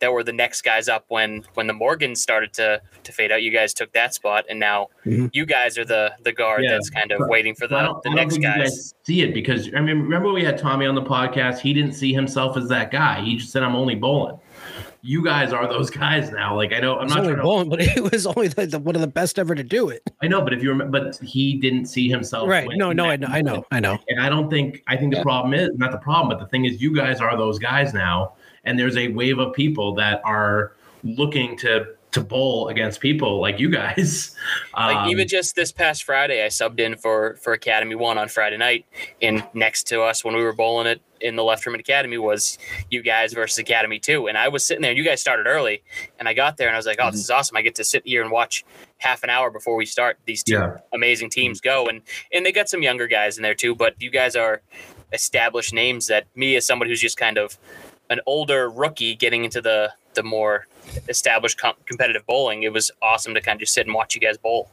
that 0.01 0.13
were 0.13 0.23
the 0.23 0.33
next 0.33 0.63
guys 0.63 0.89
up 0.89 1.05
when 1.09 1.45
when 1.55 1.67
the 1.67 1.73
Morgans 1.73 2.21
started 2.21 2.53
to 2.55 2.81
to 3.05 3.13
fade 3.13 3.33
out. 3.33 3.43
You 3.43 3.51
guys 3.51 3.75
took 3.75 3.93
that 3.93 4.15
spot, 4.15 4.45
and 4.49 4.59
now 4.61 4.89
Mhm. 5.07 5.31
you 5.33 5.45
guys 5.47 5.77
are 5.79 5.85
the 5.85 6.13
the 6.23 6.33
guard 6.33 6.63
Yeah. 6.65 6.73
that's 6.73 6.91
kind 6.91 7.11
of 7.13 7.21
waiting 7.29 7.55
for 7.55 7.65
I 7.65 7.69
the 7.69 7.79
don't, 7.81 8.03
the 8.03 8.09
I 8.11 8.13
don't 8.13 8.17
next 8.17 8.37
you 8.37 8.43
guys. 8.43 8.59
guys 8.59 8.95
see 9.05 9.23
it 9.23 9.35
because 9.35 9.69
I 9.75 9.81
mean, 9.81 10.01
remember 10.01 10.31
we 10.33 10.45
had 10.45 10.59
Tommy 10.59 10.87
on 10.87 10.95
the 10.95 11.03
podcast. 11.03 11.59
He 11.59 11.73
didn't 11.73 11.93
see 11.93 12.13
himself 12.13 12.57
as 12.57 12.69
that 12.69 12.91
guy. 12.91 13.21
He 13.23 13.37
just 13.37 13.51
said, 13.53 13.63
"I'm 13.63 13.75
only 13.77 13.95
bowling." 13.95 14.39
You 15.01 15.23
guys 15.25 15.53
are 15.53 15.67
those 15.69 15.91
guys 16.05 16.31
now. 16.33 16.57
Like 16.57 16.73
I 16.73 16.81
know, 16.81 16.99
I'm 16.99 17.07
not 17.07 17.19
only 17.21 17.29
trying 17.31 17.37
to 17.39 17.43
bowling, 17.43 17.69
but 17.71 17.81
it 17.97 18.11
was 18.13 18.27
only 18.27 18.49
the, 18.49 18.67
the, 18.67 18.79
one 18.81 18.95
of 18.97 19.01
the 19.01 19.07
best 19.07 19.39
ever 19.39 19.55
to 19.55 19.63
do 19.63 19.89
it. 19.89 20.03
I 20.23 20.27
know, 20.29 20.43
but 20.43 20.53
if 20.53 20.63
you 20.63 20.71
remember, 20.71 21.01
but 21.01 21.19
he 21.23 21.57
didn't 21.57 21.87
see 21.87 22.09
himself. 22.09 22.49
Right? 22.49 22.69
No, 22.73 22.93
no, 22.93 23.05
I 23.07 23.17
know, 23.17 23.29
I 23.29 23.41
know, 23.41 23.65
I 23.71 23.79
know. 23.81 23.99
And 24.09 24.21
I 24.21 24.29
don't 24.29 24.51
think 24.51 24.83
I 24.89 24.97
think 24.97 25.15
the 25.15 25.23
problem 25.23 25.55
is 25.55 25.71
not 25.77 25.93
the 25.93 25.99
problem, 25.99 26.29
but 26.37 26.43
the 26.45 26.51
thing 26.51 26.65
is, 26.65 26.83
you 26.83 26.95
guys 26.95 27.21
are 27.21 27.37
those 27.37 27.59
guys 27.61 27.95
now, 27.95 28.35
and 28.69 28.79
there's 28.79 28.97
a 28.97 29.09
wave 29.09 29.39
of 29.39 29.53
people 29.55 29.95
that 29.95 30.21
are 30.25 30.73
looking 31.03 31.57
to 31.59 31.87
to 32.11 32.23
bowl 32.23 32.69
against 32.69 33.01
people 33.01 33.39
like 33.41 33.59
you 33.61 33.69
guys. 33.71 34.35
Like 34.75 34.97
Um, 34.97 35.09
even 35.11 35.29
just 35.29 35.57
this 35.57 35.73
past 35.73 36.05
Friday, 36.05 36.43
I 36.43 36.49
subbed 36.49 36.81
in 36.81 36.97
for 36.97 37.37
for 37.43 37.53
Academy 37.53 37.95
One 37.97 38.17
on 38.17 38.29
Friday 38.29 38.57
night, 38.57 38.87
and 39.21 39.45
next 39.53 39.89
to 39.89 40.03
us 40.03 40.25
when 40.25 40.35
we 40.37 40.43
were 40.43 40.53
bowling 40.55 40.87
it 40.87 41.01
in 41.21 41.35
the 41.37 41.43
left 41.45 41.67
room 41.67 41.75
at 41.75 41.81
Academy 41.81 42.17
was 42.17 42.57
you 42.91 43.03
guys 43.03 43.33
versus 43.35 43.59
Academy 43.59 43.99
Two, 43.99 44.27
and 44.29 44.39
I 44.39 44.49
was 44.49 44.65
sitting 44.65 44.81
there. 44.83 44.93
and 44.93 44.99
You 44.99 45.05
guys 45.05 45.21
started 45.21 45.47
early, 45.47 45.83
and 46.19 46.29
I 46.29 46.33
got 46.35 46.57
there 46.57 46.69
and 46.69 46.77
I 46.77 46.79
was 46.79 46.87
like, 46.87 46.99
"Oh, 47.01 47.11
this 47.11 47.21
is 47.21 47.31
awesome! 47.31 47.57
I 47.57 47.63
get 47.63 47.75
to 47.75 47.85
sit 47.85 48.07
here 48.07 48.23
and 48.23 48.31
watch 48.31 48.65
half 48.99 49.23
an 49.25 49.31
hour 49.31 49.51
before 49.51 49.75
we 49.77 49.85
start 49.85 50.19
these 50.27 50.43
two 50.45 50.55
Yeah. 50.55 50.77
amazing 50.95 51.29
teams 51.31 51.61
go." 51.61 51.87
And 51.89 52.01
and 52.33 52.47
they 52.47 52.53
got 52.53 52.69
some 52.69 52.83
younger 52.83 53.07
guys 53.09 53.37
in 53.37 53.43
there 53.43 53.55
too, 53.55 53.75
but 53.75 54.01
you 54.01 54.11
guys 54.11 54.35
are 54.37 54.63
established 55.13 55.73
names 55.75 56.07
that 56.07 56.25
me 56.37 56.57
as 56.57 56.67
somebody 56.67 56.91
who's 56.91 57.01
just 57.01 57.17
kind 57.17 57.37
of 57.39 57.59
an 58.11 58.21
older 58.27 58.69
rookie 58.71 59.15
getting 59.15 59.45
into 59.45 59.61
the 59.61 59.93
the 60.15 60.23
more 60.23 60.67
established 61.09 61.59
com- 61.59 61.77
competitive 61.87 62.27
bowling, 62.27 62.63
it 62.63 62.73
was 62.73 62.91
awesome 63.03 63.35
to 63.35 63.41
kind 63.41 63.57
of 63.57 63.61
just 63.61 63.75
sit 63.75 63.87
and 63.87 63.95
watch 63.95 64.15
you 64.15 64.21
guys 64.21 64.37
bowl. 64.37 64.71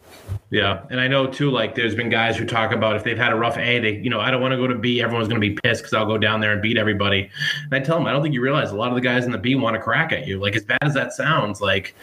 Yeah, 0.50 0.84
and 0.90 1.00
I 1.00 1.08
know 1.08 1.28
too. 1.28 1.52
Like, 1.52 1.76
there's 1.76 1.96
been 1.96 2.10
guys 2.10 2.38
who 2.38 2.46
talk 2.46 2.72
about 2.72 2.96
if 2.96 3.04
they've 3.04 3.18
had 3.18 3.32
a 3.32 3.36
rough 3.36 3.58
A, 3.58 3.80
they, 3.80 3.98
you 3.98 4.10
know, 4.10 4.20
I 4.20 4.32
don't 4.32 4.42
want 4.42 4.54
to 4.54 4.58
go 4.58 4.68
to 4.68 4.76
B. 4.76 5.02
Everyone's 5.02 5.28
going 5.28 5.42
to 5.42 5.48
be 5.48 5.58
pissed 5.64 5.82
because 5.82 5.94
I'll 5.94 6.06
go 6.06 6.18
down 6.18 6.40
there 6.40 6.54
and 6.54 6.62
beat 6.62 6.78
everybody. 6.78 7.30
And 7.64 7.74
I 7.74 7.80
tell 7.80 7.98
them, 7.98 8.08
I 8.08 8.12
don't 8.12 8.22
think 8.22 8.34
you 8.34 8.42
realize 8.42 8.72
a 8.72 8.76
lot 8.76 8.90
of 8.90 8.96
the 8.96 9.02
guys 9.02 9.26
in 9.26 9.32
the 9.32 9.38
B 9.38 9.56
want 9.56 9.76
to 9.76 9.82
crack 9.82 10.12
at 10.12 10.26
you. 10.26 10.40
Like, 10.40 10.56
as 10.56 10.64
bad 10.64 10.80
as 10.82 10.94
that 10.94 11.14
sounds, 11.14 11.62
like 11.62 11.96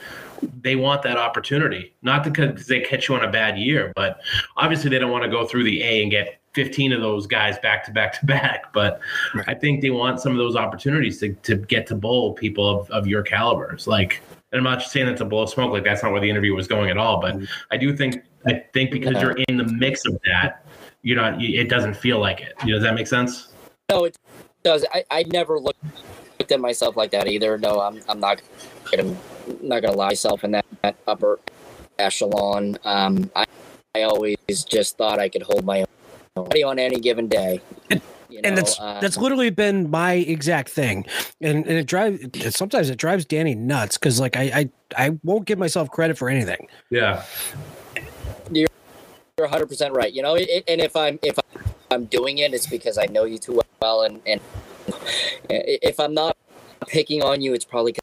they 0.60 0.76
want 0.76 1.02
that 1.02 1.16
opportunity, 1.16 1.94
not 2.02 2.24
because 2.24 2.66
they 2.66 2.80
catch 2.80 3.08
you 3.08 3.14
on 3.14 3.24
a 3.24 3.30
bad 3.30 3.56
year, 3.56 3.92
but 3.94 4.20
obviously 4.56 4.90
they 4.90 4.98
don't 4.98 5.10
want 5.10 5.24
to 5.24 5.30
go 5.30 5.46
through 5.46 5.64
the 5.64 5.82
A 5.82 6.02
and 6.02 6.10
get 6.10 6.41
15 6.54 6.92
of 6.92 7.00
those 7.00 7.26
guys 7.26 7.58
back 7.58 7.84
to 7.86 7.90
back 7.92 8.18
to 8.20 8.26
back. 8.26 8.72
But 8.72 9.00
Right. 9.34 9.48
I 9.48 9.54
think 9.54 9.80
they 9.82 9.90
want 9.90 10.20
some 10.20 10.32
of 10.32 10.38
those 10.38 10.56
opportunities 10.56 11.18
to, 11.20 11.32
to 11.34 11.56
get 11.56 11.86
to 11.88 11.94
bowl 11.94 12.34
people 12.34 12.68
of, 12.80 12.90
of 12.90 13.06
your 13.06 13.22
calibers. 13.22 13.86
Like, 13.86 14.20
and 14.52 14.58
I'm 14.58 14.64
not 14.64 14.82
saying 14.82 15.06
that 15.06 15.16
to 15.18 15.24
blow 15.24 15.46
smoke, 15.46 15.72
like 15.72 15.84
that's 15.84 16.02
not 16.02 16.12
where 16.12 16.20
the 16.20 16.28
interview 16.28 16.54
was 16.54 16.68
going 16.68 16.90
at 16.90 16.98
all. 16.98 17.20
But 17.20 17.36
I 17.70 17.76
do 17.76 17.96
think 17.96 18.22
I 18.46 18.64
think 18.72 18.90
because 18.90 19.20
you're 19.20 19.36
in 19.48 19.56
the 19.56 19.64
mix 19.64 20.04
of 20.06 20.18
that, 20.26 20.64
you're 21.02 21.16
not. 21.16 21.40
you- 21.40 21.58
It 21.60 21.68
doesn't 21.70 21.94
feel 21.94 22.18
like 22.18 22.40
it. 22.40 22.52
You 22.64 22.72
know, 22.72 22.78
does 22.78 22.82
that 22.84 22.94
make 22.94 23.06
sense? 23.06 23.48
No, 23.90 24.04
it 24.04 24.16
does. 24.62 24.84
I, 24.92 25.04
I 25.10 25.22
never 25.32 25.58
looked, 25.58 25.82
looked 26.38 26.52
at 26.52 26.60
myself 26.60 26.96
like 26.96 27.10
that 27.12 27.28
either. 27.28 27.56
No, 27.58 27.80
I'm 27.80 28.00
I'm 28.08 28.20
not 28.20 28.42
gonna 28.90 29.16
not 29.62 29.80
gonna 29.82 29.96
lie 29.96 30.08
myself 30.08 30.44
in 30.44 30.50
that, 30.52 30.66
that 30.82 30.96
upper 31.06 31.38
echelon. 31.98 32.76
Um, 32.84 33.30
I 33.34 33.44
I 33.94 34.02
always 34.02 34.36
just 34.68 34.96
thought 34.98 35.18
I 35.18 35.28
could 35.28 35.42
hold 35.42 35.64
my 35.64 35.80
own 35.80 35.86
body 36.34 36.62
on 36.62 36.78
any 36.78 36.98
given 36.98 37.28
day. 37.28 37.60
You 37.90 38.40
and 38.44 38.56
that's 38.56 38.80
uh, 38.80 38.98
that's 39.00 39.18
literally 39.18 39.50
been 39.50 39.90
my 39.90 40.14
exact 40.14 40.70
thing 40.70 41.04
and, 41.42 41.66
and 41.66 41.76
it 41.76 41.86
drives 41.86 42.18
sometimes 42.56 42.88
it 42.88 42.96
drives 42.96 43.26
danny 43.26 43.54
nuts 43.54 43.98
because 43.98 44.18
like 44.18 44.38
I, 44.38 44.42
I 44.42 44.70
i 45.08 45.18
won't 45.22 45.44
give 45.44 45.58
myself 45.58 45.90
credit 45.90 46.16
for 46.16 46.30
anything 46.30 46.66
Yeah. 46.88 47.24
you're 48.50 48.68
you're 49.36 49.46
100 49.46 49.66
percent 49.66 49.92
right. 49.94 50.10
You 50.10 50.22
know, 50.22 50.34
it, 50.36 50.64
and 50.66 50.80
if 50.80 50.96
I'm 50.96 51.18
if 51.22 51.38
I'm 51.90 52.06
doing 52.06 52.38
it, 52.38 52.54
it's 52.54 52.66
because 52.66 52.96
I 52.96 53.04
know 53.06 53.24
you 53.24 53.36
too 53.38 53.60
well, 53.80 54.02
and 54.02 54.20
and 54.26 54.40
if 55.50 55.98
I'm 56.00 56.14
not 56.14 56.36
picking 56.86 57.22
on 57.22 57.40
you, 57.42 57.52
it's 57.54 57.64
probably 57.64 57.94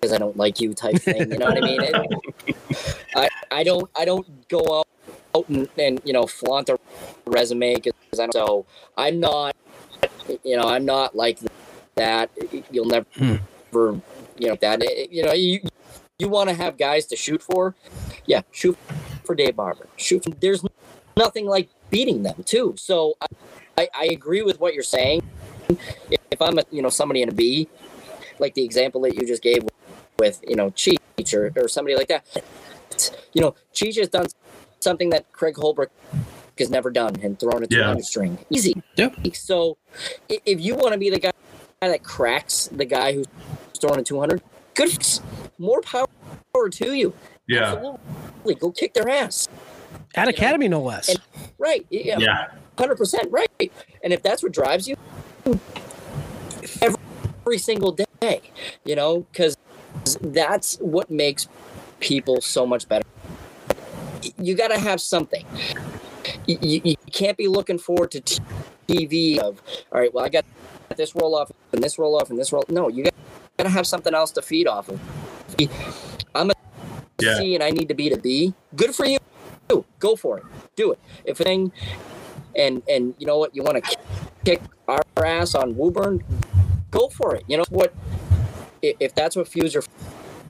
because 0.00 0.12
I 0.12 0.18
don't 0.18 0.36
like 0.36 0.60
you 0.60 0.74
type 0.74 0.96
thing. 0.96 1.30
You 1.32 1.38
know 1.38 1.46
what 1.46 1.58
I 1.58 1.60
mean? 1.60 1.80
It- 1.82 2.96
I 3.14 3.28
I 3.50 3.62
don't 3.64 3.88
I 3.96 4.04
don't 4.04 4.48
go 4.48 4.80
out, 4.80 4.88
out 5.34 5.48
and, 5.48 5.68
and 5.78 6.00
you 6.04 6.12
know 6.12 6.26
flaunt 6.26 6.68
a 6.68 6.77
resume 7.26 7.74
because 7.74 7.92
I 8.14 8.26
don't. 8.26 8.32
So 8.32 8.66
I'm 8.96 9.20
not 9.20 9.56
you 10.44 10.56
know 10.56 10.68
I'm 10.68 10.84
not 10.84 11.16
like 11.16 11.38
that. 11.96 12.30
You'll 12.70 12.86
never 12.86 13.06
Hmm. 13.14 13.36
you 14.38 14.48
know 14.48 14.56
that 14.60 15.08
you 15.10 15.22
know 15.22 15.32
you 15.32 15.60
you 16.18 16.28
want 16.28 16.48
to 16.48 16.54
have 16.54 16.76
guys 16.76 17.06
to 17.06 17.16
shoot 17.16 17.40
for, 17.40 17.76
yeah, 18.26 18.42
shoot 18.50 18.76
for 19.24 19.36
Dave 19.36 19.54
Barber. 19.54 19.86
Shoot. 19.96 20.24
For, 20.24 20.30
there's 20.30 20.64
nothing 21.16 21.46
like 21.46 21.68
beating 21.90 22.24
them 22.24 22.42
too. 22.44 22.74
So 22.76 23.16
I, 23.20 23.26
I, 23.76 23.88
I 23.94 24.04
agree 24.06 24.42
with 24.42 24.58
what 24.58 24.74
you're 24.74 24.82
saying. 24.82 25.22
If, 25.68 26.18
if 26.30 26.42
I'm 26.42 26.58
a 26.58 26.64
you 26.70 26.82
know 26.82 26.88
somebody 26.88 27.22
in 27.22 27.28
a 27.28 27.32
B, 27.32 27.68
like 28.38 28.54
the 28.54 28.64
example 28.64 29.02
that 29.02 29.14
you 29.14 29.26
just 29.26 29.42
gave 29.42 29.62
with 30.18 30.40
you 30.46 30.56
know 30.56 30.70
Cheech 30.70 30.98
or, 31.34 31.52
or 31.56 31.68
somebody 31.68 31.96
like 31.96 32.08
that, 32.08 32.24
you 33.32 33.40
know 33.40 33.54
Cheech 33.72 33.96
has 33.98 34.08
done 34.08 34.26
something 34.80 35.10
that 35.10 35.30
Craig 35.32 35.56
Holbrook 35.56 35.90
has 36.58 36.70
never 36.70 36.90
done 36.90 37.16
and 37.22 37.38
thrown 37.38 37.62
a 37.62 37.66
200 37.66 37.96
Yeah. 37.98 38.02
string. 38.02 38.38
Easy. 38.50 38.82
Yep. 38.96 39.16
So 39.34 39.76
if 40.28 40.60
you 40.60 40.74
want 40.74 40.92
to 40.92 40.98
be 40.98 41.10
the 41.10 41.18
guy 41.20 41.30
that 41.80 42.02
cracks 42.02 42.68
the 42.72 42.84
guy 42.84 43.12
who's 43.14 43.26
throwing 43.80 44.00
a 44.00 44.04
200, 44.04 44.42
good. 44.74 44.96
More 45.58 45.80
power 45.82 46.06
to 46.70 46.92
you. 46.94 47.12
Yeah. 47.48 47.72
Absolutely. 47.74 48.54
Go 48.56 48.70
kick 48.70 48.94
their 48.94 49.08
ass. 49.08 49.48
At 50.14 50.28
Academy, 50.28 50.68
no 50.68 50.80
less. 50.82 51.08
And- 51.08 51.20
Right. 51.58 51.84
Yeah. 51.90 52.18
Yeah. 52.18 52.48
Hundred 52.78 52.96
percent 52.96 53.28
right. 53.32 53.72
And 54.04 54.12
if 54.12 54.22
that's 54.22 54.42
what 54.42 54.52
drives 54.52 54.86
you, 54.86 54.94
every 56.80 57.58
single 57.58 57.96
day, 58.20 58.40
you 58.84 58.94
know, 58.94 59.20
because 59.32 59.56
that's 60.20 60.76
what 60.76 61.10
makes 61.10 61.48
people 61.98 62.40
so 62.40 62.64
much 62.66 62.88
better. 62.88 63.04
You 64.40 64.54
got 64.54 64.68
to 64.68 64.78
have 64.78 65.00
something. 65.00 65.44
You, 66.48 66.80
you, 66.82 66.96
can't 67.12 67.36
be 67.36 67.46
looking 67.46 67.78
forward 67.78 68.10
to 68.12 68.22
TV 68.88 69.38
of 69.38 69.60
all 69.92 70.00
right. 70.00 70.12
Well, 70.12 70.24
I 70.24 70.30
got 70.30 70.46
this 70.96 71.14
roll 71.14 71.34
off 71.34 71.52
and 71.72 71.84
this 71.84 71.98
roll 71.98 72.16
off 72.16 72.30
and 72.30 72.38
this 72.38 72.52
roll. 72.52 72.64
No, 72.70 72.88
you 72.88 73.04
got 73.04 73.12
to 73.58 73.68
have 73.68 73.86
something 73.86 74.14
else 74.14 74.30
to 74.32 74.42
feed 74.42 74.66
off 74.66 74.88
of. 74.88 74.98
I'm 76.34 76.50
a 76.50 76.54
Yeah. 77.20 77.36
C 77.36 77.54
and 77.54 77.62
I 77.62 77.68
need 77.70 77.88
to 77.88 77.94
be 77.94 78.08
to 78.08 78.16
B. 78.16 78.54
Good 78.74 78.94
for 78.94 79.04
you. 79.04 79.18
Go 79.98 80.16
for 80.16 80.38
it. 80.38 80.44
Do 80.74 80.92
it. 80.92 80.98
If 81.24 81.38
a 81.40 81.44
thing 81.44 81.70
and 82.56 82.82
and 82.88 83.14
you 83.18 83.26
know 83.26 83.36
what 83.36 83.54
you 83.54 83.62
want 83.62 83.84
to 83.84 83.96
kick 84.46 84.62
our 84.88 85.02
ass 85.22 85.54
on 85.54 85.76
Woburn, 85.76 86.24
go 86.90 87.08
for 87.08 87.34
it. 87.34 87.44
You 87.46 87.58
know 87.58 87.64
what? 87.68 87.92
If 88.80 89.14
that's 89.14 89.36
what 89.36 89.48
fuels 89.48 89.74
your 89.74 89.82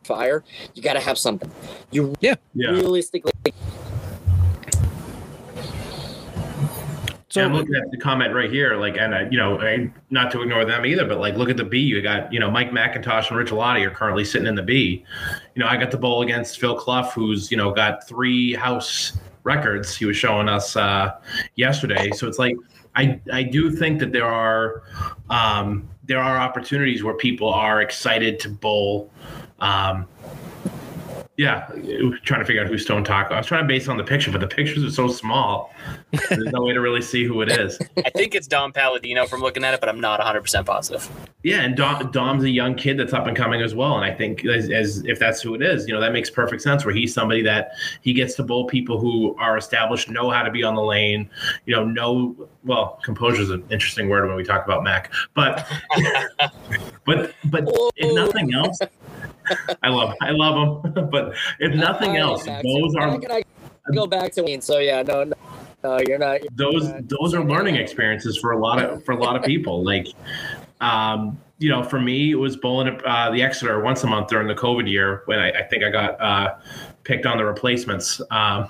fire, 0.05 0.44
you 0.74 0.82
got 0.82 0.92
to 0.92 1.01
have 1.01 1.18
something. 1.18 1.51
You 1.90 2.14
Yeah. 2.20 2.36
realistically 2.55 3.32
so 7.31 7.41
yeah, 7.41 7.47
I'm 7.47 7.53
looking 7.53 7.74
at 7.74 7.91
the 7.91 7.99
comment 7.99 8.35
right 8.35 8.51
here, 8.51 8.76
like, 8.76 8.97
and 8.97 9.12
uh, 9.12 9.24
you 9.31 9.37
know, 9.37 9.61
I, 9.61 9.91
not 10.09 10.31
to 10.33 10.41
ignore 10.41 10.64
them 10.64 10.87
either, 10.87 11.05
but 11.05 11.18
like, 11.18 11.37
look 11.37 11.51
at 11.51 11.59
the 11.59 11.64
B. 11.64 11.79
You 11.79 12.01
got, 12.01 12.33
you 12.33 12.41
know, 12.41 12.51
Mike 12.51 12.70
McIntosh 12.70 13.29
and 13.29 13.37
Rich 13.37 13.51
Alati 13.51 13.87
are 13.87 13.91
currently 13.91 14.24
sitting 14.24 14.47
in 14.47 14.55
the 14.55 14.62
B. 14.62 15.05
You 15.55 15.61
know, 15.62 15.68
I 15.68 15.76
got 15.76 15.91
the 15.91 15.99
bowl 15.99 16.22
against 16.22 16.59
Phil 16.59 16.74
Clough, 16.74 17.11
who's 17.11 17.51
you 17.51 17.59
know 17.59 17.70
got 17.70 18.09
three 18.09 18.55
house 18.55 19.18
records. 19.45 19.95
He 19.95 20.07
was 20.07 20.16
showing 20.16 20.49
us 20.49 20.74
uh, 20.74 21.18
yesterday. 21.57 22.11
So 22.12 22.26
it's 22.26 22.39
like, 22.39 22.57
I 22.97 23.20
I 23.31 23.43
do 23.43 23.70
think 23.70 23.99
that 24.01 24.11
there 24.11 24.24
are 24.24 24.83
um, 25.29 25.87
there 26.05 26.20
are 26.20 26.39
opportunities 26.39 27.05
where 27.05 27.14
people 27.14 27.53
are 27.53 27.83
excited 27.83 28.41
to 28.41 28.49
bowl. 28.49 29.12
Um, 29.61 30.07
yeah, 31.39 31.68
trying 32.24 32.41
to 32.41 32.45
figure 32.45 32.61
out 32.61 32.66
who's 32.66 32.82
Stone 32.82 33.05
Taco. 33.05 33.32
I 33.32 33.36
was 33.39 33.47
trying 33.47 33.62
to 33.62 33.68
base 33.68 33.84
it 33.84 33.91
on 33.91 33.97
the 33.97 34.03
picture, 34.03 34.32
but 34.32 34.41
the 34.41 34.49
pictures 34.49 34.82
are 34.82 34.91
so 34.91 35.07
small. 35.07 35.72
There's 36.28 36.51
no 36.53 36.62
way 36.62 36.72
to 36.72 36.80
really 36.80 37.01
see 37.01 37.22
who 37.22 37.43
it 37.43 37.53
is. 37.53 37.78
I 38.05 38.11
think 38.11 38.34
it's 38.34 38.49
Dom 38.49 38.72
Palladino 38.72 39.24
from 39.24 39.41
looking 39.41 39.62
at 39.62 39.72
it, 39.72 39.78
but 39.78 39.89
I'm 39.89 40.01
not 40.01 40.18
100% 40.18 40.66
positive. 40.66 41.09
Yeah, 41.45 41.61
and 41.61 41.76
Dom, 41.76 42.11
Dom's 42.11 42.43
a 42.43 42.51
young 42.51 42.74
kid 42.74 42.99
that's 42.99 43.12
up 43.12 43.28
and 43.28 43.36
coming 43.36 43.62
as 43.62 43.72
well. 43.72 43.95
And 43.95 44.05
I 44.05 44.12
think 44.12 44.45
as, 44.47 44.68
as 44.68 45.05
if 45.05 45.20
that's 45.20 45.41
who 45.41 45.55
it 45.55 45.62
is, 45.62 45.86
you 45.86 45.95
know, 45.95 46.01
that 46.01 46.12
makes 46.12 46.28
perfect 46.28 46.61
sense. 46.61 46.84
Where 46.84 46.93
he's 46.93 47.14
somebody 47.14 47.43
that 47.43 47.70
he 48.03 48.12
gets 48.12 48.34
to 48.34 48.43
bowl 48.43 48.66
people 48.66 48.99
who 48.99 49.36
are 49.36 49.57
established, 49.57 50.11
know 50.11 50.30
how 50.30 50.43
to 50.43 50.51
be 50.51 50.64
on 50.64 50.74
the 50.74 50.82
lane, 50.82 51.30
you 51.66 51.76
know, 51.76 51.84
know 51.84 52.49
well. 52.64 52.99
Composure 53.05 53.43
is 53.43 53.51
an 53.51 53.64
interesting 53.70 54.09
word 54.09 54.26
when 54.26 54.36
we 54.36 54.43
talk 54.43 54.64
about 54.64 54.82
Mac, 54.82 55.12
but 55.34 55.70
but 57.05 57.32
but 57.45 57.64
if 57.97 58.12
nothing 58.12 58.53
else, 58.53 58.80
I 59.82 59.88
love 59.88 60.14
I 60.20 60.30
love 60.30 60.82
them. 60.82 61.11
but 61.11 61.34
if 61.61 61.74
nothing 61.74 62.16
I- 62.16 62.20
else, 62.20 62.44
those 62.44 62.94
are 62.96 63.09
I, 63.09 63.18
can 63.18 63.30
I 63.30 63.42
go 63.94 64.07
back 64.07 64.32
to 64.32 64.42
Wayne. 64.42 64.61
So 64.61 64.78
yeah, 64.78 65.03
no, 65.03 65.24
no, 65.24 65.34
no 65.82 65.99
you're 66.07 66.18
not. 66.18 66.40
those 66.53 66.90
those 67.03 67.34
are 67.34 67.44
learning 67.44 67.76
experiences 67.76 68.36
for 68.38 68.53
a 68.53 68.59
lot 68.59 68.82
of 68.82 69.05
for 69.05 69.12
a 69.12 69.18
lot 69.18 69.36
of 69.36 69.42
people 69.53 69.84
like 69.84 70.09
um 70.80 71.38
you 71.59 71.68
know 71.68 71.82
for 71.82 72.01
me 72.01 72.30
it 72.30 72.36
was 72.36 72.57
bowling 72.57 73.01
uh, 73.05 73.30
the 73.30 73.42
exeter 73.42 73.80
once 73.80 74.05
a 74.05 74.07
month 74.07 74.28
during 74.28 74.46
the 74.46 74.55
covid 74.55 74.88
year 74.88 75.22
when 75.26 75.40
i, 75.40 75.51
I 75.51 75.64
think 75.64 75.82
i 75.82 75.90
got 75.90 76.20
uh 76.20 76.55
picked 77.03 77.26
on 77.26 77.36
the 77.36 77.44
replacements 77.44 78.20
um 78.30 78.68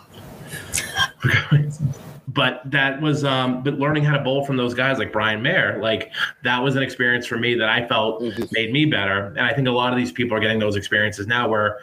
but 2.38 2.62
that 2.64 3.00
was 3.02 3.24
um 3.24 3.62
but 3.64 3.74
learning 3.74 4.04
how 4.04 4.16
to 4.16 4.22
bowl 4.22 4.44
from 4.46 4.56
those 4.56 4.72
guys 4.74 4.96
like 4.98 5.10
brian 5.12 5.42
mayer 5.42 5.78
like 5.82 6.12
that 6.44 6.62
was 6.62 6.76
an 6.76 6.82
experience 6.82 7.26
for 7.26 7.36
me 7.36 7.54
that 7.54 7.68
i 7.68 7.80
felt 7.88 8.22
Mhm. 8.22 8.48
made 8.52 8.70
me 8.72 8.84
better 8.84 9.18
and 9.36 9.40
i 9.40 9.52
think 9.52 9.66
a 9.66 9.70
lot 9.72 9.92
of 9.92 9.98
these 9.98 10.12
people 10.12 10.36
are 10.36 10.40
getting 10.40 10.60
those 10.60 10.76
experiences 10.76 11.26
now 11.26 11.48
where 11.48 11.78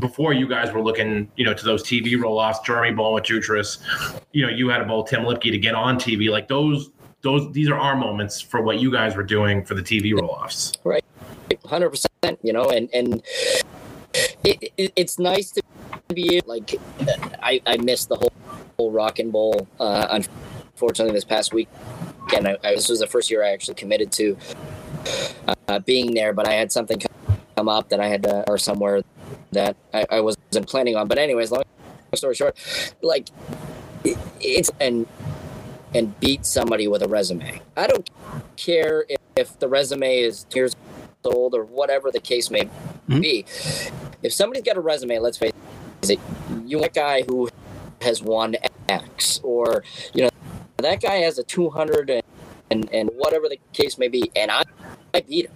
before 0.00 0.32
you 0.32 0.48
guys 0.48 0.72
were 0.72 0.82
looking 0.82 1.30
you 1.36 1.44
know 1.44 1.54
to 1.54 1.64
those 1.64 1.82
tv 1.84 2.20
roll-offs 2.20 2.58
jeremy 2.66 2.92
bowling 2.92 3.14
with 3.14 3.24
jutris 3.24 3.78
you 4.32 4.44
know, 4.46 4.52
you 4.52 4.68
had 4.68 4.78
to 4.78 4.84
bowl 4.84 5.02
Tim 5.04 5.22
Lipke 5.22 5.50
to 5.50 5.58
get 5.58 5.74
on 5.74 5.96
TV. 5.98 6.30
Like 6.30 6.46
those, 6.46 6.90
those, 7.22 7.52
these 7.52 7.68
are 7.68 7.76
our 7.78 7.96
moments 7.96 8.40
for 8.40 8.62
what 8.62 8.78
you 8.78 8.92
guys 8.92 9.16
were 9.16 9.24
doing 9.24 9.64
for 9.64 9.74
the 9.74 9.82
TV 9.82 10.14
roll-offs. 10.18 10.72
Right. 10.84 11.04
hundred 11.64 11.90
percent. 11.90 12.38
You 12.42 12.52
know, 12.52 12.70
and 12.70 12.88
and 12.94 13.22
it, 14.44 14.72
it, 14.76 14.92
it's 14.94 15.18
nice 15.18 15.50
to 15.52 15.62
be 16.14 16.40
like 16.46 16.76
I 17.42 17.60
I 17.66 17.76
missed 17.78 18.08
the 18.08 18.16
whole 18.16 18.32
rock 18.88 19.18
and 19.18 19.32
bowl. 19.32 19.66
Uh, 19.78 20.06
unfortunately, 20.10 21.12
this 21.12 21.24
past 21.24 21.52
week, 21.52 21.68
and 22.34 22.46
I, 22.46 22.56
I, 22.62 22.74
this 22.76 22.88
was 22.88 23.00
the 23.00 23.06
first 23.06 23.30
year 23.30 23.42
I 23.44 23.50
actually 23.50 23.74
committed 23.74 24.12
to 24.12 24.36
uh, 25.68 25.78
being 25.80 26.14
there. 26.14 26.32
But 26.32 26.48
I 26.48 26.52
had 26.52 26.72
something 26.72 27.02
come 27.56 27.68
up 27.68 27.88
that 27.88 28.00
I 28.00 28.06
had 28.06 28.22
to, 28.22 28.44
or 28.48 28.58
somewhere 28.58 29.02
that 29.52 29.76
I, 29.92 30.06
I 30.10 30.20
wasn't 30.20 30.68
planning 30.68 30.96
on. 30.96 31.08
But 31.08 31.18
anyways, 31.18 31.50
long 31.50 31.64
story 32.14 32.34
short, 32.34 32.56
like 33.02 33.28
it, 34.04 34.16
it's 34.40 34.70
and 34.80 35.06
and 35.94 36.18
beat 36.20 36.46
somebody 36.46 36.86
with 36.86 37.02
a 37.02 37.08
resume. 37.08 37.60
I 37.76 37.88
don't 37.88 38.08
care 38.56 39.04
if, 39.08 39.18
if 39.36 39.58
the 39.58 39.66
resume 39.68 40.20
is 40.20 40.46
years 40.54 40.76
old 41.24 41.52
or 41.54 41.64
whatever 41.64 42.10
the 42.12 42.20
case 42.20 42.48
may 42.50 42.68
Mhm. 43.08 43.20
be. 43.20 43.44
If 44.22 44.32
somebody's 44.32 44.62
got 44.62 44.76
a 44.76 44.80
resume, 44.80 45.18
let's 45.18 45.36
face 45.36 45.52
it, 46.04 46.20
you 46.64 46.78
want 46.78 46.90
a 46.90 46.94
guy 46.94 47.22
who 47.22 47.48
has 48.00 48.22
won 48.22 48.56
X 48.88 49.40
or 49.42 49.84
you 50.14 50.22
know 50.22 50.30
that 50.78 51.00
guy 51.00 51.16
has 51.16 51.38
a 51.38 51.44
200 51.44 52.10
and 52.10 52.22
and, 52.70 52.88
and 52.92 53.10
whatever 53.16 53.48
the 53.48 53.58
case 53.72 53.98
may 53.98 54.08
be, 54.08 54.30
and 54.36 54.50
I, 54.50 54.62
I 55.12 55.20
beat 55.22 55.50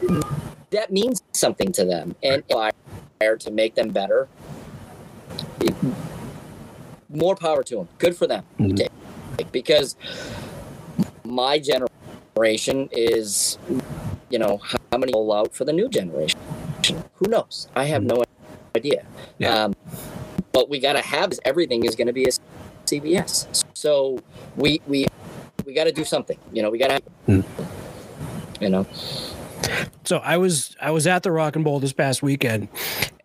him. 0.00 0.22
That 0.70 0.90
means 0.90 1.22
something 1.32 1.70
to 1.72 1.84
them, 1.84 2.16
and 2.22 2.42
fire 2.50 3.36
to 3.36 3.50
make 3.52 3.76
them 3.76 3.90
better. 3.90 4.28
More 7.08 7.36
power 7.36 7.62
to 7.62 7.76
them. 7.76 7.88
Good 7.98 8.16
for 8.16 8.26
them. 8.26 8.44
Mhm. 8.58 8.88
Because 9.52 9.96
my 11.24 11.60
generation 11.60 12.88
is, 12.90 13.58
you 14.30 14.38
know, 14.38 14.58
how 14.58 14.98
many 14.98 15.12
roll 15.14 15.32
out 15.32 15.54
for 15.54 15.64
the 15.64 15.72
new 15.72 15.88
generation? 15.88 16.40
Who 17.14 17.28
knows? 17.28 17.68
I 17.76 17.84
have 17.84 18.02
no 18.02 18.24
idea. 18.76 19.06
Yeah. 19.38 19.66
Um, 19.66 19.74
but 20.54 20.70
we 20.70 20.78
got 20.78 20.94
to 20.94 21.02
have 21.02 21.32
is 21.32 21.40
everything 21.44 21.84
is 21.84 21.94
going 21.96 22.06
to 22.06 22.12
be 22.14 22.24
a 22.24 22.30
CBS. 22.86 23.64
So 23.74 24.20
we 24.56 24.80
we 24.86 25.06
we 25.66 25.74
got 25.74 25.84
to 25.84 25.92
do 25.92 26.04
something. 26.04 26.38
You 26.52 26.62
know, 26.62 26.70
we 26.70 26.78
got 26.78 26.88
to. 26.88 27.02
Hmm. 27.26 27.40
You 28.60 28.70
know. 28.70 28.86
so 30.04 30.18
I 30.18 30.38
was 30.38 30.76
I 30.80 30.92
was 30.92 31.06
at 31.06 31.24
the 31.24 31.32
Rock 31.32 31.56
and 31.56 31.64
Bowl 31.64 31.80
this 31.80 31.92
past 31.92 32.22
weekend, 32.22 32.68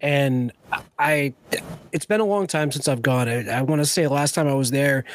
and 0.02 0.52
I 0.98 1.34
it's 1.92 2.06
been 2.06 2.20
a 2.20 2.26
long 2.26 2.48
time 2.48 2.72
since 2.72 2.88
I've 2.88 3.04
gone. 3.04 3.30
I, 3.30 3.48
I 3.48 3.62
want 3.62 3.80
to 3.80 3.86
say 3.86 4.08
last 4.08 4.34
time 4.34 4.48
I 4.48 4.56
was 4.56 4.72
there, 4.72 5.06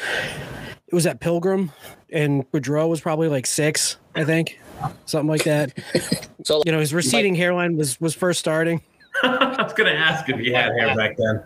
it 0.87 0.95
was 0.95 1.05
at 1.05 1.19
Pilgrim, 1.19 1.71
and 2.11 2.49
Boudreaux 2.51 2.87
was 2.87 3.01
probably 3.01 3.27
like 3.27 3.45
six, 3.45 3.97
I 4.15 4.23
think, 4.23 4.59
something 5.05 5.29
like 5.29 5.43
that. 5.43 5.77
So 6.45 6.61
You 6.63 6.71
know, 6.71 6.79
his 6.79 6.93
receding 6.93 7.33
hairline 7.33 7.75
was 7.75 7.99
was 7.99 8.13
first 8.13 8.39
starting. 8.39 8.83
I 9.23 9.63
was 9.63 9.73
going 9.73 9.91
to 9.91 9.97
ask 9.97 10.29
if 10.29 10.39
he 10.39 10.51
had 10.51 10.71
hair 10.77 10.95
back 10.95 11.17
then. 11.17 11.41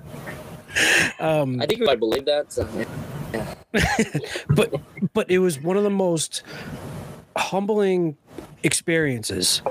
Um, 1.20 1.62
I 1.62 1.66
think 1.66 1.88
I 1.90 1.96
believe 1.96 2.26
that. 2.26 2.54
So, 2.54 2.66
but 4.56 4.74
but 5.14 5.30
it 5.30 5.40
was 5.40 5.60
one 5.62 5.76
of 5.78 5.84
the 5.84 5.90
most 5.90 6.44
humbling 7.36 8.16
experiences 8.64 9.62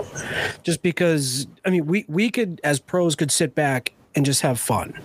just 0.63 0.83
because 0.83 1.47
i 1.67 1.71
mean 1.71 1.85
we 1.87 2.05
we 2.09 2.31
could 2.31 2.61
as 2.65 2.81
pros 2.81 3.15
could 3.15 3.31
sit 3.31 3.55
back 3.55 3.93
and 4.15 4.25
just 4.25 4.41
have 4.41 4.59
fun 4.59 4.99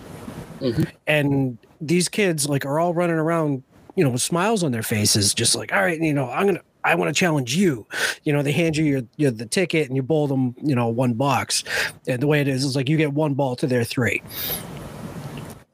Mhm. 0.60 0.90
and 1.06 1.58
these 1.80 2.08
kids 2.08 2.48
like 2.48 2.64
are 2.64 2.78
all 2.78 2.94
running 2.94 3.16
around 3.16 3.62
you 3.96 4.04
know 4.04 4.10
with 4.10 4.22
smiles 4.22 4.62
on 4.62 4.72
their 4.72 4.82
faces 4.82 5.34
just 5.34 5.54
like 5.54 5.72
all 5.72 5.82
right 5.82 6.00
you 6.00 6.14
know 6.14 6.30
i'm 6.30 6.46
gonna 6.46 6.60
I 6.86 6.94
want 6.96 7.08
to 7.08 7.18
challenge 7.18 7.56
you. 7.56 7.86
You 8.24 8.34
know, 8.34 8.42
they 8.42 8.52
hand 8.52 8.76
you 8.76 8.84
your, 8.84 9.00
your 9.16 9.30
the 9.30 9.46
ticket 9.46 9.86
and 9.88 9.96
you 9.96 10.02
bowl 10.02 10.26
them, 10.26 10.54
you 10.62 10.74
know, 10.74 10.88
one 10.88 11.14
box. 11.14 11.64
And 12.06 12.20
the 12.20 12.26
way 12.26 12.42
it 12.42 12.46
is 12.46 12.62
is 12.62 12.76
like 12.76 12.90
you 12.90 12.98
get 12.98 13.14
one 13.14 13.32
ball 13.32 13.56
to 13.56 13.66
their 13.66 13.84
three. 13.84 14.20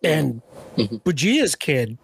And 0.02 0.40
Mhm. 0.76 1.02
Bugia's 1.02 1.54
kid 1.54 1.98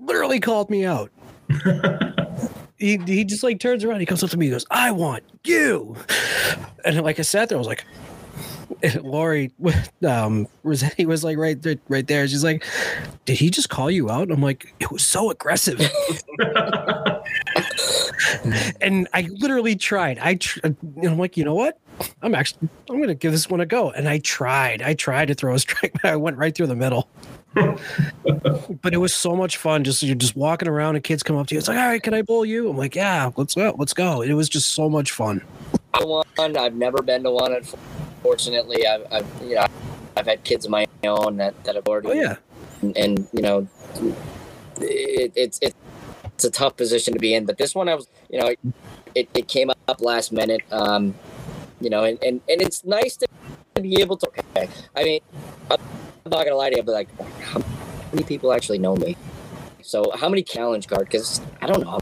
literally 0.00 0.40
called 0.40 0.70
me 0.70 0.84
out. 0.84 1.10
he, 2.78 2.96
he 3.06 3.24
just 3.24 3.42
like 3.42 3.60
turns 3.60 3.84
around, 3.84 4.00
he 4.00 4.06
comes 4.06 4.22
up 4.24 4.30
to 4.30 4.36
me, 4.36 4.46
he 4.46 4.50
goes, 4.52 4.66
I 4.70 4.90
want 4.90 5.22
you. 5.44 5.96
And 6.84 7.00
like 7.02 7.18
I 7.18 7.22
sat 7.22 7.48
there, 7.48 7.56
I 7.56 7.60
was 7.60 7.66
like, 7.68 7.84
and 8.82 9.02
Lori 9.02 9.50
um 10.06 10.46
Rossetti 10.62 11.06
was 11.06 11.24
like 11.24 11.36
right 11.38 11.60
there, 11.60 11.76
right 11.88 12.06
there. 12.06 12.26
She's 12.28 12.44
like, 12.44 12.64
Did 13.24 13.36
he 13.38 13.50
just 13.50 13.68
call 13.70 13.90
you 13.90 14.10
out? 14.10 14.30
I'm 14.30 14.42
like, 14.42 14.74
it 14.80 14.90
was 14.90 15.02
so 15.04 15.30
aggressive. 15.30 15.80
and 18.80 19.08
I 19.14 19.28
literally 19.38 19.76
tried. 19.76 20.18
I 20.18 20.34
tr- 20.36 20.60
and 20.64 20.76
I'm 21.02 21.18
like, 21.18 21.36
you 21.36 21.44
know 21.44 21.54
what? 21.54 21.78
I'm 22.22 22.34
actually 22.34 22.68
I'm 22.90 23.00
gonna 23.00 23.14
give 23.14 23.32
this 23.32 23.48
one 23.48 23.60
a 23.60 23.66
go. 23.66 23.90
And 23.90 24.08
I 24.08 24.18
tried. 24.18 24.82
I 24.82 24.94
tried 24.94 25.28
to 25.28 25.34
throw 25.34 25.54
a 25.54 25.58
strike, 25.58 25.92
but 25.94 26.06
I 26.06 26.16
went 26.16 26.36
right 26.36 26.54
through 26.54 26.68
the 26.68 26.76
middle. 26.76 27.08
but 27.54 28.92
it 28.92 28.98
was 28.98 29.14
so 29.14 29.34
much 29.34 29.56
fun. 29.56 29.84
Just 29.84 30.02
you're 30.02 30.14
just 30.14 30.36
walking 30.36 30.68
around 30.68 30.94
and 30.96 31.04
kids 31.04 31.22
come 31.22 31.36
up 31.36 31.46
to 31.48 31.54
you. 31.54 31.58
It's 31.58 31.68
like, 31.68 31.78
all 31.78 31.86
right, 31.86 32.02
can 32.02 32.14
I 32.14 32.22
bowl 32.22 32.44
you? 32.44 32.68
I'm 32.70 32.76
like, 32.76 32.94
yeah, 32.94 33.30
let's 33.36 33.54
go, 33.54 33.74
let's 33.78 33.94
go. 33.94 34.22
It 34.22 34.32
was 34.34 34.48
just 34.48 34.72
so 34.72 34.88
much 34.88 35.10
fun. 35.12 35.42
I 35.94 36.04
one. 36.04 36.24
I've 36.38 36.74
never 36.74 37.02
been 37.02 37.22
to 37.24 37.30
one. 37.30 37.52
Unfortunately, 37.52 38.86
I've, 38.86 39.06
I've 39.10 39.42
you 39.42 39.56
know 39.56 39.66
I've 40.16 40.26
had 40.26 40.44
kids 40.44 40.64
of 40.64 40.70
my 40.70 40.86
own 41.04 41.38
that 41.38 41.62
that 41.64 41.74
have 41.74 41.86
already 41.88 42.08
Oh 42.08 42.12
yeah. 42.12 42.36
and, 42.82 42.96
and 42.96 43.28
you 43.32 43.42
know 43.42 43.68
it, 44.80 45.32
it's 45.34 45.58
it, 45.60 45.74
it's 46.26 46.44
a 46.44 46.50
tough 46.50 46.76
position 46.76 47.14
to 47.14 47.18
be 47.18 47.34
in. 47.34 47.46
But 47.46 47.58
this 47.58 47.74
one, 47.74 47.88
I 47.88 47.94
was 47.94 48.06
you 48.28 48.40
know 48.40 48.54
it, 49.14 49.28
it 49.34 49.48
came 49.48 49.70
up 49.70 50.00
last 50.00 50.32
minute. 50.32 50.62
Um, 50.70 51.14
you 51.80 51.90
know, 51.90 52.04
and, 52.04 52.22
and, 52.22 52.40
and 52.48 52.62
it's 52.62 52.84
nice 52.84 53.16
to 53.16 53.28
be 53.80 54.00
able 54.00 54.16
to. 54.16 54.28
Okay, 54.28 54.68
I 54.96 55.04
mean, 55.04 55.20
I'm 55.70 55.78
not 56.26 56.44
gonna 56.44 56.56
lie 56.56 56.70
to 56.70 56.76
you, 56.76 56.82
but 56.82 56.92
like, 56.92 57.08
how 57.40 57.62
many 58.12 58.24
people 58.24 58.52
actually 58.52 58.78
know 58.78 58.96
me? 58.96 59.16
So 59.82 60.10
how 60.14 60.28
many 60.28 60.42
challenge 60.42 60.88
card? 60.88 61.04
Because 61.04 61.40
I 61.62 61.66
don't 61.66 61.80
know 61.80 61.90
how 61.90 62.00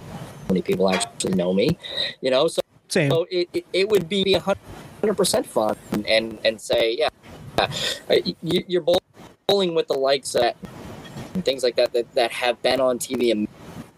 many 0.49 0.63
people 0.63 0.89
actually 0.89 1.35
know 1.35 1.53
me. 1.53 1.79
You 2.21 2.31
know, 2.31 2.49
so 2.49 2.61
Same. 2.89 3.11
so 3.11 3.27
it, 3.31 3.49
it, 3.53 3.67
it 3.73 3.89
would 3.89 4.09
be 4.09 4.35
a 4.35 4.41
hundred 4.41 5.17
percent 5.17 5.47
fun 5.47 5.77
and 6.09 6.39
and 6.45 6.61
say 6.61 6.97
yeah, 6.99 7.09
uh, 7.59 7.69
you, 8.43 8.65
you're 8.67 8.85
bowling 9.47 9.75
with 9.75 9.89
the 9.89 9.95
likes 9.95 10.35
of 10.35 10.43
that 10.43 10.57
and 11.35 11.45
things 11.45 11.63
like 11.63 11.77
that, 11.77 11.93
that 11.93 12.13
that 12.15 12.33
have 12.33 12.61
been 12.63 12.81
on 12.81 12.99
TV 12.99 13.33
a 13.33 13.49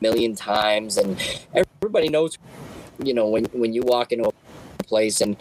million 0.01 0.35
times 0.35 0.97
and 0.97 1.19
everybody 1.55 2.09
knows 2.09 2.39
you 3.03 3.15
know 3.15 3.29
when 3.29 3.45
when 3.47 3.73
you 3.73 3.83
walk 3.83 4.13
into 4.13 4.29
a 4.29 4.33
place 4.89 5.21
and 5.21 5.37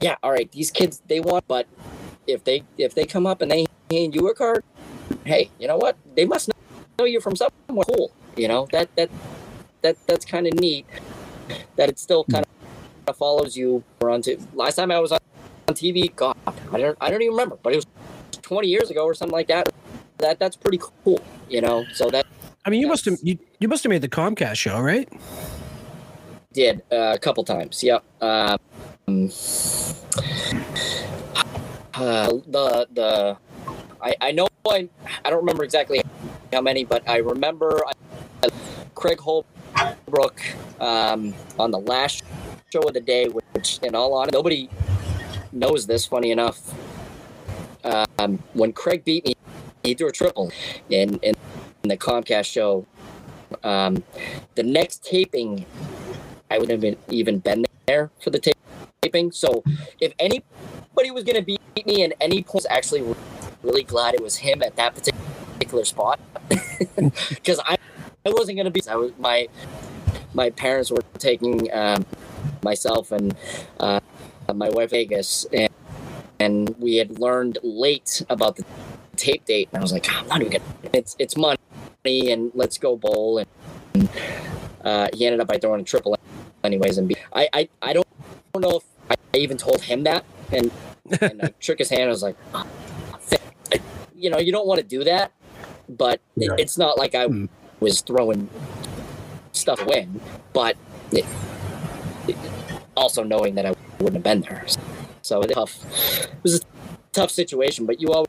yeah 0.00 0.14
all 0.22 0.30
right 0.30 0.50
these 0.52 0.70
kids 0.70 1.02
they 1.08 1.20
want 1.20 1.44
but 1.48 1.66
if 2.26 2.44
they 2.44 2.62
if 2.78 2.94
they 2.94 3.04
come 3.04 3.26
up 3.26 3.42
and 3.42 3.50
they 3.50 3.66
hand 3.90 4.14
you 4.14 4.28
a 4.28 4.34
card 4.34 4.62
hey 5.24 5.50
you 5.58 5.68
know 5.68 5.76
what? 5.76 5.96
They 6.14 6.24
must 6.24 6.50
know 6.98 7.04
you 7.04 7.20
from 7.20 7.36
somewhere 7.36 7.84
cool 7.84 8.12
you 8.36 8.48
know? 8.48 8.66
That 8.72 8.94
that 8.96 9.10
that 9.82 9.96
that's 10.06 10.24
kind 10.24 10.46
of 10.46 10.54
neat 10.54 10.86
that 11.76 11.88
it 11.88 11.98
still 11.98 12.24
kind 12.24 12.44
of 13.06 13.16
follows 13.16 13.56
you 13.56 13.84
around 14.02 14.24
to 14.24 14.36
last 14.54 14.74
time 14.74 14.90
i 14.90 14.98
was 14.98 15.12
on 15.12 15.20
on 15.68 15.74
tv 15.74 16.14
god 16.16 16.36
i 16.72 16.78
don't 16.78 16.98
i 17.00 17.08
don't 17.08 17.22
even 17.22 17.32
remember 17.32 17.56
but 17.62 17.72
it 17.72 17.76
was 17.76 17.86
20 18.42 18.66
years 18.66 18.90
ago 18.90 19.04
or 19.04 19.14
something 19.14 19.32
like 19.32 19.46
that 19.46 19.72
that 20.18 20.40
that's 20.40 20.56
pretty 20.56 20.80
cool 21.04 21.22
you 21.48 21.60
know? 21.60 21.84
So 21.92 22.10
that 22.10 22.26
I 22.64 22.70
mean, 22.70 22.80
you 22.80 22.88
must 22.88 23.04
have 23.04 23.18
you, 23.22 23.38
you 23.60 23.68
must 23.68 23.84
have 23.84 23.90
made 23.90 24.02
the 24.02 24.08
Comcast 24.08 24.56
show, 24.56 24.80
right? 24.80 25.08
Did 26.56 26.82
uh, 26.90 27.12
a 27.14 27.18
couple 27.18 27.44
times 27.44 27.84
yep 27.84 28.02
um, 28.22 28.58
uh, 31.94 32.32
the 32.48 32.88
the 32.92 33.36
I, 34.02 34.16
I 34.20 34.32
know 34.32 34.48
I, 34.68 34.88
I 35.24 35.30
don't 35.30 35.40
remember 35.40 35.64
exactly 35.64 36.02
how 36.52 36.62
many 36.62 36.84
but 36.84 37.06
i 37.06 37.18
remember 37.18 37.84
I, 37.86 38.48
craig 38.94 39.20
holbrook 39.20 40.40
um, 40.80 41.34
on 41.58 41.70
the 41.70 41.78
last 41.78 42.24
show 42.72 42.80
of 42.80 42.94
the 42.94 43.00
day 43.00 43.28
which 43.28 43.78
in 43.82 43.94
all 43.94 44.14
honesty 44.14 44.36
nobody 44.36 44.70
knows 45.52 45.86
this 45.86 46.06
funny 46.06 46.30
enough 46.30 46.74
um, 47.84 48.42
when 48.54 48.72
craig 48.72 49.04
beat 49.04 49.26
me 49.26 49.34
he 49.86 49.94
threw 49.94 50.08
a 50.08 50.12
triple 50.12 50.50
in, 50.90 51.16
in, 51.18 51.34
in 51.82 51.88
the 51.88 51.96
comcast 51.96 52.46
show. 52.46 52.86
Um, 53.62 54.02
the 54.56 54.64
next 54.64 55.04
taping 55.04 55.64
I 56.50 56.58
wouldn't 56.58 56.82
have 56.82 56.96
even 57.08 57.38
been 57.38 57.66
there 57.86 58.10
for 58.22 58.30
the 58.30 58.54
taping. 59.02 59.32
So 59.32 59.62
if 60.00 60.12
anybody 60.18 61.10
was 61.10 61.24
going 61.24 61.36
to 61.36 61.42
beat 61.42 61.86
me 61.86 62.02
in 62.02 62.14
any 62.20 62.42
point, 62.42 62.66
I 62.70 62.76
was 62.76 62.78
actually 62.78 63.14
really 63.62 63.82
glad 63.82 64.14
it 64.14 64.22
was 64.22 64.36
him 64.36 64.62
at 64.62 64.76
that 64.76 64.94
particular 64.94 65.84
spot 65.84 66.20
because 66.48 67.60
I, 67.64 67.76
I 68.24 68.30
wasn't 68.30 68.56
going 68.56 68.66
to 68.66 68.70
be. 68.70 68.80
I 68.88 68.96
was 68.96 69.12
my 69.18 69.48
my 70.34 70.50
parents 70.50 70.90
were 70.90 71.02
taking 71.18 71.72
um, 71.72 72.04
myself 72.62 73.12
and 73.12 73.34
uh, 73.80 74.00
my 74.54 74.68
wife 74.70 74.90
Vegas, 74.90 75.46
and, 75.52 75.70
and 76.38 76.74
we 76.78 76.96
had 76.96 77.18
learned 77.18 77.58
late 77.62 78.22
about 78.28 78.56
the 78.56 78.64
tape 79.16 79.44
date, 79.44 79.68
and 79.72 79.78
I 79.78 79.82
was 79.82 79.92
like, 79.92 80.06
I'm 80.12 80.26
not 80.28 80.40
even 80.40 80.52
gonna. 80.52 80.64
It's 80.92 81.16
it's 81.18 81.36
money, 81.36 81.58
and 82.04 82.52
let's 82.54 82.78
go 82.78 82.96
bowl, 82.96 83.38
and 83.38 84.08
uh, 84.84 85.08
he 85.14 85.26
ended 85.26 85.40
up 85.40 85.48
by 85.48 85.58
throwing 85.58 85.80
a 85.80 85.84
triple 85.84 86.16
anyways 86.66 86.98
and 86.98 87.08
be, 87.08 87.16
I, 87.32 87.48
I 87.52 87.68
I 87.80 87.92
don't 87.94 88.06
don't 88.52 88.62
know 88.62 88.76
if 88.78 88.84
I 89.34 89.38
even 89.38 89.56
told 89.56 89.80
him 89.82 90.02
that 90.04 90.24
and 90.52 90.70
and 91.20 91.42
I 91.42 91.54
shook 91.60 91.78
his 91.78 91.88
hand 91.90 92.04
I 92.04 92.08
was 92.08 92.22
like 92.22 92.36
"Oh, 92.54 92.64
you 94.14 94.30
know 94.30 94.38
you 94.38 94.52
don't 94.52 94.66
want 94.66 94.80
to 94.80 94.86
do 94.86 95.04
that 95.04 95.32
but 95.88 96.20
it, 96.36 96.50
it's 96.58 96.76
not 96.76 96.98
like 96.98 97.14
I 97.14 97.26
Hmm. 97.26 97.46
was 97.80 98.00
throwing 98.02 98.48
stuff 99.52 99.80
away 99.80 100.08
but 100.52 100.76
it, 101.12 101.24
it- 102.28 102.36
also 102.96 103.22
knowing 103.22 103.54
that 103.56 103.66
I 103.66 103.72
wouldn't 104.00 104.14
have 104.16 104.22
been 104.24 104.40
there 104.40 104.64
so 105.22 105.42
it, 105.42 105.52
tough 105.52 105.76
it 105.84 106.42
was 106.42 106.54
a 106.56 106.60
tough 107.12 107.30
situation 107.30 107.84
but 107.86 108.00
you 108.00 108.08
always 108.08 108.26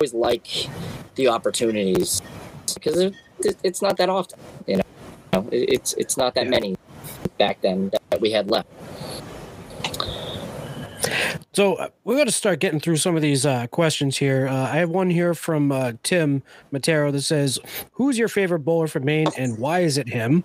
always 0.00 0.14
like 0.14 0.48
the 1.16 1.28
opportunities 1.28 2.22
because 2.74 2.98
it, 2.98 3.14
it, 3.40 3.56
it's 3.62 3.82
not 3.82 3.98
that 3.98 4.08
often 4.08 4.38
you 4.66 4.76
know 4.76 5.48
it's 5.52 5.92
it's 5.94 6.16
not 6.16 6.34
that 6.34 6.44
Yeah. 6.44 6.50
many 6.50 6.76
back 7.38 7.60
then 7.60 7.90
that 8.10 8.20
we 8.20 8.30
had 8.30 8.50
left 8.50 8.68
So 11.52 11.74
uh, 11.74 11.88
we're 12.04 12.14
going 12.14 12.26
to 12.26 12.32
start 12.32 12.60
getting 12.60 12.80
through 12.80 12.98
some 12.98 13.16
of 13.16 13.22
these 13.22 13.44
uh, 13.44 13.66
questions 13.68 14.16
here. 14.16 14.46
Uh, 14.48 14.54
I 14.54 14.76
have 14.76 14.90
one 14.90 15.10
here 15.10 15.34
from 15.34 15.72
uh, 15.72 15.92
Tim 16.02 16.42
Matero 16.72 17.10
that 17.12 17.22
says, 17.22 17.58
"Who's 17.92 18.18
your 18.18 18.28
favorite 18.28 18.60
bowler 18.60 18.86
from 18.86 19.04
Maine, 19.04 19.28
and 19.36 19.58
why 19.58 19.80
is 19.80 19.98
it 19.98 20.08
him?" 20.08 20.44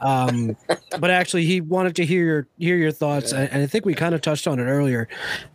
Um, 0.00 0.56
but 1.00 1.10
actually, 1.10 1.44
he 1.44 1.60
wanted 1.60 1.96
to 1.96 2.04
hear 2.04 2.24
your 2.24 2.46
hear 2.58 2.76
your 2.76 2.92
thoughts, 2.92 3.32
and, 3.32 3.50
and 3.50 3.62
I 3.62 3.66
think 3.66 3.86
we 3.86 3.94
kind 3.94 4.14
of 4.14 4.20
touched 4.20 4.46
on 4.46 4.58
it 4.58 4.64
earlier. 4.64 5.08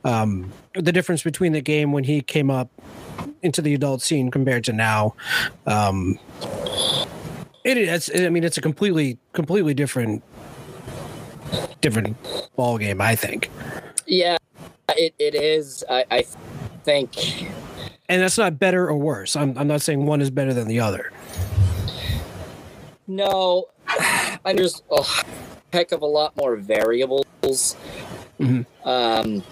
Um, 0.04 0.52
the 0.74 0.92
difference 0.92 1.24
between 1.24 1.54
the 1.54 1.62
game 1.62 1.92
when 1.92 2.04
he 2.04 2.22
came 2.22 2.50
up 2.50 2.70
into 3.42 3.62
the 3.62 3.74
adult 3.74 4.02
scene 4.02 4.32
compared 4.32 4.64
to 4.66 4.74
now. 4.74 5.16
Um, 5.66 6.20
it 7.68 7.78
is. 7.78 8.12
I 8.16 8.30
mean, 8.30 8.44
it's 8.44 8.58
a 8.58 8.62
completely 8.62 9.18
completely 9.34 9.74
different 9.74 10.24
different 11.82 12.18
ball 12.56 12.78
game. 12.78 13.02
I 13.02 13.16
think. 13.16 13.50
Yeah, 14.06 14.38
it, 14.90 15.14
it 15.20 15.36
is. 15.36 15.84
I, 15.90 16.06
I 16.10 16.26
think 16.84 17.50
and 18.10 18.22
that's 18.22 18.38
not 18.38 18.58
better 18.58 18.88
or 18.88 18.96
worse. 18.98 19.36
I'm, 19.36 19.58
I'm 19.58 19.68
not 19.68 19.82
saying 19.82 20.06
one 20.06 20.22
is 20.22 20.32
better 20.32 20.54
than 20.54 20.68
the 20.68 20.80
other. 20.80 21.12
no. 23.08 23.66
I 23.90 24.40
mean, 24.46 24.58
there's 24.58 24.82
a 24.92 25.04
heck 25.74 25.92
of 25.92 26.02
a 26.02 26.06
lot 26.06 26.36
more 26.38 26.56
variables. 26.56 27.76
Mhm. 28.40 28.66
Um, 28.86 29.44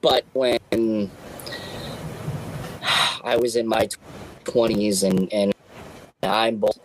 but 0.00 0.24
when 0.32 0.58
I 3.24 3.36
was 3.36 3.56
in 3.56 3.66
my 3.68 3.88
twenties 4.44 5.02
and 5.04 5.32
and 5.32 5.51
I'm 6.22 6.56
bowl, 6.56 6.76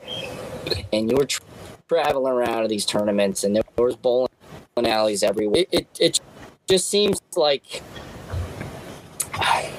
and 0.91 1.09
you 1.09 1.17
were 1.17 1.25
tra- 1.25 1.45
traveling 1.87 2.33
around 2.33 2.63
to 2.63 2.67
these 2.67 2.85
tournaments, 2.85 3.43
and 3.43 3.55
there 3.55 3.63
was 3.77 3.95
bowling 3.95 4.29
alleys 4.77 5.23
everywhere. 5.23 5.65
It, 5.69 5.69
it 5.71 5.87
it 5.99 6.19
just 6.67 6.89
seems 6.89 7.21
like 7.35 7.81
I 9.33 9.71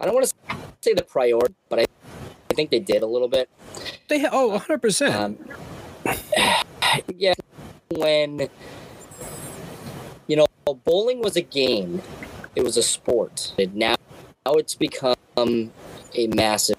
don't 0.00 0.14
want 0.14 0.26
to 0.26 0.56
say 0.80 0.94
the 0.94 1.02
priority, 1.02 1.54
but 1.68 1.80
I 1.80 1.86
I 2.50 2.54
think 2.54 2.70
they 2.70 2.80
did 2.80 3.02
a 3.02 3.06
little 3.06 3.28
bit. 3.28 3.48
They 4.08 4.20
ha- 4.20 4.30
oh 4.32 4.48
100 4.48 4.80
percent. 4.80 5.14
Um, 5.14 5.38
yeah, 7.16 7.34
when 7.90 8.48
you 10.26 10.36
know 10.36 10.46
bowling 10.84 11.20
was 11.20 11.36
a 11.36 11.42
game, 11.42 12.02
it 12.56 12.62
was 12.62 12.76
a 12.76 12.82
sport. 12.82 13.52
And 13.58 13.74
now, 13.74 13.96
now 14.46 14.54
it's 14.54 14.74
become 14.74 15.16
a 15.34 16.26
massive 16.28 16.76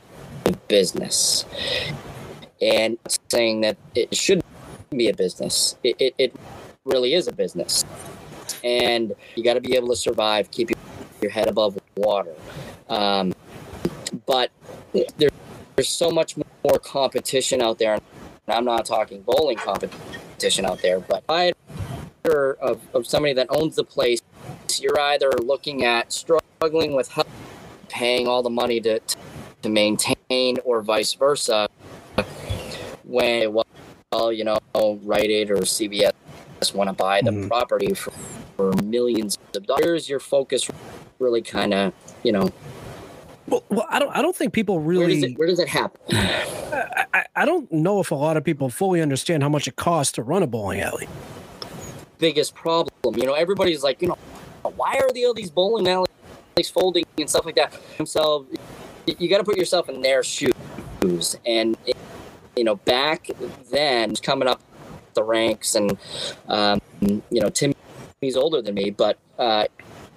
business. 0.67 1.45
And 2.64 2.97
saying 3.30 3.61
that 3.61 3.78
it 3.93 4.16
shouldn't 4.16 4.45
be 4.91 5.09
a 5.09 5.14
business. 5.14 5.76
It, 5.84 5.95
it, 5.99 6.16
it 6.18 6.36
really 6.86 7.14
is 7.14 7.28
a 7.28 7.34
business. 7.34 7.84
And 8.64 9.14
you 9.36 9.43
got 9.43 9.55
to 9.55 9.61
be 9.61 9.76
able 9.76 9.89
to 9.89 9.95
survive, 9.95 10.49
keep 10.49 10.70
your 11.22 11.32
head 11.32 11.49
above 11.49 11.78
water. 11.97 12.34
Um, 12.89 13.34
but 14.26 14.51
there, 14.93 15.30
there's 15.76 15.89
so 15.89 16.09
much 16.09 16.36
more 16.38 16.80
competition 16.80 17.61
out 17.61 17.80
there. 17.80 17.95
And 17.95 18.01
I'm 18.47 18.66
not 18.66 18.86
talking 18.86 19.22
bowling 19.22 19.57
competition 19.57 20.66
out 20.66 20.82
there, 20.82 20.99
but 20.99 21.24
I 21.28 21.53
of, 22.26 22.80
of 22.93 23.05
somebody 23.05 23.34
that 23.34 23.47
owns 23.49 23.76
the 23.76 23.84
place, 23.84 24.22
you're 24.80 24.99
either 24.99 25.30
looking 25.41 25.84
at 25.84 26.14
struggling 26.14 26.93
with 26.93 27.09
help, 27.09 27.28
paying 27.89 28.28
all 28.28 28.41
the 28.41 28.49
money 28.49 28.80
to, 28.82 28.99
to 29.61 29.70
maintain, 29.70 30.57
or 30.64 30.82
vice 30.82 31.14
versa. 31.14 31.68
When, 33.14 33.53
well, 33.53 34.32
you 34.32 34.43
know, 34.43 34.57
Rite 35.03 35.30
Aid 35.30 35.51
or 35.51 35.57
CVS 35.57 36.14
want 36.74 36.89
to 36.89 36.93
buy 36.93 37.22
the 37.22 37.30
mm. 37.30 37.47
property 37.47 37.93
for, 37.93 38.09
for 38.57 38.74
millions 38.82 39.38
of 39.55 39.68
dollars, 39.68 40.09
your 40.09 40.20
focus 40.20 40.68
really 41.20 41.43
kind 41.43 41.76
of, 41.76 41.93
you 42.24 42.32
know, 42.32 42.49
well, 43.47 43.64
well, 43.70 43.86
I 43.88 43.99
don't. 43.99 44.09
I 44.18 44.24
don't 44.24 44.36
think 44.36 44.51
people 44.51 44.80
really. 44.80 45.05
Where 45.05 45.14
does 45.14 45.24
it, 45.24 45.38
where 45.38 45.47
does 45.47 45.59
it 45.59 45.68
happen? 45.68 46.01
I, 47.14 47.26
I 47.36 47.45
don't 47.45 47.72
know 47.72 47.99
if 47.99 48.09
a 48.09 48.16
lot 48.16 48.36
of 48.36 48.43
people 48.43 48.72
fully 48.72 48.99
understand 48.99 49.43
how 49.43 49.49
much 49.49 49.68
it 49.68 49.76
costs 49.76 50.14
to 50.14 50.24
run 50.24 50.41
a 50.41 50.47
bowling 50.47 50.82
alley. 50.82 51.07
Biggest 52.18 52.55
problem, 52.55 52.89
you 53.16 53.28
know, 53.28 53.34
everybody's 53.34 53.84
like, 53.84 54.01
you 54.01 54.07
know, 54.07 54.18
why 54.76 54.95
are 54.95 55.11
the 55.14 55.26
all 55.28 55.36
these 55.36 55.51
bowling 55.51 55.88
alleys 55.88 56.07
folding 56.72 57.03
and 57.20 57.30
stuff 57.30 57.45
like 57.45 57.57
that? 57.57 57.80
So, 58.05 58.47
you 59.05 59.30
got 59.30 59.38
to 59.38 59.43
put 59.43 59.57
yourself 59.57 59.88
in 59.88 60.01
their 60.01 60.24
shoes, 60.24 61.38
and 61.45 61.78
you 62.56 62.64
know, 62.64 62.76
back 62.76 63.30
then, 63.72 64.16
coming 64.16 64.47
up 64.47 64.62
the 65.14 65.24
ranks, 65.24 65.76
and 65.76 65.97
um, 66.47 66.82
you 67.01 67.41
know, 67.41 67.49
Timmy's 67.49 68.36
older 68.36 68.62
than 68.62 68.76
me, 68.76 68.89
but 68.89 69.18
uh, 69.38 69.66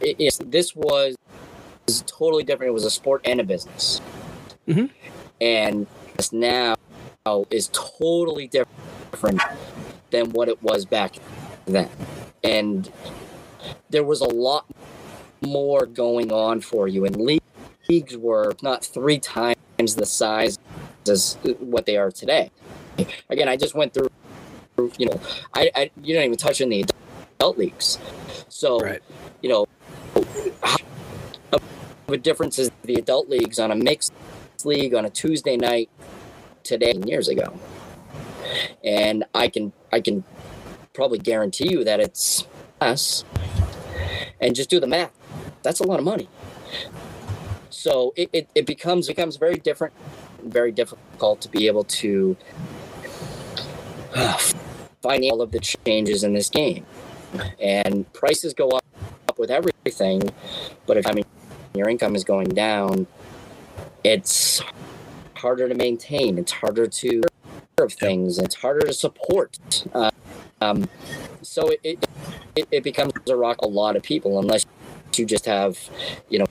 it, 0.01 0.17
it, 0.19 0.51
this 0.51 0.75
was 0.75 1.17
was 1.87 2.03
totally 2.07 2.43
different. 2.43 2.71
It 2.71 2.75
was 2.75 2.85
a 2.85 2.91
sport 2.91 3.23
and 3.25 3.41
a 3.41 3.45
business. 3.45 4.01
Mm-hmm. 4.69 4.87
And 5.41 5.87
this 6.17 6.33
now 6.33 6.77
is 7.51 7.71
totally 7.73 8.49
different 8.49 9.41
than 10.11 10.31
what 10.31 10.49
it 10.49 10.63
was 10.63 10.85
back 10.85 11.17
then. 11.67 11.89
And 12.43 12.91
there 13.91 14.05
was 14.05 14.21
a 14.21 14.29
lot 14.29 14.67
more 15.41 15.87
going 15.87 16.33
on 16.33 16.61
for 16.61 16.89
you. 16.89 17.05
And 17.05 17.17
leagues 17.17 18.17
were 18.17 18.55
not 18.63 18.85
three 18.85 19.19
times 19.19 19.57
the 19.77 20.07
size 20.07 20.59
as 21.09 21.35
what 21.59 21.87
they 21.87 21.97
are 21.97 22.11
today. 22.11 22.51
Again, 23.29 23.49
I 23.49 23.57
just 23.57 23.75
went 23.75 23.95
through, 23.95 24.11
you 24.99 25.07
know, 25.07 25.21
I, 25.55 25.71
I 25.75 25.91
you 26.03 26.15
don't 26.15 26.25
even 26.25 26.37
touch 26.37 26.61
on 26.63 26.69
the 26.69 26.85
adult 27.39 27.59
leagues. 27.59 27.99
So, 28.49 28.79
right. 28.79 29.03
you 29.43 29.49
know, 29.49 29.67
a 32.09 32.17
difference 32.17 32.59
is 32.59 32.71
the 32.83 32.95
adult 32.95 33.29
leagues 33.29 33.59
on 33.59 33.71
a 33.71 33.75
mixed 33.75 34.13
league 34.65 34.95
on 34.95 35.05
a 35.05 35.11
Tuesday 35.11 35.57
night 35.57 35.91
today 36.63 36.95
years 37.07 37.29
ago. 37.29 37.59
And 38.85 39.25
I 39.35 39.49
can 39.49 39.73
I 39.93 40.01
can 40.01 40.25
probably 40.93 41.19
guarantee 41.19 41.71
you 41.71 41.85
that 41.85 42.01
it's 42.01 42.47
less. 42.81 43.25
And 44.41 44.55
just 44.55 44.71
do 44.71 44.81
the 44.81 44.87
math. 44.87 45.13
That's 45.63 45.81
a 45.81 45.85
lot 45.85 45.99
of 45.99 46.05
money. 46.05 46.29
So 47.71 48.13
it, 48.17 48.31
it, 48.33 48.51
it 48.55 48.67
becomes 48.67 49.07
becomes 49.07 49.37
very 49.37 49.57
different, 49.57 49.95
very 50.51 50.73
difficult 50.73 51.41
to 51.43 51.49
be 51.49 51.67
able 51.67 51.85
to 51.85 52.37
uh, 54.15 54.39
find 55.03 55.25
all 55.25 55.43
of 55.43 55.53
the 55.53 55.61
changes 55.61 56.25
in 56.25 56.35
this 56.35 56.51
game. 56.51 56.87
And 57.61 58.11
prices 58.13 58.55
go 58.55 58.69
up, 58.71 58.85
up 59.29 59.39
with 59.39 59.51
everything, 59.51 60.23
but 60.87 60.97
if 60.97 61.07
I 61.07 61.13
mean 61.13 61.25
your 61.75 61.89
income 61.89 62.17
is 62.17 62.25
going 62.25 62.49
down, 62.49 63.07
it's 64.05 64.63
harder 65.35 65.69
to 65.69 65.75
maintain. 65.75 66.39
It's 66.39 66.53
harder 66.53 66.87
to 66.87 67.23
serve 67.79 67.93
things. 67.93 68.39
It's 68.39 68.55
harder 68.55 68.87
to 68.87 68.93
support. 68.93 69.85
Uh, 69.93 70.11
um, 70.61 70.89
so 71.43 71.69
it, 71.83 72.09
it, 72.55 72.69
it 72.71 72.83
becomes 72.83 73.13
a 73.29 73.37
rock 73.37 73.61
a 73.63 73.69
lot 73.69 73.97
of 73.97 74.03
people 74.03 74.39
unless 74.39 74.65
you 75.17 75.27
just 75.27 75.45
have, 75.47 75.79
you 76.29 76.39
know, 76.39 76.47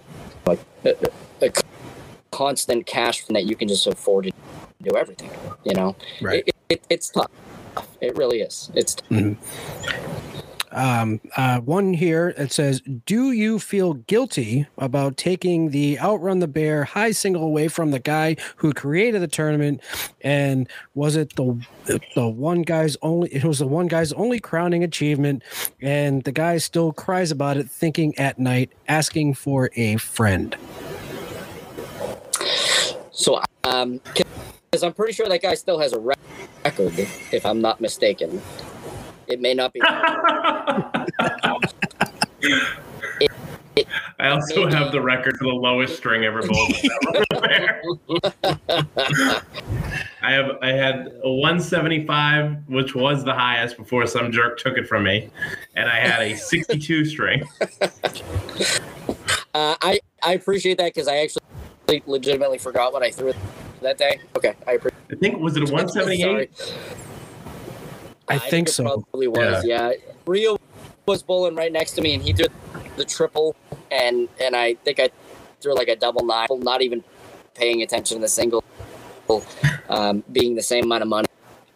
like 0.46 0.60
a, 0.86 0.96
a 1.42 1.52
constant 2.36 2.86
cash 2.86 3.24
that 3.28 3.46
you 3.46 3.56
can 3.56 3.70
just 3.70 3.88
afford 3.88 4.26
to 4.26 4.32
do 4.82 4.98
everything. 4.98 5.32
You 5.64 5.74
know, 5.74 5.96
right? 6.22 6.44
It, 6.46 6.56
it, 6.68 6.84
it's 6.90 7.10
tough. 7.10 7.32
It 8.02 8.16
really 8.18 8.42
is. 8.42 8.72
It's. 8.76 8.96
Mm-hmm. 9.10 9.42
Um, 10.72 11.22
uh, 11.38 11.62
one 11.62 11.94
here 11.94 12.34
it 12.38 12.52
says, 12.52 12.82
"Do 13.06 13.32
you 13.32 13.60
feel 13.60 13.94
guilty 13.94 14.68
about 14.78 15.16
taking 15.16 15.70
the 15.70 15.98
outrun 15.98 16.40
the 16.40 16.50
bear 16.50 16.84
high 16.84 17.12
single 17.12 17.44
away 17.44 17.70
from 17.70 17.92
the 17.92 18.00
guy 18.00 18.36
who 18.58 18.74
created 18.74 19.22
the 19.22 19.30
tournament? 19.30 19.80
And 20.20 20.68
was 20.94 21.16
it 21.16 21.38
the 21.38 21.66
the 22.16 22.28
one 22.28 22.64
guy's 22.64 22.98
only? 23.02 23.34
It 23.34 23.46
was 23.46 23.60
the 23.60 23.68
one 23.68 23.88
guy's 23.88 24.12
only 24.12 24.42
crowning 24.42 24.84
achievement, 24.84 25.44
and 25.82 26.26
the 26.26 26.34
guy 26.34 26.58
still 26.58 26.92
cries 26.92 27.32
about 27.32 27.56
it, 27.56 27.72
thinking 27.72 28.14
at 28.18 28.38
night, 28.38 28.70
asking 28.90 29.36
for 29.36 29.70
a 29.78 29.96
friend." 29.96 30.58
So, 33.16 33.42
um, 33.64 34.00
because 34.14 34.84
I'm 34.84 34.94
pretty 34.94 35.14
sure 35.14 35.28
that 35.28 35.42
guy 35.42 35.56
still 35.56 35.80
has 35.80 35.94
a 35.94 36.00
record, 36.00 37.00
if 37.32 37.46
I'm 37.46 37.62
not 37.62 37.80
mistaken. 37.80 38.42
It 39.28 39.40
may 39.40 39.54
not 39.54 39.72
be. 39.72 39.80
it, 42.42 43.32
it, 43.78 43.88
I 44.20 44.28
also 44.28 44.68
have 44.68 44.92
the 44.92 45.00
record 45.02 45.38
for 45.38 45.46
the 45.46 45.52
lowest 45.52 45.96
string 45.96 46.26
ever 46.26 46.46
bowled. 46.46 46.74
I 50.22 50.32
have 50.32 50.58
I 50.62 50.72
had 50.72 51.14
a 51.24 51.32
175, 51.32 52.68
which 52.68 52.96
was 52.96 53.24
the 53.24 53.34
highest 53.34 53.78
before 53.78 54.06
some 54.08 54.30
jerk 54.32 54.60
took 54.60 54.78
it 54.78 54.90
from 54.90 55.04
me, 55.04 55.30
and 55.76 55.90
I 55.90 56.00
had 56.00 56.22
a 56.22 56.36
62 56.36 57.06
string. 57.06 57.48
Uh, 59.54 59.74
I 59.82 60.02
I 60.22 60.34
appreciate 60.34 60.78
that 60.80 60.94
because 60.94 61.08
I 61.08 61.16
actually 61.16 61.42
legitimately 62.06 62.58
forgot 62.58 62.94
what 62.94 63.04
I 63.04 63.12
threw 63.12 63.34
that 63.82 63.98
day. 63.98 64.20
Okay, 64.36 64.54
I 64.68 64.74
appreciate. 64.74 65.02
I 65.12 65.16
think 65.16 65.40
was 65.40 65.56
it 65.56 65.70
a 65.70 65.72
178? 65.72 66.50
I, 68.28 68.36
I 68.36 68.40
think, 68.40 68.50
think 68.50 68.70
so. 68.70 68.84
Probably 68.84 69.28
was. 69.28 69.66
Yeah. 69.66 69.92
yeah. 69.92 69.94
Rio 70.26 70.58
was 71.06 71.22
bowling 71.22 71.56
right 71.56 71.72
next 71.72 71.92
to 71.94 72.02
me, 72.02 72.16
and 72.16 72.24
he 72.24 72.34
threw 72.34 72.48
the 72.98 73.06
triple, 73.06 73.56
and 73.92 74.28
and 74.42 74.56
I 74.56 74.76
think 74.76 75.00
I 75.00 75.10
threw 75.62 75.76
like 75.76 75.88
a 75.88 75.96
double 75.96 76.26
nine, 76.26 76.48
not 76.52 76.82
even 76.82 77.04
paying 77.54 77.82
attention 77.84 78.18
to 78.18 78.22
the 78.22 78.28
single, 78.28 78.64
um, 79.90 80.24
being 80.32 80.56
the 80.56 80.64
same 80.64 80.86
amount 80.86 81.04
of 81.04 81.10
money, 81.10 81.28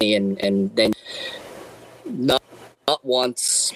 and 0.01 0.39
and 0.41 0.75
then 0.75 0.93
not 2.05 2.41
not 2.87 3.05
once, 3.05 3.71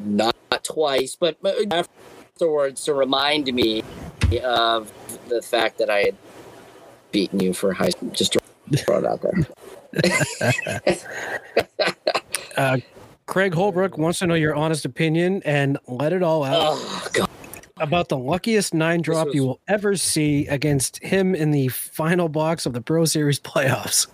not, 0.00 0.36
not 0.50 0.64
twice, 0.64 1.16
but 1.18 1.38
afterwards 1.70 2.84
to 2.84 2.92
remind 2.92 3.52
me 3.54 3.82
of 4.38 4.92
the 5.28 5.42
fact 5.42 5.78
that 5.78 5.90
I 5.90 6.00
had 6.00 6.16
beaten 7.12 7.40
you 7.40 7.52
for 7.52 7.72
high. 7.72 7.90
school. 7.90 8.10
Just 8.10 8.36
it 8.36 8.88
out 8.88 9.20
there. 9.22 9.46
uh, 12.56 12.78
Craig 13.26 13.54
Holbrook 13.54 13.98
wants 13.98 14.20
to 14.20 14.26
know 14.26 14.34
your 14.34 14.54
honest 14.54 14.84
opinion 14.84 15.42
and 15.44 15.78
let 15.88 16.12
it 16.12 16.22
all 16.22 16.44
out. 16.44 16.76
Oh, 16.76 17.26
about 17.78 18.08
the 18.08 18.18
luckiest 18.18 18.74
nine 18.74 19.00
drop 19.00 19.26
was... 19.26 19.34
you 19.34 19.44
will 19.44 19.60
ever 19.66 19.96
see 19.96 20.46
against 20.48 21.02
him 21.02 21.34
in 21.34 21.50
the 21.50 21.68
final 21.68 22.28
box 22.28 22.66
of 22.66 22.72
the 22.72 22.80
Pro 22.80 23.04
Series 23.04 23.40
playoffs. 23.40 24.06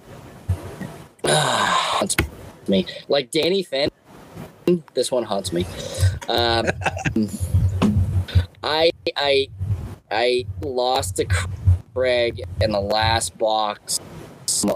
haunts 1.24 2.16
me. 2.68 2.86
Like 3.08 3.30
Danny 3.30 3.62
Finn, 3.62 3.90
this 4.94 5.10
one 5.10 5.24
haunts 5.24 5.52
me. 5.52 5.66
Um, 6.28 6.66
I 8.62 8.90
I 9.16 9.48
I 10.10 10.46
lost 10.62 11.16
to 11.16 11.26
Craig 11.94 12.42
in 12.60 12.72
the 12.72 12.80
last 12.80 13.36
box 13.38 14.00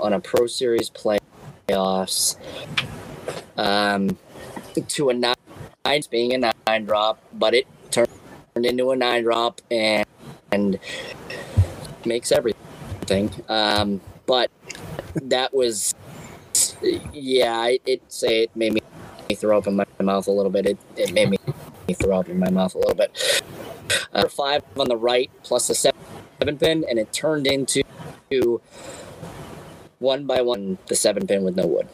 on 0.00 0.12
a 0.12 0.20
Pro 0.20 0.46
Series 0.46 0.90
playoffs 0.90 2.36
um, 3.56 4.18
to 4.88 5.10
a 5.10 5.14
nine, 5.14 6.02
being 6.10 6.34
a 6.34 6.52
nine 6.66 6.84
drop, 6.84 7.22
but 7.32 7.54
it 7.54 7.66
turned 7.90 8.08
into 8.56 8.90
a 8.90 8.96
nine 8.96 9.22
drop 9.22 9.60
and, 9.70 10.04
and 10.50 10.78
makes 12.04 12.32
everything. 12.32 13.30
Um, 13.48 14.00
but 14.26 14.50
that 15.14 15.54
was, 15.54 15.94
yeah, 17.12 17.66
it, 17.68 17.82
it 17.86 18.02
say 18.08 18.42
it 18.44 18.56
made 18.56 18.74
me 18.74 18.80
throw 19.36 19.58
up 19.58 19.66
in 19.68 19.76
my 19.76 19.84
mouth 20.00 20.26
a 20.26 20.32
little 20.32 20.50
bit. 20.50 20.66
It, 20.66 20.78
it 20.96 21.12
made 21.12 21.30
me 21.30 21.38
throw 21.94 22.20
up 22.20 22.28
in 22.28 22.38
my 22.38 22.50
mouth 22.50 22.74
a 22.74 22.78
little 22.78 22.94
bit. 22.94 23.42
Uh, 24.12 24.28
five 24.28 24.62
on 24.78 24.88
the 24.88 24.96
right 24.96 25.30
plus 25.42 25.66
the 25.68 25.74
seven 25.74 26.58
pin, 26.58 26.84
and 26.88 26.98
it 26.98 27.12
turned 27.12 27.46
into 27.46 27.82
one 29.98 30.26
by 30.26 30.40
one 30.40 30.78
the 30.86 30.94
seven 30.94 31.26
pin 31.26 31.42
with 31.44 31.56
no 31.56 31.66
wood. 31.66 31.88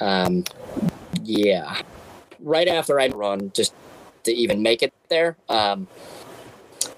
um, 0.00 0.44
yeah, 1.22 1.80
right 2.40 2.68
after 2.68 3.00
I 3.00 3.08
run, 3.08 3.50
just 3.54 3.72
to 4.24 4.32
even 4.32 4.62
make 4.62 4.82
it 4.82 4.92
there. 5.08 5.36
Um, 5.48 5.86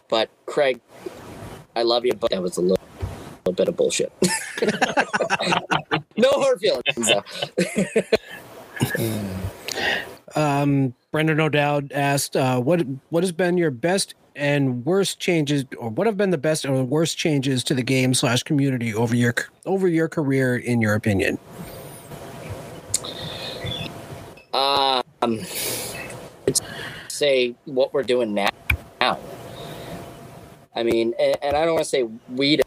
but 0.09 0.31
Craig, 0.47 0.81
I 1.75 1.83
love 1.83 2.05
you, 2.05 2.13
but 2.15 2.31
that 2.31 2.43
was 2.43 2.57
a 2.57 2.61
little, 2.63 2.79
little 3.45 3.53
bit 3.55 3.69
of 3.69 3.77
bullshit. 3.77 4.13
no 6.17 6.31
hard 6.31 6.61
feelings. 6.61 6.83
Though. 6.97 7.25
Um, 10.35 10.95
Brendan 11.13 11.41
O'Dowd 11.41 11.93
asked, 11.93 12.37
uh, 12.37 12.61
"What 12.61 12.81
what 13.11 13.23
has 13.23 13.33
been 13.33 13.57
your 13.57 13.71
best 13.71 14.15
and 14.35 14.85
worst 14.85 15.19
changes, 15.19 15.65
or 15.79 15.89
what 15.91 16.07
have 16.07 16.17
been 16.17 16.31
the 16.31 16.39
best 16.39 16.67
or 16.67 16.83
worst 16.85 17.17
changes 17.17 17.65
to 17.65 17.75
the 17.75 17.83
game 17.83 18.13
slash 18.13 18.43
community 18.43 18.95
over 18.95 19.15
your 19.15 19.35
over 19.65 19.89
your 19.89 20.09
career, 20.09 20.57
in 20.57 20.81
your 20.81 20.95
opinion?" 20.95 21.39
Um, 24.53 25.41
it's 26.47 26.61
say 27.09 27.55
what 27.65 27.95
we're 27.95 28.03
doing 28.03 28.35
now. 28.35 28.49
I 29.01 30.83
mean, 30.83 31.15
and, 31.19 31.37
and 31.43 31.57
I 31.57 31.65
don't 31.65 31.75
want 31.75 31.85
to 31.85 31.91
say 31.91 32.03
we're 32.29 32.61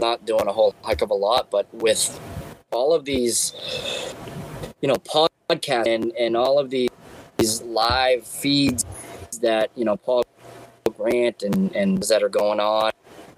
not 0.00 0.24
doing 0.24 0.46
a 0.46 0.52
whole 0.52 0.74
heck 0.84 1.02
of 1.02 1.10
a 1.10 1.14
lot, 1.14 1.50
but 1.50 1.72
with 1.74 2.20
all 2.70 2.94
of 2.94 3.04
these, 3.04 3.52
you 4.80 4.88
know, 4.88 4.94
podcasts 4.94 5.88
and 5.92 6.12
and 6.12 6.36
all 6.36 6.58
of 6.58 6.70
these 6.70 6.88
these 7.38 7.62
live 7.62 8.26
feeds 8.26 8.84
that 9.40 9.70
you 9.74 9.84
know 9.84 9.96
Paul 9.96 10.24
Grant 10.96 11.42
and 11.42 11.74
and 11.74 12.02
that 12.04 12.22
are 12.22 12.28
going 12.28 12.60
on, 12.60 12.92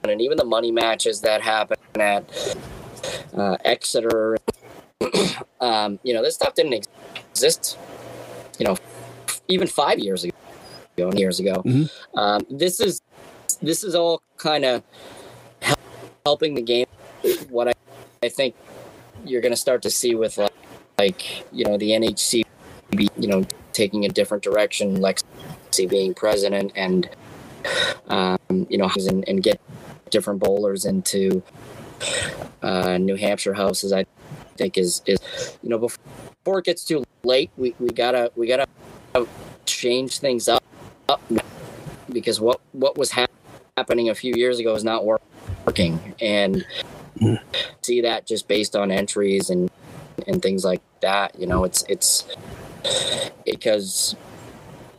and 0.05 0.21
even 0.21 0.37
the 0.37 0.45
money 0.45 0.73
matches 0.73 1.21
that 1.21 1.43
happen 1.43 1.77
at 1.97 2.57
uh, 3.37 3.57
Exeter. 3.65 4.39
um, 5.61 5.99
you 6.03 6.13
know, 6.13 6.23
this 6.23 6.35
stuff 6.35 6.55
didn't 6.55 6.89
exist. 7.33 7.79
You 8.59 8.67
know, 8.67 8.77
even 9.49 9.67
five 9.67 9.99
years 9.99 10.25
ago, 10.25 11.13
years 11.15 11.41
ago. 11.41 11.63
Mhm. 11.65 11.91
Um, 12.15 12.47
this 12.51 12.81
is 12.81 13.01
this 13.63 13.85
is 13.85 13.95
all 13.95 14.23
kind 14.37 14.65
of 14.65 14.83
helping 16.25 16.55
the 16.55 16.63
game. 16.63 16.87
What 17.49 17.69
I, 17.69 17.73
I 18.23 18.29
think 18.29 18.55
you're 19.25 19.41
going 19.41 19.53
to 19.53 19.57
start 19.57 19.83
to 19.83 19.91
see 19.91 20.15
with 20.15 20.39
like, 20.39 20.53
like 20.99 21.45
you 21.53 21.65
know 21.65 21.77
the 21.77 21.91
NHC, 21.91 22.45
you 22.93 23.29
know, 23.29 23.45
taking 23.73 24.05
a 24.05 24.09
different 24.09 24.43
direction, 24.43 24.99
Lexi 24.99 25.89
being 25.89 26.15
president, 26.15 26.73
and 26.75 27.09
um, 28.09 28.39
you 28.69 28.79
know, 28.79 28.91
and, 29.09 29.29
and 29.29 29.43
get 29.43 29.61
different 30.11 30.41
bowlers 30.41 30.85
into 30.85 31.43
uh, 32.63 32.99
New 32.99 33.17
Hampshire 33.17 33.55
houses. 33.55 33.93
I 33.93 34.07
think 34.57 34.79
is 34.79 35.03
is 35.07 35.19
you 35.63 35.69
know 35.69 35.79
before 35.79 36.05
before 36.45 36.59
it 36.59 36.65
gets 36.65 36.85
too 36.85 37.05
late, 37.23 37.51
we, 37.57 37.75
we 37.79 37.89
gotta 37.89 38.33
we 38.35 38.47
gotta 38.47 38.67
change 39.67 40.19
things 40.19 40.49
up, 40.49 40.63
up 41.09 41.21
because 42.11 42.41
what 42.41 42.61
what 42.73 42.97
was 42.97 43.11
hap- 43.11 43.31
happening 43.77 44.09
a 44.09 44.15
few 44.15 44.35
years 44.35 44.59
ago 44.59 44.75
is 44.75 44.83
not 44.83 45.05
wor- 45.05 45.21
working, 45.67 46.15
and 46.21 46.65
see 47.83 48.01
that 48.01 48.27
just 48.27 48.49
based 48.49 48.75
on 48.75 48.91
entries 48.91 49.51
and 49.51 49.71
and 50.27 50.41
things 50.41 50.65
like 50.65 50.81
that. 51.03 51.39
You 51.39 51.47
know, 51.47 51.65
it's 51.65 51.85
it's 51.89 52.25
because 53.45 54.17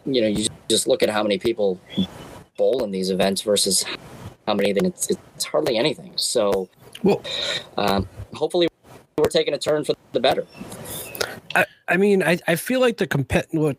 you 0.06 0.22
know 0.22 0.28
you 0.28 0.48
just 0.70 0.88
look 0.88 1.04
at 1.04 1.10
how 1.10 1.24
many 1.24 1.38
people 1.38 1.80
bowl 2.58 2.84
in 2.84 2.92
these 2.92 3.10
events 3.10 3.42
versus 3.42 3.86
how 4.48 4.54
many 4.54 4.74
then 4.74 4.86
it's 4.86 5.10
it's 5.10 5.46
hardly 5.46 5.78
anything. 5.78 6.12
So, 6.16 6.70
Well- 7.04 7.22
um, 7.78 8.08
hopefully 8.34 8.68
we're 9.18 9.26
taking 9.26 9.54
a 9.54 9.58
turn 9.58 9.84
for 9.84 9.94
the 10.14 10.20
better. 10.20 10.46
I, 11.54 11.66
I 11.88 11.98
mean, 11.98 12.24
I, 12.24 12.40
I 12.48 12.56
feel 12.56 12.80
like 12.80 12.98
the 12.98 13.08
compet 13.08 13.46
what 13.52 13.78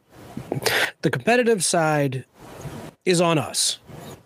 the 1.02 1.10
competitive 1.10 1.64
side 1.64 2.24
is 3.04 3.20
on 3.20 3.38
us. 3.38 3.78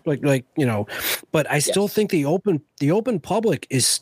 Like 0.05 0.23
like, 0.23 0.45
you 0.55 0.65
know, 0.65 0.87
but 1.31 1.49
I 1.51 1.59
still 1.59 1.83
Yes. 1.83 1.93
think 1.93 2.11
the 2.11 2.25
open 2.25 2.61
the 2.79 2.91
open 2.91 3.19
public 3.19 3.67
is 3.69 4.01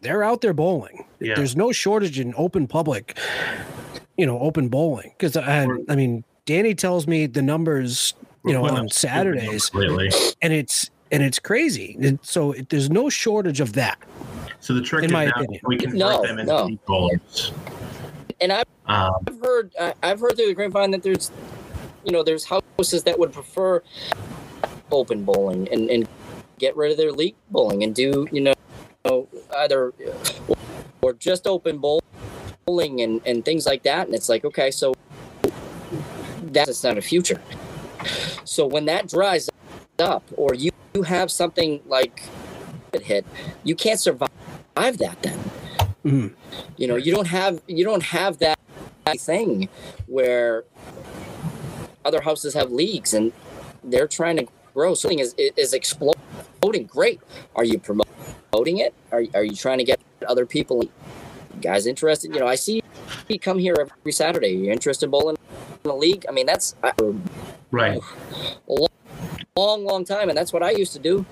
they're 0.00 0.22
out 0.22 0.40
there 0.40 0.54
bowling. 0.54 1.04
Yeah. 1.20 1.34
There's 1.34 1.56
no 1.56 1.72
shortage 1.72 2.20
in 2.20 2.34
open 2.36 2.66
public, 2.66 3.18
you 4.16 4.26
know, 4.26 4.38
open 4.40 4.68
bowling. 4.68 5.12
Because 5.16 5.36
I, 5.36 5.66
I 5.88 5.96
mean, 5.96 6.24
Danny 6.44 6.74
tells 6.74 7.06
me 7.06 7.26
the 7.26 7.42
numbers, 7.42 8.14
you 8.44 8.52
know, 8.52 8.64
on 8.64 8.76
up 8.76 8.90
stupid 8.92 9.34
numbers 9.34 9.66
Saturdays, 9.70 9.74
lately. 9.74 10.10
and 10.42 10.52
it's 10.52 10.90
and 11.12 11.22
it's 11.22 11.38
crazy. 11.38 11.96
And 12.00 12.18
so 12.22 12.52
it, 12.52 12.68
there's 12.68 12.90
no 12.90 13.08
shortage 13.08 13.60
of 13.60 13.74
that. 13.74 13.98
So 14.60 14.74
the 14.74 14.80
trick 14.82 15.04
In 15.04 15.10
is 15.10 15.12
my 15.12 15.26
now 15.26 15.32
opinion. 15.36 15.60
we 15.64 15.76
convert 15.76 15.98
No, 15.98 16.22
them 16.22 16.38
into 16.38 16.52
no. 16.52 16.68
deep 16.68 16.80
bowlers. 16.86 17.52
And 18.40 18.52
I've 18.52 18.64
Um, 18.86 19.12
I've 19.26 19.40
heard 19.40 19.72
I- 19.80 19.94
I've 20.02 20.20
heard 20.20 20.36
through 20.36 20.46
the 20.46 20.54
grapevine 20.54 20.90
that 20.92 21.02
there's 21.02 21.30
you 22.04 22.12
know 22.12 22.22
there's 22.22 22.44
houses 22.44 23.02
that 23.04 23.18
would 23.18 23.32
prefer 23.32 23.82
open 24.92 25.24
bowling 25.24 25.68
and, 25.72 25.90
and 25.90 26.08
get 26.58 26.76
rid 26.76 26.90
of 26.92 26.96
their 26.96 27.10
league 27.12 27.34
bowling 27.50 27.82
and 27.82 27.94
do 27.94 28.26
you 28.30 28.40
know 28.40 29.26
either 29.58 29.92
or 31.02 31.12
just 31.14 31.46
open 31.46 31.78
bowling 32.66 33.00
and, 33.00 33.20
and 33.24 33.44
things 33.44 33.64
like 33.64 33.84
that 33.84 34.06
and 34.06 34.14
it's 34.14 34.28
like 34.28 34.44
okay 34.44 34.72
so 34.72 34.92
that's 36.42 36.82
not 36.82 36.98
a 36.98 37.02
future. 37.02 37.40
So 38.44 38.66
when 38.66 38.86
that 38.86 39.08
dries 39.08 39.48
up 40.00 40.24
or 40.36 40.54
you, 40.54 40.70
you 40.94 41.02
have 41.02 41.30
something 41.30 41.80
like 41.86 42.22
it 42.92 43.02
hit 43.02 43.24
you 43.62 43.76
can't 43.76 44.00
survive 44.00 44.30
that 44.74 45.16
then. 45.22 45.38
Mhm. 46.04 46.34
you 46.76 46.86
know 46.88 46.96
you 46.96 47.14
don't 47.14 47.28
have 47.28 47.62
you 47.68 47.84
don't 47.84 48.02
have 48.02 48.38
that 48.38 48.58
thing 49.18 49.68
where 50.06 50.64
other 52.04 52.20
houses 52.22 52.54
have 52.54 52.72
leagues 52.72 53.14
and 53.14 53.32
they're 53.84 54.08
trying 54.08 54.36
to 54.38 54.46
grow. 54.74 54.94
Something 54.94 55.20
is 55.20 55.34
is 55.38 55.72
exploding. 55.72 56.86
Great. 56.86 57.20
Are 57.54 57.64
you 57.64 57.78
promoting 57.78 58.78
it? 58.78 58.92
Are, 59.12 59.22
are 59.34 59.44
you 59.44 59.54
trying 59.54 59.78
to 59.78 59.84
get 59.84 60.00
other 60.26 60.46
people 60.46 60.82
guys 61.60 61.86
interested 61.86 62.32
you 62.32 62.40
know 62.40 62.46
i 62.46 62.54
see 62.54 62.82
you 63.28 63.38
come 63.38 63.58
here 63.58 63.74
every 63.78 64.12
saturday 64.12 64.48
you're 64.50 64.72
interested 64.72 65.06
in 65.06 65.10
bowling 65.10 65.36
in 65.84 65.90
a 65.90 65.94
league 65.94 66.24
i 66.28 66.32
mean 66.32 66.46
that's 66.46 66.74
I, 66.82 66.92
right. 67.70 68.00
long, 69.56 69.84
long 69.84 70.04
time, 70.04 70.28
and 70.28 70.36
that's 70.36 70.52
what 70.52 70.62
I 70.62 70.70
used 70.70 70.92
to 70.92 70.98
do. 70.98 71.24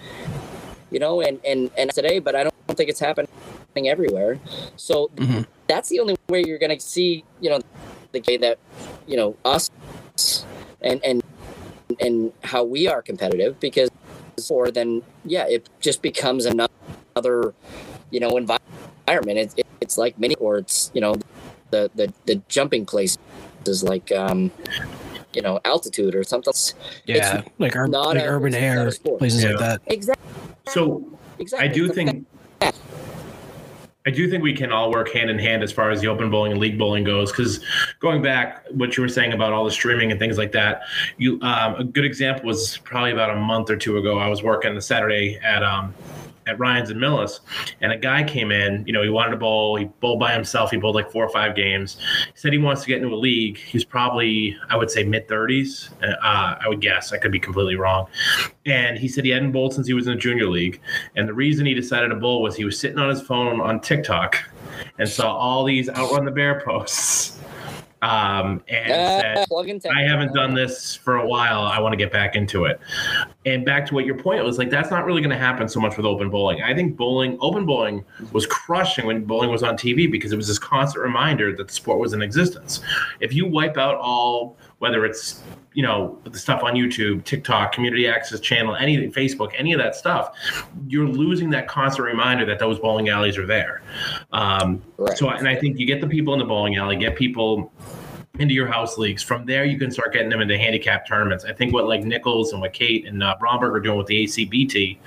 You 0.90 0.98
know, 0.98 1.20
and 1.20 1.40
and 1.44 1.70
and 1.76 1.90
today, 1.90 2.18
but 2.18 2.34
I 2.34 2.44
don't 2.44 2.54
think 2.76 2.88
it's 2.88 3.00
happening 3.00 3.28
everywhere. 3.76 4.38
So 4.76 5.10
Mhm. 5.16 5.46
that's 5.66 5.88
the 5.88 6.00
only 6.00 6.16
way 6.28 6.44
you're 6.46 6.58
going 6.58 6.76
to 6.76 6.80
see, 6.80 7.24
you 7.40 7.50
know, 7.50 7.60
the 8.12 8.20
game 8.20 8.40
that, 8.40 8.58
you 9.06 9.16
know, 9.16 9.36
us 9.44 9.68
and 10.80 11.00
and 11.04 11.22
and 12.00 12.32
how 12.44 12.62
we 12.64 12.86
are 12.86 13.02
competitive 13.02 13.58
because, 13.60 13.90
or 14.48 14.70
then 14.70 15.02
yeah, 15.24 15.46
it 15.48 15.68
just 15.80 16.00
becomes 16.02 16.46
another, 16.46 17.54
you 18.10 18.20
know, 18.20 18.30
envi- 18.30 18.58
environment. 19.06 19.38
It's 19.38 19.54
it's 19.80 19.98
like 19.98 20.18
mini 20.18 20.34
or 20.36 20.58
it's 20.58 20.90
you 20.94 21.00
know, 21.00 21.16
the 21.70 21.90
the 21.94 22.12
the 22.26 22.36
jumping 22.48 22.86
place 22.86 23.18
is 23.66 23.82
like 23.82 24.12
um, 24.12 24.50
you 25.32 25.42
know, 25.42 25.60
altitude 25.64 26.14
or 26.14 26.22
something. 26.24 26.52
Yeah, 27.06 27.42
like, 27.58 27.74
ur- 27.76 27.88
not 27.88 28.14
like 28.14 28.18
a- 28.24 28.28
urban 28.28 28.54
it's 28.54 28.60
not 28.60 28.62
air 28.62 28.86
a 28.88 28.92
sport. 28.92 29.18
places 29.18 29.44
like 29.44 29.58
that. 29.58 29.80
Exactly. 29.86 30.24
So 30.68 31.04
Exactly. 31.38 31.68
I 31.68 31.72
do 31.72 31.86
It's 31.86 31.94
the 31.96 32.04
think 32.04 32.26
I 34.06 34.10
do 34.10 34.28
think 34.28 34.42
we 34.42 34.52
can 34.54 34.70
all 34.70 34.90
work 34.90 35.08
hand 35.10 35.30
in 35.30 35.38
hand 35.38 35.62
as 35.62 35.72
far 35.72 35.90
as 35.90 36.02
the 36.02 36.08
open 36.08 36.30
bowling 36.30 36.52
and 36.52 36.60
league 36.60 36.78
bowling 36.78 37.04
goes. 37.04 37.32
Because 37.32 37.64
going 38.00 38.20
back, 38.20 38.62
what 38.72 38.96
you 38.98 39.02
were 39.02 39.08
saying 39.08 39.32
about 39.32 39.54
all 39.54 39.64
the 39.64 39.70
streaming 39.70 40.10
and 40.10 40.20
things 40.20 40.36
like 40.36 40.52
that, 40.52 40.82
you 41.16 41.40
um, 41.40 41.74
a 41.76 41.84
good 41.84 42.04
example 42.04 42.44
was 42.44 42.76
probably 42.78 43.12
about 43.12 43.30
a 43.30 43.36
month 43.36 43.70
or 43.70 43.76
two 43.76 43.96
ago. 43.96 44.18
I 44.18 44.28
was 44.28 44.42
working 44.42 44.74
the 44.74 44.82
Saturday 44.82 45.38
at 45.42 45.62
um, 45.62 45.94
at 46.46 46.58
Ryan's 46.58 46.90
and 46.90 47.00
Millis, 47.00 47.40
and 47.80 47.92
a 47.92 47.96
guy 47.96 48.22
came 48.24 48.52
in. 48.52 48.84
You 48.86 48.92
know, 48.92 49.02
he 49.02 49.08
wanted 49.08 49.30
to 49.32 49.36
bowl. 49.36 49.76
He 49.76 49.86
bowled 50.00 50.20
by 50.20 50.32
himself. 50.32 50.70
He 50.70 50.76
bowled 50.76 50.94
like 50.94 51.10
four 51.10 51.24
or 51.24 51.30
five 51.30 51.56
games. 51.56 51.98
He 52.26 52.32
said 52.34 52.52
he 52.52 52.58
wants 52.58 52.82
to 52.82 52.88
get 52.88 53.02
into 53.02 53.14
a 53.14 53.16
league. 53.16 53.58
He's 53.58 53.84
probably, 53.84 54.56
I 54.68 54.76
would 54.76 54.90
say, 54.90 55.04
mid 55.04 55.28
thirties. 55.28 55.90
Uh, 56.02 56.16
I 56.22 56.68
would 56.68 56.80
guess. 56.80 57.12
I 57.12 57.18
could 57.18 57.32
be 57.32 57.40
completely 57.40 57.76
wrong. 57.76 58.06
And 58.66 58.98
he 58.98 59.08
said 59.08 59.24
he 59.24 59.30
hadn't 59.30 59.52
bowled 59.52 59.74
since 59.74 59.86
he 59.86 59.94
was 59.94 60.06
in 60.06 60.14
the 60.14 60.18
junior 60.18 60.46
league. 60.46 60.80
And 61.16 61.28
the 61.28 61.34
reason 61.34 61.66
he 61.66 61.74
decided 61.74 62.08
to 62.08 62.16
bowl 62.16 62.42
was 62.42 62.56
he 62.56 62.64
was 62.64 62.78
sitting 62.78 62.98
on 62.98 63.08
his 63.08 63.22
phone 63.22 63.60
on 63.60 63.80
TikTok 63.80 64.36
and 64.98 65.08
saw 65.08 65.36
all 65.36 65.64
these 65.64 65.88
outrun 65.88 66.24
the 66.24 66.30
bear 66.30 66.60
posts. 66.64 67.38
Um, 68.02 68.62
and 68.68 68.92
Uh, 68.92 69.20
said, 69.20 69.46
I 69.96 70.02
haven't 70.02 70.34
done 70.34 70.52
this 70.52 70.94
for 70.94 71.16
a 71.16 71.26
while. 71.26 71.62
I 71.62 71.78
want 71.78 71.94
to 71.94 71.96
get 71.96 72.12
back 72.12 72.36
into 72.36 72.66
it. 72.66 72.78
And 73.46 73.64
back 73.64 73.84
to 73.86 73.94
what 73.94 74.06
your 74.06 74.16
point 74.16 74.42
was 74.42 74.56
like, 74.56 74.70
that's 74.70 74.90
not 74.90 75.04
really 75.04 75.20
going 75.20 75.30
to 75.30 75.38
happen 75.38 75.68
so 75.68 75.78
much 75.78 75.96
with 75.96 76.06
open 76.06 76.30
bowling. 76.30 76.62
I 76.62 76.74
think 76.74 76.96
bowling, 76.96 77.36
open 77.40 77.66
bowling 77.66 78.04
was 78.32 78.46
crushing 78.46 79.06
when 79.06 79.24
bowling 79.24 79.50
was 79.50 79.62
on 79.62 79.76
TV 79.76 80.10
because 80.10 80.32
it 80.32 80.36
was 80.36 80.48
this 80.48 80.58
constant 80.58 81.02
reminder 81.02 81.54
that 81.54 81.68
the 81.68 81.74
sport 81.74 81.98
was 81.98 82.14
in 82.14 82.22
existence. 82.22 82.80
If 83.20 83.34
you 83.34 83.46
wipe 83.46 83.76
out 83.76 83.96
all, 83.96 84.56
whether 84.78 85.04
it's 85.04 85.42
you 85.74 85.82
know 85.82 86.18
the 86.24 86.38
stuff 86.38 86.62
on 86.62 86.74
YouTube, 86.74 87.24
TikTok, 87.24 87.72
Community 87.72 88.06
Access 88.08 88.40
Channel, 88.40 88.76
anything, 88.76 89.12
Facebook, 89.12 89.52
any 89.56 89.72
of 89.72 89.78
that 89.78 89.94
stuff, 89.94 90.36
you're 90.86 91.08
losing 91.08 91.50
that 91.50 91.68
constant 91.68 92.06
reminder 92.06 92.46
that 92.46 92.58
those 92.58 92.78
bowling 92.78 93.08
alleys 93.08 93.36
are 93.36 93.46
there. 93.46 93.82
Um, 94.32 94.82
Correct. 94.96 95.18
so, 95.18 95.28
and 95.30 95.48
I 95.48 95.56
think 95.56 95.78
you 95.78 95.86
get 95.86 96.00
the 96.00 96.06
people 96.06 96.32
in 96.32 96.38
the 96.38 96.46
bowling 96.46 96.76
alley, 96.76 96.96
get 96.96 97.16
people 97.16 97.72
into 98.38 98.52
your 98.52 98.66
house 98.66 98.98
leagues. 98.98 99.22
From 99.22 99.46
there, 99.46 99.64
you 99.64 99.78
can 99.78 99.90
start 99.90 100.12
getting 100.12 100.28
them 100.28 100.40
into 100.40 100.58
handicap 100.58 101.06
tournaments. 101.06 101.44
I 101.44 101.52
think 101.52 101.72
what 101.72 101.86
like 101.86 102.02
Nichols 102.04 102.52
and 102.52 102.60
what 102.60 102.72
Kate 102.72 103.06
and 103.06 103.22
uh, 103.22 103.36
Bromberg 103.38 103.74
are 103.74 103.80
doing 103.80 103.96
with 103.96 104.08
the 104.08 104.24
ACBT, 104.24 104.98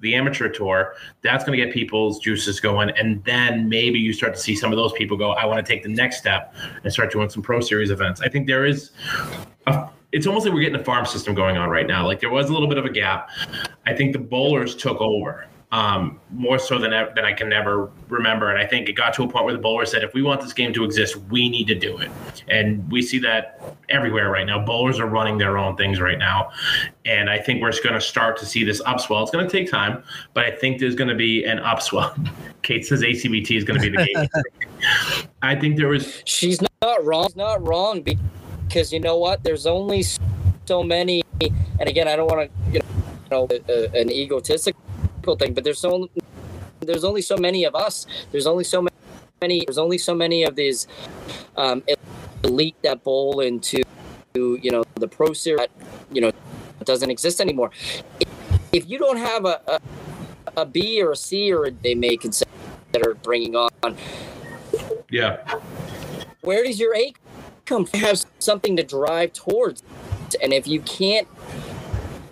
the 0.00 0.14
amateur 0.14 0.48
tour, 0.48 0.94
that's 1.22 1.44
going 1.44 1.58
to 1.58 1.64
get 1.64 1.72
people's 1.72 2.18
juices 2.18 2.60
going. 2.60 2.90
And 2.90 3.24
then 3.24 3.68
maybe 3.68 3.98
you 3.98 4.12
start 4.12 4.34
to 4.34 4.40
see 4.40 4.54
some 4.54 4.70
of 4.70 4.76
those 4.76 4.92
people 4.92 5.16
go, 5.16 5.32
I 5.32 5.46
want 5.46 5.64
to 5.64 5.72
take 5.72 5.82
the 5.82 5.88
next 5.88 6.18
step 6.18 6.54
and 6.82 6.92
start 6.92 7.10
doing 7.10 7.30
some 7.30 7.42
pro 7.42 7.60
series 7.60 7.90
events. 7.90 8.20
I 8.20 8.28
think 8.28 8.46
there 8.46 8.66
is 8.66 8.90
a 9.66 9.88
it's 10.12 10.28
almost 10.28 10.46
like 10.46 10.54
we're 10.54 10.60
getting 10.60 10.80
a 10.80 10.84
farm 10.84 11.04
system 11.06 11.34
going 11.34 11.56
on 11.56 11.68
right 11.70 11.88
now. 11.88 12.06
Like 12.06 12.20
there 12.20 12.30
was 12.30 12.48
a 12.48 12.52
little 12.52 12.68
bit 12.68 12.78
of 12.78 12.84
a 12.84 12.90
gap. 12.90 13.30
I 13.84 13.94
think 13.94 14.12
the 14.12 14.20
bowlers 14.20 14.76
took 14.76 15.00
over 15.00 15.48
um, 15.74 16.20
more 16.30 16.56
so 16.60 16.78
than 16.78 16.92
than 16.92 17.24
I 17.24 17.32
can 17.32 17.52
ever 17.52 17.90
remember. 18.08 18.48
And 18.48 18.62
I 18.62 18.64
think 18.64 18.88
it 18.88 18.92
got 18.92 19.12
to 19.14 19.24
a 19.24 19.28
point 19.28 19.44
where 19.44 19.52
the 19.52 19.60
bowlers 19.60 19.90
said, 19.90 20.04
if 20.04 20.14
we 20.14 20.22
want 20.22 20.40
this 20.40 20.52
game 20.52 20.72
to 20.72 20.84
exist, 20.84 21.16
we 21.30 21.48
need 21.48 21.66
to 21.66 21.74
do 21.74 21.98
it. 21.98 22.12
And 22.46 22.88
we 22.92 23.02
see 23.02 23.18
that 23.20 23.60
everywhere 23.88 24.30
right 24.30 24.46
now. 24.46 24.64
Bowlers 24.64 25.00
are 25.00 25.06
running 25.06 25.36
their 25.36 25.58
own 25.58 25.76
things 25.76 26.00
right 26.00 26.18
now, 26.18 26.52
and 27.04 27.28
I 27.28 27.38
think 27.38 27.60
we're 27.60 27.72
going 27.82 27.94
to 27.94 28.00
start 28.00 28.36
to 28.38 28.46
see 28.46 28.62
this 28.62 28.80
upswell. 28.84 29.22
It's 29.22 29.32
going 29.32 29.44
to 29.44 29.50
take 29.50 29.68
time, 29.68 30.04
but 30.32 30.44
I 30.44 30.52
think 30.52 30.78
there's 30.78 30.94
going 30.94 31.08
to 31.08 31.16
be 31.16 31.44
an 31.44 31.58
upswell. 31.58 32.14
Kate 32.62 32.86
says 32.86 33.02
ACBT 33.02 33.56
is 33.56 33.64
going 33.64 33.80
to 33.80 33.90
be 33.90 33.96
the 33.96 34.04
game. 34.04 35.26
I 35.42 35.56
think 35.56 35.76
there 35.76 35.88
was 35.88 36.22
She's 36.24 36.60
not 36.62 37.04
wrong. 37.04 37.26
She's 37.26 37.36
not 37.36 37.66
wrong 37.66 38.02
because 38.68 38.92
you 38.92 39.00
know 39.00 39.18
what? 39.18 39.42
There's 39.42 39.66
only 39.66 40.04
so 40.66 40.84
many, 40.84 41.24
and 41.40 41.88
again, 41.88 42.06
I 42.06 42.14
don't 42.14 42.30
want 42.30 42.48
to, 42.48 42.70
you 42.70 42.80
know, 43.32 43.48
uh, 43.50 43.98
an 43.98 44.12
egotistical 44.12 44.83
thing, 45.32 45.54
but 45.54 45.64
there's 45.64 45.80
so 45.80 46.08
there's 46.80 47.04
only 47.04 47.22
so 47.22 47.36
many 47.36 47.64
of 47.64 47.74
us. 47.74 48.06
There's 48.30 48.46
only 48.46 48.64
so 48.64 48.86
many. 49.40 49.64
There's 49.64 49.78
only 49.78 49.98
so 49.98 50.14
many 50.14 50.44
of 50.44 50.54
these 50.54 50.86
um, 51.56 51.82
elite 52.44 52.76
that 52.82 53.02
bowl 53.02 53.40
into, 53.40 53.82
you 54.34 54.70
know, 54.70 54.84
the 54.96 55.08
pro 55.08 55.32
series. 55.32 55.60
That, 55.60 55.70
you 56.12 56.20
know, 56.20 56.30
doesn't 56.84 57.10
exist 57.10 57.40
anymore. 57.40 57.70
If 58.72 58.88
you 58.88 58.98
don't 58.98 59.16
have 59.16 59.46
a, 59.46 59.60
a 59.66 59.80
a 60.56 60.66
B 60.66 61.02
or 61.02 61.12
a 61.12 61.16
C 61.16 61.52
or 61.52 61.66
a, 61.66 61.70
they 61.70 61.94
may 61.94 62.16
consider 62.16 63.14
bringing 63.22 63.56
on 63.56 63.70
yeah. 65.10 65.58
where 66.40 66.64
does 66.64 66.78
your 66.78 66.94
A 66.96 67.12
come 67.66 67.86
from? 67.86 68.00
Have 68.00 68.24
something 68.38 68.76
to 68.76 68.82
drive 68.82 69.32
towards. 69.32 69.82
And 70.42 70.52
if 70.52 70.66
you 70.66 70.80
can't, 70.80 71.28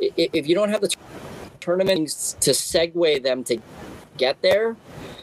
if 0.01 0.49
you 0.49 0.55
don't 0.55 0.71
have 0.71 0.81
the 0.81 0.89
tournaments 1.63 2.37
to 2.41 2.51
segue 2.51 3.23
them 3.23 3.45
to 3.45 3.57
get 4.19 4.43
there, 4.43 4.77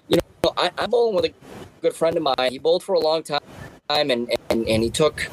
you 0.07 0.17
know, 0.17 0.53
I, 0.57 0.71
I'm 0.77 0.89
bowling 0.89 1.15
with 1.15 1.25
a 1.25 1.33
good 1.81 1.93
friend 1.93 2.15
of 2.15 2.23
mine. 2.23 2.49
He 2.49 2.57
bowled 2.57 2.81
for 2.81 2.95
a 2.95 2.99
long 2.99 3.23
time 3.23 3.41
and, 3.89 4.11
and, 4.49 4.67
and 4.67 4.83
he 4.83 4.89
took 4.89 5.27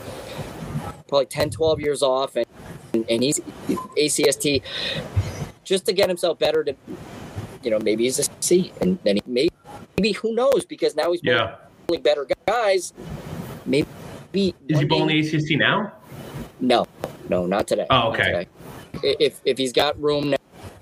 probably 1.06 1.26
10, 1.26 1.50
12 1.50 1.80
years 1.80 2.02
off 2.02 2.34
and, 2.34 2.46
and, 3.08 3.22
he's 3.22 3.38
ACST 3.68 4.62
just 5.62 5.86
to 5.86 5.92
get 5.92 6.08
himself 6.08 6.40
better 6.40 6.64
to, 6.64 6.74
you 7.62 7.70
know, 7.70 7.78
maybe 7.78 8.02
he's 8.02 8.18
a 8.18 8.24
C 8.40 8.72
and 8.80 8.98
then 9.04 9.16
he 9.16 9.22
maybe, 9.26 9.50
maybe 9.96 10.12
who 10.12 10.34
knows 10.34 10.64
because 10.64 10.96
now 10.96 11.12
he's 11.12 11.20
bowling 11.22 11.56
Yeah. 11.92 11.98
better 12.02 12.26
guys. 12.48 12.92
Maybe 13.64 13.86
Is 14.68 14.80
he 14.80 14.84
bowling 14.84 15.22
day- 15.22 15.28
ACC 15.28 15.56
now? 15.56 15.92
No, 16.58 16.84
no, 17.28 17.46
not 17.46 17.68
today. 17.68 17.86
Oh, 17.90 18.10
okay. 18.10 18.24
today. 18.24 18.46
If 19.20 19.40
if 19.44 19.58
he's 19.58 19.72
got 19.72 20.00
room 20.00 20.30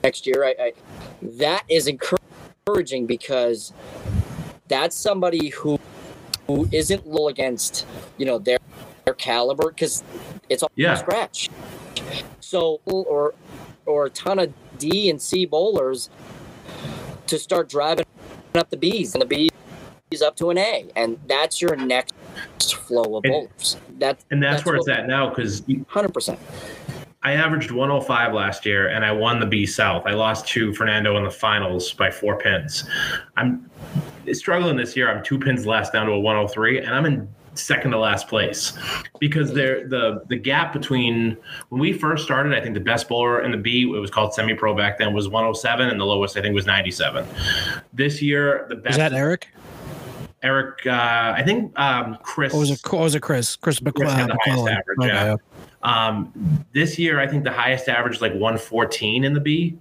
next 0.05 0.27
year, 0.27 0.45
I, 0.45 0.55
I 0.61 0.73
that 1.23 1.65
is 1.69 1.89
encouraging 1.89 3.07
because 3.07 3.73
that's 4.69 4.95
somebody 4.97 5.49
who 5.49 5.79
who 6.47 6.69
isn't 6.71 7.07
low 7.07 7.29
against 7.29 7.87
you 8.19 8.27
know 8.27 8.39
their 8.39 8.59
their 9.07 9.15
caliber 9.15 9.71
because 9.71 10.05
it's 10.49 10.63
all 10.63 10.71
Yeah. 10.77 10.95
scratch. 10.95 11.49
So 12.41 12.81
or 12.85 13.35
or 13.87 14.07
a 14.07 14.11
ton 14.11 14.39
of 14.39 14.53
D 14.79 15.11
and 15.11 15.21
C 15.21 15.47
bowlers 15.47 16.11
to 17.27 17.39
start 17.39 17.69
driving 17.69 18.05
up 18.55 18.71
the 18.71 18.77
B's 18.77 19.15
and 19.15 19.23
the 19.23 19.27
B's 19.27 19.51
up 20.23 20.37
to 20.37 20.51
an 20.51 20.59
A, 20.59 20.87
and 20.95 21.19
that's 21.27 21.61
your 21.61 21.75
next 21.77 22.13
flow 22.87 23.17
of 23.17 23.25
And- 23.25 23.33
bowlers. 23.33 23.77
That 23.99 24.19
And 24.31 24.43
that's, 24.43 24.57
That's 24.57 24.67
where 24.67 24.77
it's 24.77 24.89
at 24.89 25.07
now 25.09 25.31
because 25.31 25.63
hundred 25.89 26.13
percent. 26.13 26.39
I 27.25 27.33
averaged 27.33 27.71
105 27.71 28.35
last 28.35 28.67
year 28.67 28.89
and 28.89 29.05
I 29.05 29.11
won 29.11 29.41
the 29.41 29.47
B 29.47 29.65
South. 29.65 30.05
I 30.07 30.13
lost 30.13 30.47
to 30.49 30.75
Fernando 30.75 31.17
in 31.17 31.25
the 31.25 31.31
finals 31.31 31.93
by 31.95 32.11
four 32.11 32.39
pins. 32.39 32.85
I'm 33.39 33.71
struggling 34.33 34.77
this 34.77 34.95
year. 34.95 35.11
I'm 35.11 35.25
two 35.25 35.39
pins 35.39 35.65
less 35.65 35.91
down 35.91 36.07
to 36.07 36.13
a 36.13 36.21
103 36.21 36.81
and 36.81 36.95
I'm 36.95 37.07
in 37.07 37.27
second 37.55 37.93
to 37.93 37.99
last 37.99 38.29
place 38.29 38.73
because 39.21 39.55
there 39.55 39.89
the 39.89 40.25
the 40.29 40.37
gap 40.37 40.73
between 40.73 41.37
when 41.69 41.81
we 41.81 41.93
first 41.93 42.25
started 42.25 42.53
i 42.53 42.61
think 42.61 42.75
the 42.75 42.81
best 42.81 43.09
bowler 43.09 43.43
in 43.43 43.53
the 43.53 43.57
b 43.57 43.83
it 43.83 44.01
was 44.01 44.11
called 44.11 44.35
semi-pro 44.35 44.75
back 44.75 44.99
then 44.99 45.13
was 45.13 45.29
107 45.29 45.89
and 45.89 46.01
the 46.01 46.05
lowest 46.05 46.37
i 46.37 46.43
think 46.43 46.53
was 46.53 46.67
97 46.67 47.25
this 47.93 48.21
year 48.21 48.67
the 48.69 48.75
best 48.75 48.95
Is 48.95 48.97
that 48.97 49.13
Eric? 49.13 49.47
Eric 50.45 50.87
uh, 50.87 51.35
i 51.37 51.43
think 51.43 51.77
um, 51.79 52.17
chris 52.23 52.55
Or 52.55 52.61
was 52.61 52.71
it, 52.71 52.81
or 52.93 53.01
was 53.01 53.15
it 53.15 53.21
Chris? 53.21 53.57
Chris 53.57 53.81
Chris 53.81 54.13
had 54.13 54.31
the 54.31 54.39
highest 54.45 54.69
average, 54.69 54.99
Okay, 55.01 55.09
yeah. 55.09 55.37
Um, 55.83 56.33
this 56.73 56.99
year, 56.99 57.21
I 57.21 57.27
think 57.27 57.45
the 57.45 57.53
highest 57.53 57.89
average 57.89 58.17
is 58.17 58.23
like 58.23 58.33
114 58.33 59.23
in 59.25 59.35
the 59.35 59.41
B. 59.41 59.77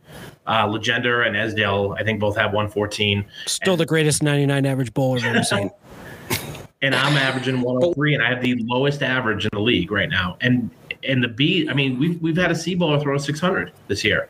Uh, 0.45 0.67
Legender 0.67 1.25
and 1.25 1.37
Esdale, 1.37 1.95
I 1.97 2.03
think 2.03 2.19
both 2.19 2.35
have 2.35 2.51
114, 2.51 3.23
Still 3.45 3.77
the 3.77 3.85
greatest 3.85 4.21
99 4.21 4.65
average 4.65 4.93
bowler 4.93 5.19
I've 5.19 5.25
ever 5.25 5.43
seen. 5.43 5.71
and 6.81 6.93
I'm 6.93 7.15
averaging 7.15 7.61
103, 7.61 8.15
and 8.15 8.23
I 8.23 8.29
have 8.29 8.41
the 8.41 8.55
lowest 8.65 9.01
average 9.01 9.45
in 9.45 9.51
the 9.53 9.61
league 9.61 9.89
right 9.91 10.09
now. 10.09 10.37
And 10.41 10.69
in 11.03 11.21
the 11.21 11.29
B, 11.29 11.67
I 11.69 11.73
mean, 11.73 11.97
we've 11.97 12.21
we've 12.21 12.37
had 12.37 12.51
a 12.51 12.55
C 12.55 12.75
bowler 12.75 12.99
throw 12.99 13.17
600 13.17 13.71
this 13.87 14.03
year. 14.03 14.29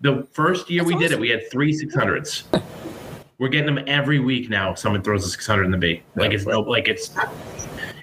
The 0.00 0.26
first 0.32 0.68
year 0.68 0.82
we 0.82 0.96
did 0.96 1.12
it, 1.12 1.20
we 1.20 1.30
had 1.30 1.48
three 1.50 1.72
600s. 1.72 2.42
We're 3.42 3.48
getting 3.48 3.74
them 3.74 3.82
every 3.88 4.20
week 4.20 4.50
now. 4.50 4.72
Someone 4.74 5.02
throws 5.02 5.26
a 5.26 5.28
600 5.28 5.64
in 5.64 5.72
the 5.72 5.76
B. 5.76 6.00
Like 6.14 6.30
it's 6.30 6.46
no, 6.46 6.60
like 6.60 6.86
it's 6.86 7.10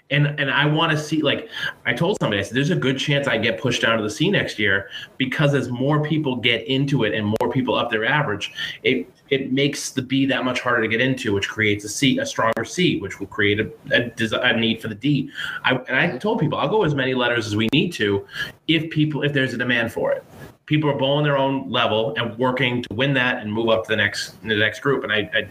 and 0.09 0.37
and 0.37 0.51
I 0.51 0.65
want 0.65 0.91
to 0.91 0.97
see 0.97 1.21
like 1.21 1.47
I 1.85 1.93
told 1.93 2.17
somebody 2.19 2.41
I 2.41 2.43
said 2.43 2.57
there's 2.57 2.71
a 2.71 2.75
good 2.75 2.99
chance 2.99 3.25
I 3.25 3.37
get 3.37 3.57
pushed 3.57 3.81
down 3.81 3.95
to 3.95 4.03
the 4.03 4.09
C 4.09 4.29
next 4.29 4.59
year 4.59 4.89
because 5.15 5.53
as 5.53 5.69
more 5.69 6.03
people 6.03 6.35
get 6.35 6.67
into 6.67 7.05
it 7.05 7.13
and 7.13 7.33
more 7.39 7.49
people 7.53 7.73
up 7.73 7.89
their 7.89 8.03
average, 8.03 8.51
it 8.83 9.09
it 9.29 9.53
makes 9.53 9.91
the 9.91 10.01
B 10.01 10.25
that 10.25 10.43
much 10.43 10.59
harder 10.59 10.81
to 10.81 10.89
get 10.89 10.99
into, 10.99 11.31
which 11.31 11.47
creates 11.47 11.85
a 11.85 11.89
C, 11.89 12.17
a 12.17 12.25
stronger 12.25 12.65
C, 12.65 12.99
which 12.99 13.21
will 13.21 13.27
create 13.27 13.61
a, 13.61 13.71
a, 13.93 14.39
a 14.41 14.57
need 14.57 14.81
for 14.81 14.89
the 14.89 14.95
D. 14.95 15.31
I, 15.63 15.75
and 15.75 15.95
I 15.95 16.17
told 16.17 16.41
people 16.41 16.59
I'll 16.59 16.67
go 16.67 16.83
as 16.83 16.93
many 16.93 17.13
letters 17.13 17.47
as 17.47 17.55
we 17.55 17.69
need 17.71 17.93
to, 17.93 18.27
if 18.67 18.89
people 18.89 19.23
if 19.23 19.31
there's 19.31 19.53
a 19.53 19.57
demand 19.57 19.93
for 19.93 20.11
it. 20.11 20.25
People 20.69 20.87
are 20.87 20.93
bowling 20.95 21.23
their 21.23 21.35
own 21.35 21.67
level 21.71 22.13
and 22.15 22.37
working 22.37 22.83
to 22.83 22.93
win 22.93 23.11
that 23.15 23.41
and 23.41 23.51
move 23.51 23.69
up 23.69 23.85
to 23.85 23.87
the 23.89 23.95
next 23.95 24.39
the 24.43 24.55
next 24.55 24.81
group. 24.81 25.03
And 25.03 25.11
I, 25.11 25.27
I 25.33 25.47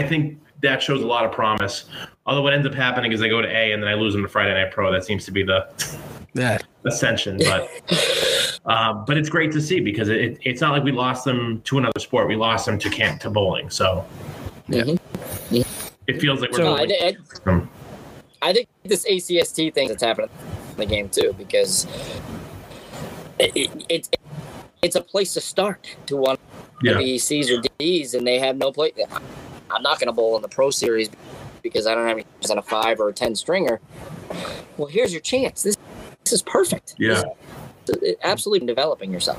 I 0.00 0.02
think 0.06 0.38
that 0.60 0.82
shows 0.82 1.02
a 1.02 1.06
lot 1.06 1.24
of 1.24 1.32
promise. 1.32 1.86
Although 2.26 2.42
what 2.42 2.52
ends 2.52 2.66
up 2.66 2.74
happening 2.74 3.12
is 3.12 3.20
they 3.20 3.30
go 3.30 3.40
to 3.40 3.48
A 3.48 3.72
and 3.72 3.82
then 3.82 3.88
I 3.88 3.94
lose 3.94 4.12
them 4.12 4.20
to 4.22 4.28
Friday 4.28 4.52
Night 4.52 4.72
Pro. 4.72 4.92
That 4.92 5.06
seems 5.06 5.24
to 5.24 5.30
be 5.30 5.42
the 5.42 5.66
Yeah. 6.34 6.58
ascension, 6.84 7.38
but 7.38 7.70
um, 8.66 9.04
but 9.06 9.16
it's 9.16 9.30
great 9.30 9.52
to 9.52 9.60
see 9.62 9.80
because 9.80 10.10
it, 10.10 10.36
it's 10.42 10.60
not 10.60 10.72
like 10.72 10.84
we 10.84 10.92
lost 10.92 11.24
them 11.24 11.62
to 11.62 11.78
another 11.78 11.98
sport. 11.98 12.28
We 12.28 12.36
lost 12.36 12.66
them 12.66 12.78
to 12.78 12.90
camp 12.90 13.22
to 13.22 13.30
bowling. 13.30 13.70
So 13.70 14.04
Yeah. 14.68 14.82
Mhm. 14.82 15.66
it 16.08 16.20
feels 16.20 16.42
like 16.42 16.50
we're 16.52 16.58
So- 16.58 16.64
No, 16.64 16.74
I, 16.76 16.86
building. 16.86 17.16
I, 17.46 17.50
Um, 17.50 17.70
I 18.42 18.52
think 18.52 18.68
this 18.84 19.06
ACST 19.06 19.70
thing 19.72 19.88
that's 19.88 20.02
happening 20.02 20.28
in 20.72 20.76
the 20.76 20.84
game 20.86 21.08
too, 21.08 21.34
because 21.38 21.86
it, 23.40 23.52
it, 23.56 23.86
it's 23.88 24.10
it's 24.82 24.96
a 24.96 25.00
place 25.00 25.34
to 25.34 25.40
start 25.40 25.94
to 26.06 26.16
want 26.16 26.40
Yeah. 26.82 26.94
to 26.94 26.98
be 26.98 27.18
C's 27.18 27.50
or 27.50 27.60
D's, 27.78 28.14
and 28.14 28.26
they 28.26 28.38
have 28.38 28.56
no 28.56 28.72
place. 28.72 28.94
I'm 29.70 29.82
not 29.82 29.98
going 30.00 30.06
to 30.06 30.12
bowl 30.12 30.36
in 30.36 30.42
the 30.42 30.48
Pro 30.48 30.70
Series 30.70 31.10
because 31.62 31.86
I 31.86 31.94
don't 31.94 32.06
have 32.06 32.16
any 32.16 32.26
on 32.50 32.58
a 32.58 32.62
five 32.62 33.00
or 33.00 33.08
a 33.08 33.12
ten 33.12 33.34
stringer. 33.34 33.80
Well, 34.76 34.88
here's 34.88 35.12
your 35.12 35.20
chance. 35.20 35.62
This 35.62 35.76
this 36.24 36.32
is 36.32 36.42
perfect. 36.42 36.94
Yeah. 36.98 37.22
Is 37.88 38.16
absolutely 38.22 38.66
developing 38.66 39.12
yourself. 39.12 39.38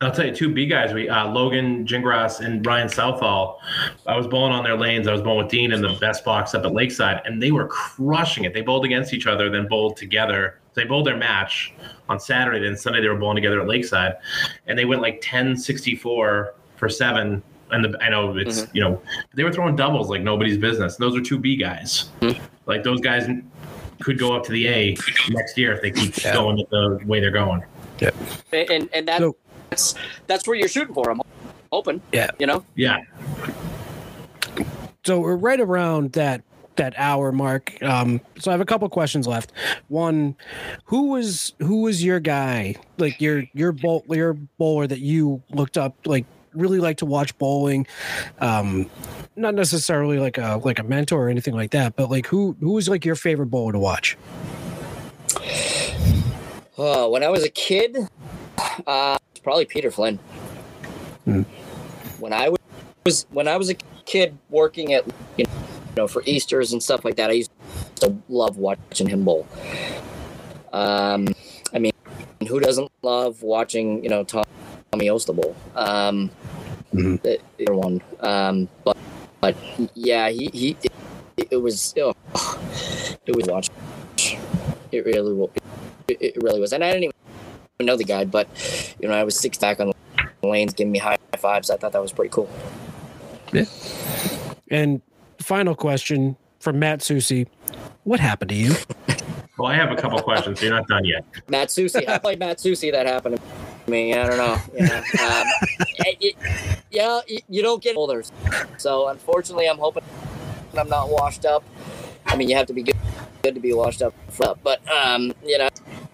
I'll 0.00 0.10
tell 0.10 0.26
you, 0.26 0.34
two 0.34 0.52
B 0.52 0.66
guys, 0.66 0.92
we 0.92 1.08
uh, 1.08 1.28
Logan 1.28 1.86
Gingras 1.86 2.40
and 2.40 2.64
Ryan 2.66 2.88
Southall. 2.88 3.60
I 4.06 4.16
was 4.16 4.26
bowling 4.26 4.52
on 4.52 4.64
their 4.64 4.76
lanes. 4.76 5.06
I 5.06 5.12
was 5.12 5.22
bowling 5.22 5.44
with 5.44 5.48
Dean 5.52 5.70
in 5.72 5.80
the 5.80 5.96
best 6.00 6.24
box 6.24 6.54
up 6.54 6.64
at 6.64 6.72
Lakeside, 6.72 7.22
and 7.24 7.40
they 7.40 7.52
were 7.52 7.68
crushing 7.68 8.44
it. 8.44 8.52
They 8.52 8.62
bowled 8.62 8.84
against 8.84 9.14
each 9.14 9.28
other, 9.28 9.48
then 9.48 9.68
bowled 9.68 9.96
together. 9.96 10.58
They 10.74 10.84
bowled 10.84 11.06
their 11.06 11.16
match 11.16 11.72
on 12.12 12.20
Saturday. 12.20 12.60
Then 12.60 12.76
Sunday 12.76 13.00
they 13.00 13.08
were 13.08 13.16
bowling 13.16 13.36
together 13.36 13.60
at 13.60 13.66
Lakeside, 13.66 14.16
and 14.66 14.78
they 14.78 14.84
went 14.84 15.02
like 15.02 15.20
10-64 15.20 15.98
for 16.76 16.88
seven. 16.88 17.42
And 17.70 17.84
the, 17.84 17.98
I 18.02 18.10
know 18.10 18.36
it's 18.36 18.62
mm-hmm. 18.62 18.76
you 18.76 18.82
know 18.82 19.02
they 19.34 19.44
were 19.44 19.52
throwing 19.52 19.74
doubles 19.74 20.10
like 20.10 20.20
nobody's 20.20 20.58
business. 20.58 20.96
Those 20.96 21.16
are 21.16 21.22
two 21.22 21.38
B 21.38 21.56
guys. 21.56 22.10
Mm-hmm. 22.20 22.44
Like 22.66 22.84
those 22.84 23.00
guys 23.00 23.26
could 24.00 24.18
go 24.18 24.36
up 24.36 24.44
to 24.44 24.52
the 24.52 24.68
A 24.68 24.96
next 25.30 25.56
year 25.56 25.72
if 25.72 25.80
they 25.80 25.90
keep 25.90 26.22
Yeah. 26.22 26.34
going 26.34 26.56
the 26.70 27.00
way 27.06 27.20
they're 27.20 27.30
going. 27.30 27.64
Yeah, 27.98 28.10
and, 28.52 28.88
and 28.92 29.08
that, 29.08 29.20
So- 29.20 29.36
that's 29.70 29.94
that's 30.26 30.46
where 30.46 30.56
you're 30.56 30.68
shooting 30.68 30.94
for. 30.94 31.10
I'm 31.10 31.22
hoping. 31.72 32.02
Yeah. 32.12 32.30
You 32.38 32.46
know. 32.46 32.64
Yeah. 32.74 32.98
so 35.04 35.20
we're 35.20 35.36
right 35.36 35.60
around 35.60 36.12
that 36.12 36.42
that 36.76 36.94
hour 36.96 37.32
mark. 37.32 37.80
Um, 37.82 38.20
so 38.38 38.50
I 38.50 38.52
have 38.52 38.60
a 38.60 38.66
couple 38.66 38.88
questions 38.88 39.26
left. 39.26 39.52
One, 39.88 40.36
who 40.84 41.08
was 41.08 41.54
who 41.58 41.82
was 41.82 42.04
your 42.04 42.20
guy? 42.20 42.76
Like 42.98 43.20
your 43.20 43.44
your 43.54 43.72
bowl 43.72 44.04
your 44.08 44.34
bowler 44.34 44.86
that 44.86 45.00
you 45.00 45.42
looked 45.50 45.76
up 45.78 45.96
like 46.06 46.24
really 46.54 46.78
like 46.78 46.98
to 46.98 47.06
watch 47.06 47.36
bowling. 47.38 47.86
Um, 48.40 48.90
not 49.36 49.54
necessarily 49.54 50.18
like 50.18 50.38
a 50.38 50.60
like 50.62 50.78
a 50.78 50.82
mentor 50.82 51.26
or 51.26 51.28
anything 51.28 51.54
like 51.54 51.70
that, 51.72 51.96
but 51.96 52.10
like 52.10 52.26
who 52.26 52.56
who 52.60 52.72
was 52.72 52.88
like 52.88 53.04
your 53.04 53.16
favorite 53.16 53.46
bowler 53.46 53.72
to 53.72 53.78
watch? 53.78 54.16
Oh, 56.78 57.10
when 57.10 57.22
I 57.22 57.28
was 57.28 57.44
a 57.44 57.50
kid, 57.50 57.96
uh, 58.86 59.18
it's 59.30 59.40
probably 59.40 59.66
Peter 59.66 59.90
Flynn. 59.90 60.18
Hmm. 61.24 61.42
When 62.18 62.32
I 62.32 62.50
was 63.04 63.26
when 63.30 63.48
I 63.48 63.56
was 63.56 63.70
a 63.70 63.74
kid 64.04 64.36
working 64.50 64.94
at 64.94 65.04
you 65.36 65.44
know 65.44 65.50
for 66.08 66.22
Easter's 66.26 66.72
and 66.72 66.82
stuff 66.82 67.04
like 67.04 67.16
that, 67.16 67.30
I 67.30 67.34
used 67.34 67.50
to 67.96 68.16
love 68.28 68.56
watching 68.56 69.08
him 69.08 69.24
bowl. 69.24 69.46
Um, 70.72 71.28
I 71.74 71.78
mean, 71.78 71.92
who 72.48 72.60
doesn't 72.60 72.90
love 73.02 73.42
watching 73.42 74.02
you 74.02 74.10
know 74.10 74.24
Tommy 74.24 74.46
Osta 75.08 75.34
bowl? 75.34 75.54
Um, 75.74 76.30
Mhm. 76.94 77.22
the 77.22 77.38
the 77.58 77.72
one, 77.72 78.02
um, 78.20 78.68
but 78.84 78.96
but 79.40 79.56
yeah, 79.94 80.28
he 80.28 80.50
he 80.52 80.76
it, 81.36 81.48
it 81.50 81.56
was 81.56 81.94
oh, 81.98 82.12
it 83.26 83.34
was 83.34 83.46
watch. 83.46 83.68
It 84.92 85.06
really 85.06 85.32
will. 85.32 85.50
It, 86.08 86.18
it 86.20 86.36
really 86.42 86.60
was, 86.60 86.72
and 86.74 86.84
I 86.84 86.92
didn't 86.92 87.04
even 87.04 87.86
know 87.86 87.96
the 87.96 88.04
guy, 88.04 88.24
but 88.24 88.46
you 89.00 89.08
know, 89.08 89.14
I 89.14 89.24
was 89.24 89.38
six 89.38 89.56
back 89.56 89.80
on 89.80 89.92
the 90.42 90.48
lanes, 90.48 90.74
giving 90.74 90.92
me 90.92 90.98
high 90.98 91.16
fives. 91.38 91.70
I 91.70 91.76
thought 91.78 91.92
that 91.92 92.02
was 92.02 92.12
pretty 92.12 92.30
cool. 92.30 92.50
Yeah. 93.52 93.64
And 94.70 95.00
final 95.42 95.74
question 95.74 96.36
from 96.60 96.78
Matt 96.78 97.02
Susi. 97.02 97.46
What 98.04 98.20
happened 98.20 98.50
to 98.50 98.54
you? 98.54 98.74
Well, 99.58 99.70
I 99.70 99.74
have 99.74 99.90
a 99.90 99.96
couple 99.96 100.20
questions. 100.22 100.58
So 100.60 100.66
you're 100.66 100.74
not 100.74 100.88
done 100.88 101.04
yet. 101.04 101.24
Matt 101.48 101.70
Susi, 101.70 102.08
I 102.08 102.18
played 102.18 102.38
Matt 102.38 102.58
Susi. 102.60 102.90
That 102.90 103.06
happened 103.06 103.38
to 103.86 103.90
me. 103.90 104.14
I 104.14 104.26
don't 104.26 104.38
know. 104.38 104.56
You 104.74 104.86
know 104.86 104.96
um, 104.96 105.46
it- 105.98 106.16
it- 106.20 106.36
yeah, 106.90 107.20
you, 107.26 107.38
you 107.48 107.62
don't 107.62 107.82
get 107.82 107.96
older, 107.96 108.22
so 108.76 109.08
unfortunately, 109.08 109.66
I'm 109.66 109.78
hoping 109.78 110.02
I'm 110.76 110.88
not 110.90 111.08
washed 111.08 111.46
up. 111.46 111.64
I 112.26 112.36
mean, 112.36 112.50
you 112.50 112.56
have 112.56 112.66
to 112.66 112.74
be 112.74 112.82
good, 112.82 112.96
good 113.42 113.54
to 113.54 113.60
be 113.60 113.72
washed 113.72 114.02
up, 114.02 114.14
but 114.62 114.80
um, 114.90 115.32
you 115.44 115.56
know, 115.56 115.68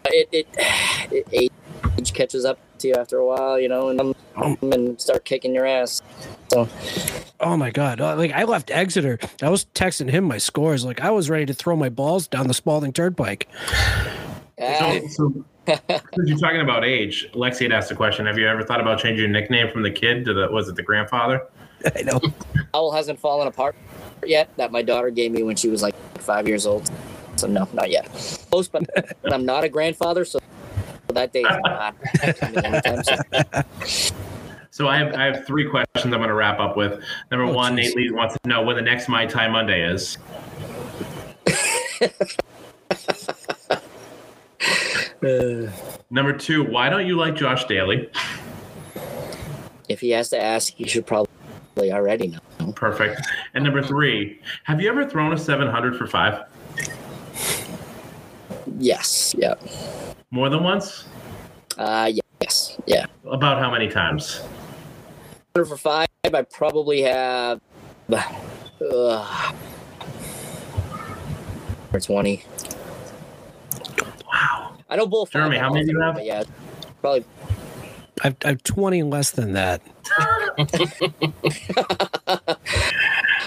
it, 0.07 0.29
it, 0.31 0.47
it 1.11 1.27
age 1.33 2.13
catches 2.15 2.45
up 2.45 2.59
to 2.81 2.89
you 2.89 2.95
after 2.95 3.19
a 3.19 3.27
while, 3.27 3.59
you 3.59 3.69
know, 3.69 3.89
and 3.89 4.15
and 4.63 5.01
start 5.01 5.25
kicking 5.25 5.55
your 5.55 5.67
ass. 5.67 6.03
So 6.49 6.69
Oh 7.41 7.57
my 7.57 7.71
god! 7.71 8.01
Uh, 8.01 8.17
Like 8.17 8.33
I 8.33 8.45
left 8.45 8.71
Exeter. 8.71 9.19
I 9.43 9.49
was 9.49 9.67
texting 9.75 10.11
him 10.11 10.25
my 10.25 10.39
scores. 10.39 10.85
Like 10.85 11.01
I 11.01 11.11
was 11.11 11.31
ready 11.31 11.47
to 11.47 11.55
throw 11.55 11.77
my 11.77 11.89
balls 11.89 12.27
down 12.27 12.49
the 12.49 12.55
Spalding 12.55 12.93
Turnpike. 12.93 13.49
uh, 14.61 15.01
So, 15.09 15.45
you're 16.25 16.39
talking 16.39 16.63
about 16.63 16.85
age, 16.85 17.29
Lexi 17.35 17.63
had 17.63 17.73
asked 17.73 17.91
a 17.91 17.95
question. 17.95 18.27
Have 18.27 18.39
you 18.39 18.49
ever 18.49 18.63
thought 18.63 18.81
about 18.81 18.99
changing 18.99 19.19
your 19.19 19.29
nickname 19.29 19.71
from 19.71 19.83
the 19.83 19.91
kid 19.91 20.25
to 20.25 20.33
the 20.35 20.49
was 20.51 20.69
it 20.69 20.77
the 20.77 20.83
grandfather? 20.83 21.47
I 21.97 22.03
know. 22.03 22.21
owl 22.75 22.91
hasn't 22.91 23.21
fallen 23.21 23.47
apart 23.47 23.77
yet 24.27 24.49
that 24.57 24.73
my 24.73 24.83
daughter 24.83 25.11
gave 25.11 25.31
me 25.31 25.43
when 25.45 25.55
she 25.55 25.69
was 25.69 25.83
like 25.83 25.95
five 26.19 26.49
years 26.49 26.67
old. 26.67 26.91
So 27.37 27.47
no, 27.47 27.69
not 27.73 27.89
yet. 27.89 28.07
Close, 28.51 28.67
but, 28.67 28.85
but 29.23 29.33
I'm 29.33 29.45
not 29.47 29.63
a 29.63 29.69
grandfather, 29.69 30.25
so 30.25 30.41
that 31.15 31.33
day 31.33 31.43
is 31.43 31.57
not 31.65 31.95
coming 32.37 32.65
anytime 32.65 33.03
soon. 33.05 33.19
So 34.71 34.87
I 34.87 34.97
have 34.99 35.15
I 35.15 35.25
have 35.25 35.47
three 35.47 35.69
questions 35.69 36.05
I'm 36.05 36.11
going 36.21 36.29
to 36.29 36.35
wrap 36.35 36.61
up 36.61 36.77
with. 36.77 37.03
Number 37.31 37.47
Oh, 37.47 37.53
one, 37.53 37.77
geez. 37.77 37.95
Nate 37.95 37.97
Lee 37.97 38.11
wants 38.13 38.37
to 38.43 38.49
know 38.49 38.63
when 38.63 38.77
the 38.77 38.83
next 38.83 39.09
My 39.09 39.27
Time 39.27 39.53
Monday 39.53 39.83
is. 39.89 40.19
Number 46.11 46.33
two, 46.33 46.65
why 46.65 46.89
don't 46.89 47.07
you 47.07 47.17
like 47.17 47.35
Josh 47.35 47.65
Daly? 47.65 48.09
if 49.89 50.01
he 50.01 50.11
has 50.11 50.29
to 50.29 50.41
ask, 50.41 50.75
he 50.75 50.87
should 50.87 51.07
probably 51.07 51.29
already 51.93 52.29
know. 52.29 52.73
Perfect. 52.73 53.21
And 53.55 53.65
number 53.65 53.83
three, 53.83 54.39
have 54.65 54.81
you 54.83 54.89
ever 54.91 55.09
thrown 55.09 55.33
a 55.33 55.39
700 55.39 55.97
for 55.97 56.07
five? 56.07 56.45
Yes. 58.79 59.35
Yeah. 59.39 59.55
More 60.31 60.51
than 60.51 60.63
once? 60.63 61.07
Uh, 61.79 62.13
yes. 62.43 62.79
Yeah. 62.87 63.07
About 63.25 63.59
how 63.59 63.71
many 63.71 63.89
times? 63.89 64.43
For 65.55 65.65
five, 65.77 66.09
I 66.25 66.43
probably 66.43 67.01
have. 67.03 67.61
Uh, 68.13 69.53
or 71.93 72.01
20. 72.01 72.45
Wow. 74.31 74.77
I 74.91 74.97
know 74.97 75.07
both. 75.07 75.31
Jeremy, 75.31 75.57
how 75.57 75.73
many 75.73 75.87
do 75.87 75.93
you 75.93 76.01
have? 76.01 76.23
Yeah. 76.23 76.45
Probably. 77.01 77.25
I've, 78.23 78.37
I've 78.45 78.63
twenty 78.65 79.03
less 79.05 79.31
than 79.31 79.53
that. 79.53 79.81
I 80.19 80.65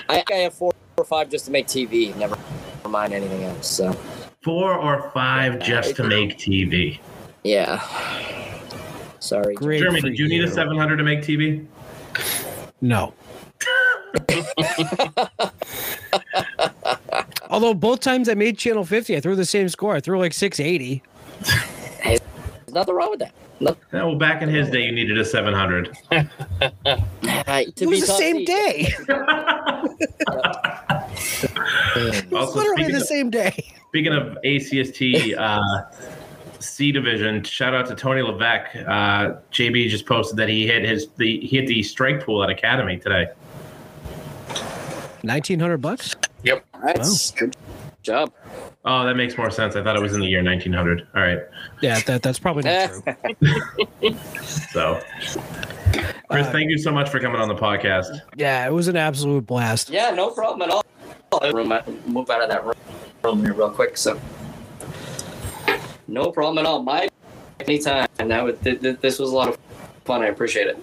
think 0.09 0.31
I 0.31 0.35
have 0.35 0.53
four 0.53 0.73
or 0.97 1.03
five 1.03 1.29
just 1.29 1.45
to 1.45 1.51
make 1.51 1.67
TV. 1.67 2.15
Never 2.15 2.37
mind 2.87 3.13
anything 3.13 3.43
else. 3.43 3.67
So. 3.67 3.95
Four 4.43 4.73
or 4.73 5.11
five 5.11 5.59
just 5.59 5.95
to 5.97 6.03
make 6.03 6.37
TV. 6.37 6.99
Yeah. 7.43 7.79
Sorry. 9.19 9.53
Great. 9.53 9.81
Jeremy, 9.81 10.01
did 10.01 10.17
you 10.17 10.27
need 10.27 10.43
a 10.43 10.47
700 10.49 10.97
to 10.97 11.03
make 11.03 11.19
TV? 11.21 11.65
No. 12.81 13.13
Although 17.51 17.75
both 17.75 17.99
times 17.99 18.27
I 18.29 18.33
made 18.33 18.57
channel 18.57 18.83
50, 18.83 19.15
I 19.15 19.19
threw 19.19 19.35
the 19.35 19.45
same 19.45 19.69
score. 19.69 19.95
I 19.95 19.99
threw 19.99 20.17
like 20.17 20.33
680. 20.33 21.03
There's 22.03 22.19
nothing 22.73 22.95
wrong 22.95 23.11
with 23.11 23.19
that. 23.19 23.33
No, 23.61 23.77
Yeah, 23.93 24.03
well, 24.05 24.15
back 24.15 24.41
in 24.41 24.49
his 24.49 24.69
day, 24.69 24.85
you 24.85 24.91
needed 24.91 25.17
a 25.19 25.23
700. 25.25 25.95
uh, 26.11 26.23
It 27.47 27.87
was 27.87 28.01
the 28.01 28.07
same 28.07 28.43
day. 28.43 28.93
It 31.95 32.31
was 32.31 32.47
Also, 32.47 32.59
literally 32.59 32.83
speaking 32.83 32.91
the 32.95 33.01
of- 33.01 33.07
same 33.07 33.29
day. 33.29 33.73
Speaking 33.89 34.13
of 34.13 34.37
ACST 34.43 35.37
uh, 35.37 35.83
C 36.59 36.91
division, 36.91 37.43
shout 37.43 37.73
out 37.75 37.85
to 37.87 37.95
Tony 37.95 38.21
Levesque. 38.21 38.75
Uh, 38.77 39.35
JB 39.51 39.89
just 39.89 40.05
posted 40.05 40.37
that 40.37 40.49
he 40.49 40.65
hit 40.65 40.83
his 40.85 41.07
the 41.17 41.39
he 41.45 41.57
hit 41.57 41.67
the 41.67 41.83
strike 41.83 42.23
pool 42.25 42.43
at 42.43 42.49
Academy 42.49 42.97
today. 42.97 43.27
1900 45.23 45.77
bucks? 45.77 46.15
Yep. 46.43 46.65
That's 46.83 47.31
good 47.31 47.55
job. 48.01 48.31
Oh, 48.85 49.05
that 49.05 49.15
makes 49.15 49.37
more 49.37 49.51
sense. 49.51 49.75
I 49.75 49.83
thought 49.83 49.95
it 49.95 50.01
was 50.01 50.13
in 50.13 50.21
the 50.21 50.27
year 50.27 50.43
1900. 50.43 51.07
All 51.15 51.21
right, 51.21 51.39
Yeah, 51.81 51.99
that, 52.01 52.21
that's 52.23 52.39
probably 52.39 52.63
not 52.63 52.89
true. 52.89 53.55
so 54.71 54.99
Chris, 56.29 56.47
Uh, 56.47 56.51
thank 56.51 56.69
you 56.69 56.77
so 56.77 56.91
much 56.91 57.09
for 57.09 57.19
coming 57.19 57.39
on 57.39 57.47
the 57.47 57.55
podcast. 57.55 58.19
Yeah, 58.35 58.65
it 58.67 58.71
was 58.71 58.87
an 58.87 58.95
absolute 58.95 59.45
blast. 59.45 59.89
Yeah, 59.89 60.11
no 60.11 60.29
problem 60.31 60.61
at 60.67 60.69
all. 60.73 60.83
Room, 61.53 61.71
move 62.07 62.29
out 62.29 62.41
of 62.43 62.49
that 62.49 62.65
room, 62.65 62.75
room 63.23 63.41
here 63.43 63.53
real 63.53 63.69
quick. 63.69 63.97
So, 63.97 64.19
no 66.07 66.31
problem 66.31 66.57
at 66.57 66.65
all. 66.65 66.81
My 66.83 67.07
anytime. 67.61 68.07
And 68.19 68.29
that 68.31 68.43
was, 68.43 68.57
th- 68.59 68.81
th- 68.81 68.99
this 68.99 69.17
was 69.19 69.31
a 69.31 69.35
lot 69.35 69.47
of 69.49 69.57
fun. 70.03 70.21
I 70.21 70.27
appreciate 70.27 70.67
it. 70.67 70.77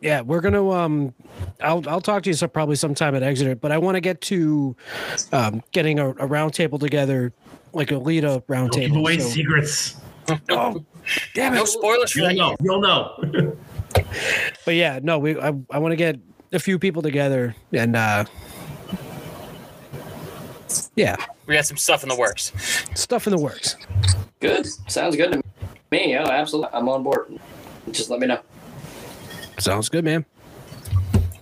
Yeah, 0.00 0.22
we're 0.22 0.40
gonna 0.40 0.68
um 0.70 1.12
I'll 1.62 1.82
I'll 1.88 2.00
talk 2.00 2.22
to 2.24 2.30
you 2.30 2.34
some, 2.34 2.50
probably 2.50 2.76
sometime 2.76 3.14
at 3.14 3.22
Exeter, 3.22 3.54
but 3.54 3.72
I 3.72 3.78
want 3.78 3.96
to 3.96 4.00
get 4.00 4.20
to 4.22 4.76
um 5.32 5.62
getting 5.72 5.98
a, 5.98 6.08
a 6.10 6.26
round 6.26 6.54
table 6.54 6.78
together, 6.78 7.32
like 7.72 7.90
a 7.90 7.98
Leda 7.98 8.42
round 8.48 8.70
Don't 8.72 8.80
give 8.80 8.90
table. 8.90 9.00
away 9.02 9.18
so- 9.18 9.28
secrets. 9.28 9.96
oh, 10.50 10.84
damn 11.34 11.52
it! 11.52 11.56
No 11.56 11.64
spoilers 11.64 12.14
You'll 12.14 12.32
know. 12.34 12.56
You'll 12.62 12.80
know. 12.80 13.56
But 14.64 14.74
yeah, 14.76 15.00
no, 15.02 15.18
we 15.18 15.38
I, 15.38 15.52
I 15.70 15.78
want 15.78 15.92
to 15.92 15.96
get 15.96 16.18
a 16.52 16.58
few 16.60 16.78
people 16.78 17.02
together 17.02 17.56
and 17.72 17.96
uh 17.96 18.24
yeah, 20.94 21.16
We 21.46 21.54
got 21.54 21.66
some 21.66 21.76
stuff 21.76 22.02
in 22.02 22.08
the 22.08 22.16
works. 22.16 22.52
stuff 22.94 23.26
in 23.26 23.32
the 23.34 23.38
works. 23.42 23.76
Good. 24.40 24.66
Sounds 24.90 25.16
good 25.16 25.32
to 25.32 25.36
me. 25.38 25.42
me. 25.90 26.10
Yeah, 26.12 26.26
absolutely. 26.28 26.70
I'm 26.72 26.88
on 26.88 27.02
board. 27.02 27.38
Just 27.90 28.08
let 28.10 28.20
me 28.20 28.26
know. 28.26 28.40
Sounds 29.58 29.88
good, 29.88 30.04
man. 30.04 30.24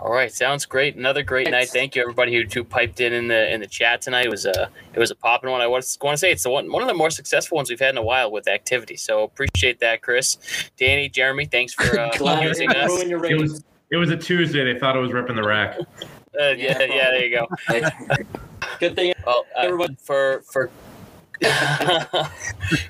All 0.01 0.11
right, 0.13 0.33
sounds 0.33 0.65
great. 0.65 0.97
Another 0.97 1.23
great 1.23 1.51
night. 1.51 1.69
Thank 1.69 1.95
you 1.95 2.01
everybody 2.01 2.35
who, 2.35 2.45
who 2.53 2.65
piped 2.65 3.01
in 3.01 3.13
in 3.13 3.29
the 3.29 3.53
in 3.53 3.61
the 3.61 3.67
chat 3.67 4.01
tonight. 4.01 4.25
It 4.25 4.31
was 4.31 4.47
a 4.47 4.71
it 4.95 4.99
was 4.99 5.11
a 5.11 5.15
popping 5.15 5.51
one. 5.51 5.61
I 5.61 5.67
was 5.67 5.99
going 5.99 6.15
to 6.15 6.19
say 6.19 6.33
it's 6.33 6.43
the 6.43 6.51
one 6.51 6.73
one 6.73 6.81
of 6.81 6.89
the 6.89 6.95
more 6.95 7.11
successful 7.11 7.57
ones 7.57 7.69
we've 7.69 7.79
had 7.79 7.91
in 7.91 7.99
a 7.99 8.03
while 8.03 8.33
with 8.33 8.49
activity. 8.49 8.97
So 8.97 9.23
appreciate 9.25 9.79
that, 9.81 10.01
Chris, 10.01 10.39
Danny, 10.79 11.11
Jeremy. 11.11 11.45
Thanks 11.45 11.75
for 11.75 11.83
uh, 12.01 12.11
Glad 12.17 12.45
using 12.45 12.71
us. 12.71 12.91
It 13.03 13.39
was 13.39 13.63
it 13.91 13.97
was 13.99 14.11
a 14.11 14.17
Tuesday. 14.17 14.65
They 14.73 14.79
thought 14.79 14.97
it 14.97 15.01
was 15.01 15.13
ripping 15.13 15.37
the 15.37 15.43
rack. 15.43 15.77
Uh, 15.79 16.51
yeah, 16.57 16.81
yeah, 16.81 17.11
there 17.11 17.25
you 17.27 17.37
go. 17.37 17.47
Good 18.79 18.95
thing. 18.95 19.13
Well, 19.27 19.45
uh, 19.55 19.61
Everybody- 19.61 19.97
for 20.03 20.43
for 20.51 20.71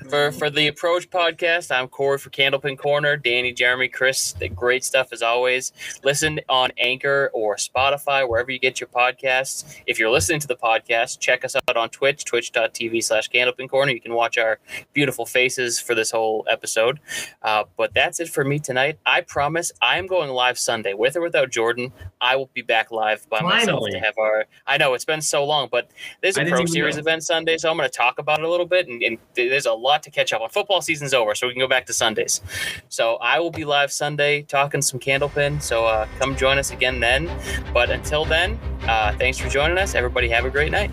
for 0.08 0.32
for 0.32 0.50
the 0.50 0.66
approach 0.66 1.08
podcast, 1.08 1.70
I'm 1.70 1.86
Corey 1.86 2.18
for 2.18 2.30
Candlepin 2.30 2.76
Corner. 2.76 3.16
Danny, 3.16 3.52
Jeremy, 3.52 3.86
Chris, 3.86 4.32
the 4.32 4.48
great 4.48 4.82
stuff 4.82 5.12
as 5.12 5.22
always. 5.22 5.72
Listen 6.02 6.40
on 6.48 6.72
Anchor 6.76 7.30
or 7.32 7.54
Spotify, 7.54 8.28
wherever 8.28 8.50
you 8.50 8.58
get 8.58 8.80
your 8.80 8.88
podcasts. 8.88 9.80
If 9.86 10.00
you're 10.00 10.10
listening 10.10 10.40
to 10.40 10.48
the 10.48 10.56
podcast, 10.56 11.20
check 11.20 11.44
us 11.44 11.54
out 11.54 11.76
on 11.76 11.90
Twitch, 11.90 12.24
twitch.tv 12.24 13.04
slash 13.04 13.30
Candlepin 13.30 13.68
Corner. 13.68 13.92
You 13.92 14.00
can 14.00 14.14
watch 14.14 14.36
our 14.36 14.58
beautiful 14.92 15.26
faces 15.26 15.78
for 15.78 15.94
this 15.94 16.10
whole 16.10 16.44
episode. 16.50 16.98
Uh, 17.42 17.64
but 17.76 17.94
that's 17.94 18.18
it 18.18 18.28
for 18.28 18.42
me 18.44 18.58
tonight. 18.58 18.98
I 19.06 19.20
promise 19.20 19.70
I 19.80 19.98
am 19.98 20.08
going 20.08 20.28
live 20.30 20.58
Sunday, 20.58 20.94
with 20.94 21.16
or 21.16 21.20
without 21.20 21.50
Jordan. 21.50 21.92
I 22.20 22.34
will 22.34 22.50
be 22.52 22.62
back 22.62 22.90
live 22.90 23.28
by 23.30 23.42
myself 23.42 23.84
to 23.90 24.00
have 24.00 24.18
our. 24.18 24.46
I 24.66 24.76
know 24.76 24.94
it's 24.94 25.04
been 25.04 25.22
so 25.22 25.44
long, 25.44 25.68
but 25.70 25.88
there's 26.20 26.36
a 26.36 26.44
Pro 26.44 26.66
Series 26.66 26.96
know. 26.96 27.00
event 27.00 27.22
Sunday, 27.22 27.56
so 27.56 27.70
I'm 27.70 27.76
going 27.76 27.88
to 27.88 27.96
talk 27.96 28.18
about 28.18 28.39
it 28.40 28.46
a 28.46 28.50
little 28.50 28.66
bit. 28.66 28.88
And, 28.88 29.02
and 29.02 29.18
there's 29.34 29.66
a 29.66 29.72
lot 29.72 30.02
to 30.04 30.10
catch 30.10 30.32
up 30.32 30.40
on. 30.40 30.48
Football 30.48 30.82
season's 30.82 31.14
over, 31.14 31.34
so 31.34 31.46
we 31.46 31.52
can 31.52 31.60
go 31.60 31.68
back 31.68 31.86
to 31.86 31.92
Sundays. 31.92 32.40
So 32.88 33.16
I 33.16 33.38
will 33.40 33.50
be 33.50 33.64
live 33.64 33.92
Sunday 33.92 34.42
talking 34.42 34.82
some 34.82 35.00
Candlepin. 35.00 35.62
So 35.62 35.86
uh, 35.86 36.06
come 36.18 36.36
join 36.36 36.58
us 36.58 36.70
again 36.70 37.00
then. 37.00 37.30
But 37.72 37.90
until 37.90 38.24
then, 38.24 38.58
uh, 38.82 39.16
thanks 39.18 39.38
for 39.38 39.48
joining 39.48 39.78
us. 39.78 39.94
Everybody 39.94 40.28
have 40.28 40.44
a 40.44 40.50
great 40.50 40.72
night. 40.72 40.90